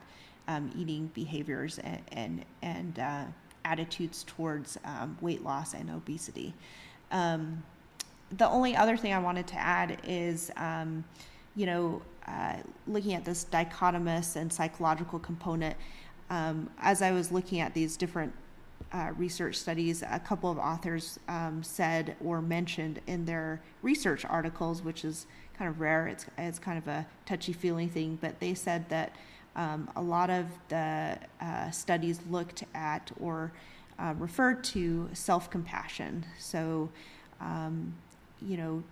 um, 0.48 0.70
eating 0.76 1.10
behaviors 1.14 1.78
and 1.78 2.00
and, 2.12 2.44
and 2.62 2.98
uh, 2.98 3.24
attitudes 3.64 4.24
towards 4.24 4.78
um, 4.84 5.16
weight 5.20 5.42
loss 5.42 5.74
and 5.74 5.90
obesity. 5.90 6.54
Um, 7.10 7.62
the 8.36 8.48
only 8.48 8.76
other 8.76 8.96
thing 8.96 9.12
I 9.12 9.18
wanted 9.18 9.46
to 9.48 9.56
add 9.56 9.98
is, 10.04 10.50
um, 10.56 11.04
you 11.54 11.66
know, 11.66 12.02
uh, 12.26 12.56
looking 12.86 13.14
at 13.14 13.24
this 13.24 13.44
dichotomous 13.50 14.36
and 14.36 14.52
psychological 14.52 15.18
component. 15.18 15.76
Um, 16.30 16.70
as 16.78 17.02
I 17.02 17.12
was 17.12 17.30
looking 17.30 17.60
at 17.60 17.74
these 17.74 17.96
different 17.96 18.32
uh, 18.92 19.10
research 19.16 19.56
studies, 19.56 20.02
a 20.02 20.18
couple 20.18 20.50
of 20.50 20.58
authors 20.58 21.18
um, 21.28 21.62
said 21.62 22.16
or 22.24 22.40
mentioned 22.40 23.00
in 23.06 23.24
their 23.24 23.60
research 23.82 24.24
articles, 24.24 24.82
which 24.82 25.04
is 25.04 25.26
kind 25.58 25.68
of 25.68 25.80
rare. 25.80 26.08
It's 26.08 26.26
it's 26.38 26.58
kind 26.58 26.78
of 26.78 26.88
a 26.88 27.06
touchy 27.26 27.52
feely 27.52 27.86
thing, 27.86 28.18
but 28.20 28.40
they 28.40 28.54
said 28.54 28.88
that 28.88 29.16
um, 29.56 29.90
a 29.96 30.02
lot 30.02 30.30
of 30.30 30.46
the 30.68 31.18
uh, 31.40 31.70
studies 31.70 32.20
looked 32.30 32.64
at 32.74 33.10
or 33.20 33.52
uh, 33.98 34.14
referred 34.18 34.64
to 34.64 35.08
self 35.12 35.50
compassion. 35.50 36.24
So, 36.38 36.90
um, 37.40 37.94
you 38.46 38.56
know, 38.56 38.82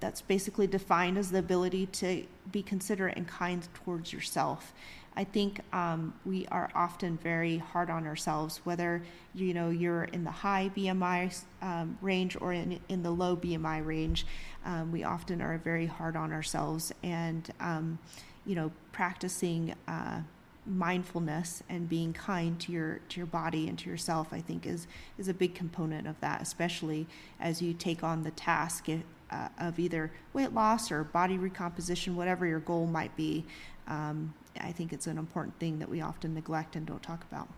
that's 0.00 0.20
basically 0.20 0.66
defined 0.66 1.16
as 1.16 1.30
the 1.30 1.38
ability 1.38 1.86
to 1.86 2.24
be 2.52 2.62
considerate 2.62 3.16
and 3.16 3.26
kind 3.26 3.66
towards 3.74 4.12
yourself. 4.12 4.72
I 5.16 5.24
think 5.24 5.60
um, 5.72 6.12
we 6.26 6.46
are 6.48 6.70
often 6.74 7.16
very 7.18 7.58
hard 7.58 7.88
on 7.88 8.04
ourselves, 8.06 8.60
whether 8.64 9.02
you 9.34 9.54
know 9.54 9.70
you're 9.70 10.04
in 10.04 10.24
the 10.24 10.30
high 10.30 10.70
BMI 10.76 11.42
um, 11.62 11.96
range 12.02 12.36
or 12.40 12.52
in, 12.52 12.80
in 12.88 13.02
the 13.02 13.10
low 13.10 13.36
BMI 13.36 13.86
range. 13.86 14.26
Um, 14.64 14.90
we 14.90 15.04
often 15.04 15.40
are 15.40 15.56
very 15.58 15.86
hard 15.86 16.16
on 16.16 16.32
ourselves, 16.32 16.92
and 17.04 17.48
um, 17.60 17.98
you 18.44 18.54
know, 18.56 18.72
practicing 18.92 19.74
uh, 19.86 20.20
mindfulness 20.66 21.62
and 21.68 21.88
being 21.88 22.12
kind 22.12 22.58
to 22.60 22.72
your 22.72 23.00
to 23.10 23.18
your 23.18 23.26
body 23.26 23.68
and 23.68 23.78
to 23.80 23.90
yourself, 23.90 24.28
I 24.32 24.40
think 24.40 24.66
is 24.66 24.86
is 25.18 25.28
a 25.28 25.34
big 25.34 25.54
component 25.54 26.06
of 26.06 26.18
that, 26.20 26.40
especially 26.40 27.06
as 27.40 27.60
you 27.60 27.74
take 27.74 28.02
on 28.02 28.22
the 28.22 28.30
task 28.30 28.88
uh, 29.30 29.48
of 29.58 29.78
either 29.78 30.10
weight 30.32 30.52
loss 30.52 30.90
or 30.90 31.04
body 31.04 31.38
recomposition, 31.38 32.16
whatever 32.16 32.46
your 32.46 32.60
goal 32.60 32.86
might 32.86 33.14
be. 33.16 33.44
Um, 33.86 34.34
I 34.60 34.72
think 34.72 34.92
it's 34.92 35.06
an 35.06 35.18
important 35.18 35.58
thing 35.58 35.78
that 35.80 35.88
we 35.88 36.00
often 36.00 36.34
neglect 36.34 36.76
and 36.76 36.86
don't 36.86 37.02
talk 37.02 37.24
about. 37.30 37.48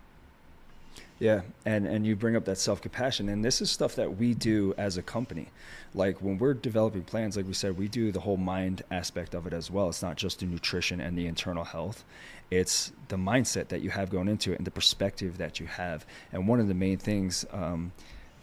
Yeah, 1.19 1.43
and 1.65 1.87
and 1.87 2.07
you 2.07 2.15
bring 2.15 2.37
up 2.37 2.45
that 2.45 2.59
self 2.59 2.83
compassion, 2.83 3.31
and 3.31 3.43
this 3.43 3.63
is 3.63 3.71
stuff 3.71 3.97
that 3.97 4.19
we 4.19 4.35
do 4.35 4.75
as 4.77 4.99
a 4.99 5.03
company. 5.03 5.49
Like 5.95 6.21
when 6.21 6.37
we're 6.37 6.53
developing 6.53 7.05
plans, 7.05 7.39
like 7.39 7.47
we 7.47 7.55
said, 7.55 7.79
we 7.79 7.89
do 7.89 8.13
the 8.13 8.21
whole 8.21 8.37
mind 8.37 8.83
aspect 8.91 9.35
of 9.35 9.47
it 9.47 9.55
as 9.55 9.71
well. 9.71 9.89
It's 9.89 10.03
not 10.03 10.17
just 10.17 10.41
the 10.41 10.47
nutrition 10.47 11.01
and 11.01 11.17
the 11.17 11.27
internal 11.27 11.65
health; 11.65 12.05
it's 12.51 12.93
the 13.09 13.17
mindset 13.17 13.69
that 13.69 13.81
you 13.81 13.91
have 13.91 14.11
going 14.11 14.29
into 14.29 14.53
it 14.53 14.59
and 14.59 14.67
the 14.67 14.71
perspective 14.71 15.39
that 15.39 15.61
you 15.61 15.67
have. 15.67 16.07
And 16.33 16.47
one 16.47 16.61
of 16.61 16.69
the 16.69 16.75
main 16.75 16.99
things 16.99 17.45
um, 17.53 17.93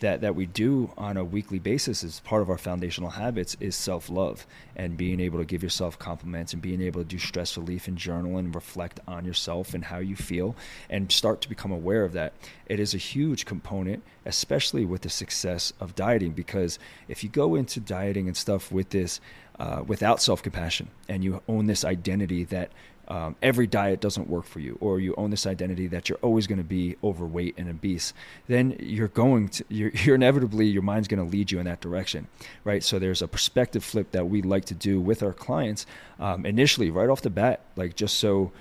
that 0.04 0.20
that 0.20 0.36
we 0.36 0.45
do 0.45 0.91
on 0.97 1.16
a 1.16 1.24
weekly 1.24 1.60
basis 1.60 2.04
as 2.04 2.20
part 2.20 2.41
of 2.41 2.49
our 2.49 2.58
foundational 2.58 3.12
habits 3.12 3.56
is 3.62 3.74
self 3.74 4.10
love 4.10 4.45
and 4.76 4.97
being 4.97 5.22
able 5.22 5.39
to 5.39 5.45
give 5.45 5.64
yourself 5.64 5.97
compliments 5.97 6.51
and 6.51 6.62
being 6.62 6.82
able 6.82 7.01
to 7.01 7.08
do 7.08 7.18
stress 7.18 7.58
relief 7.58 7.88
and 7.88 7.97
journal 7.97 8.38
and 8.38 8.54
reflect 8.54 8.99
on 9.08 9.24
yourself 9.24 9.74
and 9.74 9.86
how 9.86 9.99
you 9.99 10.16
feel 10.16 10.56
and 10.89 11.10
start 11.10 11.39
to 11.41 11.47
become 11.47 11.72
aware 11.72 12.04
of 12.04 12.12
that. 12.12 12.34
It 12.66 12.82
is 12.82 12.93
a 12.93 12.97
huge 12.97 13.45
component, 13.45 14.04
especially 14.26 14.84
with 14.84 15.04
the 15.04 15.10
success 15.10 15.72
of 15.80 15.95
dieting, 15.95 16.32
because 16.32 16.80
if 17.08 17.24
you 17.24 17.30
go 17.30 17.56
into 17.56 17.80
dieting 17.80 18.28
and 18.28 18.36
stuff 18.36 18.74
with 18.74 18.89
this 18.89 19.22
uh, 19.58 19.84
without 19.88 20.22
self 20.22 20.43
compassion 20.43 20.89
and 21.08 21.24
you 21.24 21.41
own 21.47 21.68
this 21.68 21.86
identity 21.86 22.43
that 22.45 22.72
um, 23.14 23.36
every 23.43 23.68
diet 23.68 24.01
doesn't 24.01 24.28
work 24.28 24.43
for 24.43 24.59
you, 24.59 24.76
or 24.82 24.99
you 24.99 25.14
own 25.18 25.30
this 25.30 25.45
identity 25.45 25.86
that 25.86 26.09
you're 26.09 26.18
always 26.24 26.47
going 26.47 26.57
to 26.57 26.64
be 26.64 26.95
overweight 27.03 27.53
and 27.59 27.70
obese, 27.70 28.11
then 28.47 28.76
you're 28.80 29.07
going 29.07 29.49
to, 29.49 29.64
you're, 29.70 29.91
you're 30.03 30.16
inevitably, 30.16 30.66
your 30.66 30.82
mind's 30.82 31.07
going 31.07 31.24
to 31.24 31.32
lead 31.32 31.51
you 31.51 31.59
in 31.59 31.66
that 31.66 31.80
direction, 31.80 32.28
right? 32.64 32.84
So 32.84 32.97
there's 32.97 33.22
a 33.22 33.28
perspective 33.28 33.84
flip 33.84 34.14
that 34.14 34.30
we 34.30 34.41
like 34.41 34.66
to 34.66 34.74
do 34.74 34.99
with 34.99 35.22
our 35.22 35.32
clients 35.32 35.86
um, 36.20 36.43
initially, 36.43 36.89
right 36.89 37.07
off 37.07 37.22
the 37.22 37.30
bat, 37.30 37.61
like 37.76 37.95
just 37.95 38.18
so, 38.18 38.51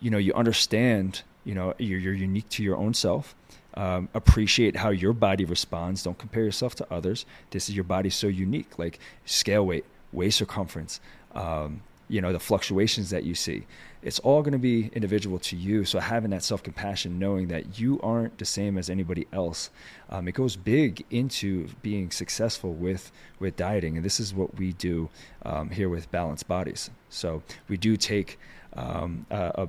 you 0.00 0.10
know, 0.10 0.18
you 0.18 0.32
understand, 0.32 1.20
you 1.44 1.54
know, 1.54 1.74
you're, 1.76 1.98
you're 1.98 2.14
unique 2.14 2.48
to 2.50 2.62
your 2.62 2.78
own 2.78 2.94
self. 2.94 3.34
Um, 3.74 4.08
appreciate 4.14 4.76
how 4.76 4.90
your 4.90 5.12
body 5.12 5.44
responds. 5.44 6.02
Don't 6.04 6.16
compare 6.16 6.44
yourself 6.44 6.74
to 6.76 6.86
others. 6.90 7.26
This 7.50 7.68
is 7.68 7.74
your 7.74 7.84
body 7.84 8.08
so 8.08 8.28
unique, 8.28 8.78
like 8.78 8.98
scale 9.26 9.66
weight, 9.66 9.84
waist 10.10 10.38
circumference, 10.38 11.00
um, 11.34 11.82
you 12.08 12.20
know 12.20 12.32
the 12.32 12.40
fluctuations 12.40 13.10
that 13.10 13.24
you 13.24 13.34
see 13.34 13.66
it's 14.02 14.18
all 14.18 14.42
going 14.42 14.52
to 14.52 14.58
be 14.58 14.90
individual 14.92 15.38
to 15.38 15.56
you. 15.56 15.86
So 15.86 15.98
having 15.98 16.30
that 16.32 16.42
self-compassion 16.42 17.18
knowing 17.18 17.48
that 17.48 17.78
you 17.80 17.98
aren't 18.02 18.36
the 18.36 18.44
same 18.44 18.76
as 18.76 18.90
anybody 18.90 19.26
else 19.32 19.70
um, 20.10 20.28
it 20.28 20.34
goes 20.34 20.56
big 20.56 21.04
into 21.10 21.68
being 21.82 22.10
successful 22.10 22.72
with 22.72 23.10
with 23.38 23.56
dieting. 23.56 23.96
And 23.96 24.04
this 24.04 24.20
is 24.20 24.34
what 24.34 24.56
we 24.56 24.72
do 24.74 25.08
um, 25.44 25.70
here 25.70 25.88
with 25.88 26.10
balanced 26.10 26.46
bodies. 26.46 26.90
So 27.08 27.42
we 27.68 27.76
do 27.76 27.96
take 27.96 28.38
um, 28.74 29.26
a, 29.30 29.68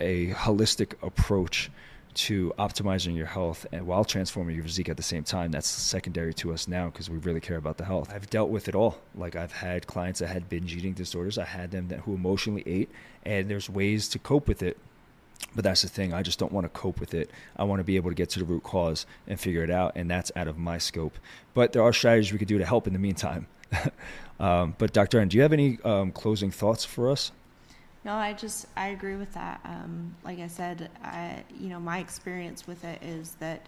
a 0.00 0.28
holistic 0.32 0.94
approach 1.02 1.70
to 2.18 2.52
optimizing 2.58 3.16
your 3.16 3.26
health 3.26 3.64
and 3.70 3.86
while 3.86 4.04
transforming 4.04 4.56
your 4.56 4.64
physique 4.64 4.88
at 4.88 4.96
the 4.96 5.02
same 5.02 5.22
time 5.22 5.52
that's 5.52 5.68
secondary 5.68 6.34
to 6.34 6.52
us 6.52 6.66
now 6.66 6.86
because 6.86 7.08
we 7.08 7.16
really 7.18 7.40
care 7.40 7.56
about 7.56 7.76
the 7.76 7.84
health. 7.84 8.12
I've 8.12 8.28
dealt 8.28 8.50
with 8.50 8.68
it 8.68 8.74
all. 8.74 8.98
Like 9.14 9.36
i've 9.36 9.52
had 9.52 9.86
clients 9.86 10.18
that 10.18 10.26
had 10.26 10.48
binge 10.48 10.74
eating 10.74 10.94
disorders. 10.94 11.38
I 11.38 11.44
had 11.44 11.70
them 11.70 11.88
that 11.88 12.00
who 12.00 12.14
emotionally 12.14 12.64
ate 12.66 12.90
and 13.24 13.48
there's 13.48 13.70
ways 13.70 14.08
to 14.10 14.18
cope 14.18 14.48
with 14.48 14.62
it 14.62 14.76
but 15.54 15.62
that's 15.62 15.82
the 15.82 15.88
thing. 15.88 16.12
I 16.12 16.24
just 16.24 16.40
don't 16.40 16.50
want 16.50 16.64
to 16.64 16.68
cope 16.68 16.98
with 16.98 17.14
it. 17.14 17.30
I 17.56 17.62
want 17.62 17.78
to 17.78 17.84
be 17.84 17.94
able 17.94 18.10
to 18.10 18.14
get 18.16 18.28
to 18.30 18.40
the 18.40 18.44
root 18.44 18.64
cause 18.64 19.06
and 19.28 19.38
figure 19.38 19.62
it 19.62 19.70
out 19.70 19.92
and 19.94 20.10
that's 20.10 20.32
out 20.34 20.48
of 20.48 20.58
my 20.58 20.78
scope. 20.78 21.16
But 21.54 21.72
there 21.72 21.82
are 21.82 21.92
strategies 21.92 22.32
we 22.32 22.38
could 22.40 22.48
do 22.48 22.58
to 22.58 22.66
help 22.66 22.88
in 22.88 22.92
the 22.92 22.98
meantime. 22.98 23.46
Um, 24.40 24.76
but 24.78 24.92
dr 24.92 25.18
N, 25.18 25.26
do 25.26 25.36
you 25.36 25.42
have 25.42 25.52
any 25.52 25.78
um, 25.82 26.12
closing 26.12 26.52
thoughts 26.52 26.84
for 26.84 27.10
us 27.10 27.32
No, 28.04 28.14
I 28.14 28.32
just 28.32 28.66
I 28.76 28.88
agree 28.88 29.16
with 29.16 29.32
that. 29.34 29.60
Um, 29.64 30.14
like 30.24 30.38
I 30.38 30.46
said, 30.46 30.90
I 31.02 31.44
you 31.58 31.68
know 31.68 31.80
my 31.80 31.98
experience 31.98 32.66
with 32.66 32.84
it 32.84 33.02
is 33.02 33.32
that 33.40 33.66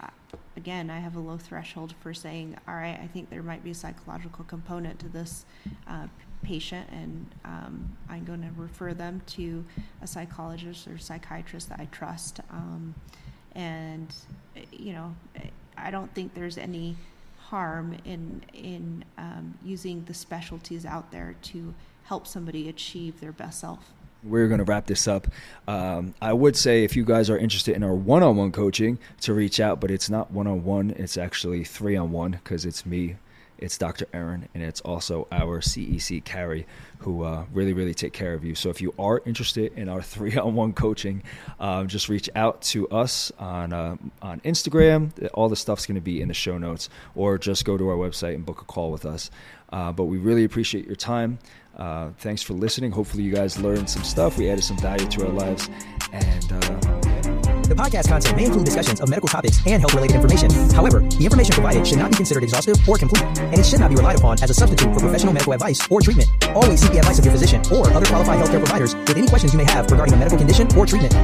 uh, 0.00 0.08
again 0.56 0.90
I 0.90 0.98
have 0.98 1.16
a 1.16 1.20
low 1.20 1.38
threshold 1.38 1.94
for 2.00 2.12
saying, 2.12 2.56
all 2.68 2.74
right, 2.74 2.98
I 3.02 3.06
think 3.06 3.30
there 3.30 3.42
might 3.42 3.64
be 3.64 3.70
a 3.70 3.74
psychological 3.74 4.44
component 4.44 4.98
to 5.00 5.08
this 5.08 5.46
uh, 5.88 6.06
patient, 6.42 6.88
and 6.92 7.26
um, 7.44 7.96
I'm 8.08 8.24
going 8.24 8.42
to 8.42 8.50
refer 8.60 8.94
them 8.94 9.22
to 9.28 9.64
a 10.02 10.06
psychologist 10.06 10.86
or 10.86 10.98
psychiatrist 10.98 11.68
that 11.70 11.80
I 11.80 11.86
trust. 11.86 12.40
Um, 12.50 12.94
and 13.54 14.14
you 14.70 14.92
know, 14.92 15.14
I 15.76 15.90
don't 15.90 16.12
think 16.14 16.34
there's 16.34 16.58
any 16.58 16.96
harm 17.38 17.96
in 18.04 18.42
in 18.52 19.04
um, 19.18 19.58
using 19.64 20.04
the 20.04 20.14
specialties 20.14 20.84
out 20.84 21.10
there 21.10 21.36
to 21.42 21.74
help 22.04 22.26
somebody 22.26 22.68
achieve 22.68 23.20
their 23.20 23.32
best 23.32 23.60
self. 23.60 23.92
We're 24.24 24.46
going 24.46 24.58
to 24.58 24.64
wrap 24.64 24.86
this 24.86 25.08
up. 25.08 25.26
Um, 25.66 26.14
I 26.22 26.32
would 26.32 26.56
say 26.56 26.84
if 26.84 26.94
you 26.94 27.04
guys 27.04 27.28
are 27.28 27.36
interested 27.36 27.74
in 27.74 27.82
our 27.82 27.94
one 27.94 28.22
on 28.22 28.36
one 28.36 28.52
coaching, 28.52 28.98
to 29.22 29.34
reach 29.34 29.58
out, 29.58 29.80
but 29.80 29.90
it's 29.90 30.08
not 30.08 30.30
one 30.30 30.46
on 30.46 30.62
one, 30.64 30.90
it's 30.90 31.16
actually 31.16 31.64
three 31.64 31.96
on 31.96 32.12
one 32.12 32.32
because 32.32 32.64
it's 32.64 32.86
me, 32.86 33.16
it's 33.58 33.78
Dr. 33.78 34.06
Aaron, 34.12 34.48
and 34.54 34.62
it's 34.62 34.80
also 34.80 35.26
our 35.30 35.60
CEC 35.60 36.24
Carrie 36.24 36.66
who 36.98 37.24
uh, 37.24 37.44
really, 37.52 37.72
really 37.72 37.94
take 37.94 38.12
care 38.12 38.34
of 38.34 38.44
you. 38.44 38.54
So 38.54 38.70
if 38.70 38.80
you 38.80 38.94
are 38.98 39.22
interested 39.24 39.72
in 39.76 39.88
our 39.88 40.02
three 40.12 40.36
on 40.36 40.54
one 40.54 40.72
coaching, 40.72 41.22
um, 41.60 41.88
just 41.88 42.08
reach 42.08 42.28
out 42.34 42.62
to 42.62 42.88
us 42.88 43.32
on, 43.38 43.72
uh, 43.72 43.96
on 44.20 44.40
Instagram. 44.40 45.10
All 45.34 45.48
the 45.48 45.56
stuff's 45.56 45.86
going 45.86 45.96
to 45.96 46.00
be 46.00 46.20
in 46.20 46.28
the 46.28 46.34
show 46.34 46.58
notes, 46.58 46.88
or 47.14 47.38
just 47.38 47.64
go 47.64 47.76
to 47.76 47.88
our 47.88 47.96
website 47.96 48.34
and 48.34 48.46
book 48.46 48.62
a 48.62 48.64
call 48.64 48.90
with 48.90 49.04
us. 49.04 49.30
Uh, 49.72 49.90
but 49.90 50.04
we 50.04 50.18
really 50.18 50.44
appreciate 50.44 50.86
your 50.86 50.96
time. 50.96 51.38
Uh, 51.76 52.10
thanks 52.18 52.42
for 52.42 52.52
listening. 52.52 52.90
Hopefully, 52.90 53.22
you 53.22 53.32
guys 53.32 53.58
learned 53.58 53.88
some 53.88 54.04
stuff. 54.04 54.36
We 54.36 54.50
added 54.50 54.62
some 54.62 54.78
value 54.78 55.08
to 55.08 55.26
our 55.26 55.32
lives. 55.32 55.70
And 56.12 56.52
uh, 56.52 56.58
the 57.62 57.74
podcast 57.74 58.08
content 58.08 58.36
may 58.36 58.44
include 58.44 58.66
discussions 58.66 59.00
of 59.00 59.08
medical 59.08 59.28
topics 59.28 59.58
and 59.66 59.80
health 59.80 59.94
related 59.94 60.16
information. 60.16 60.50
However, 60.74 61.00
the 61.00 61.24
information 61.24 61.54
provided 61.54 61.86
should 61.86 61.98
not 61.98 62.10
be 62.10 62.16
considered 62.18 62.42
exhaustive 62.42 62.76
or 62.86 62.98
complete, 62.98 63.24
and 63.38 63.58
it 63.58 63.64
should 63.64 63.80
not 63.80 63.88
be 63.88 63.96
relied 63.96 64.18
upon 64.18 64.42
as 64.42 64.50
a 64.50 64.54
substitute 64.54 64.92
for 64.92 65.00
professional 65.00 65.32
medical 65.32 65.54
advice 65.54 65.80
or 65.90 66.02
treatment. 66.02 66.28
Always 66.54 66.80
seek 66.82 66.92
the 66.92 66.98
advice 66.98 67.18
of 67.18 67.24
your 67.24 67.32
physician 67.32 67.62
or 67.72 67.88
other 67.94 68.04
qualified 68.04 68.38
healthcare 68.38 68.60
providers 68.60 68.94
with 68.94 69.16
any 69.16 69.26
questions 69.26 69.54
you 69.54 69.58
may 69.58 69.70
have 69.72 69.90
regarding 69.90 70.12
a 70.12 70.18
medical 70.18 70.36
condition 70.36 70.68
or 70.76 70.84
treatment. 70.84 71.14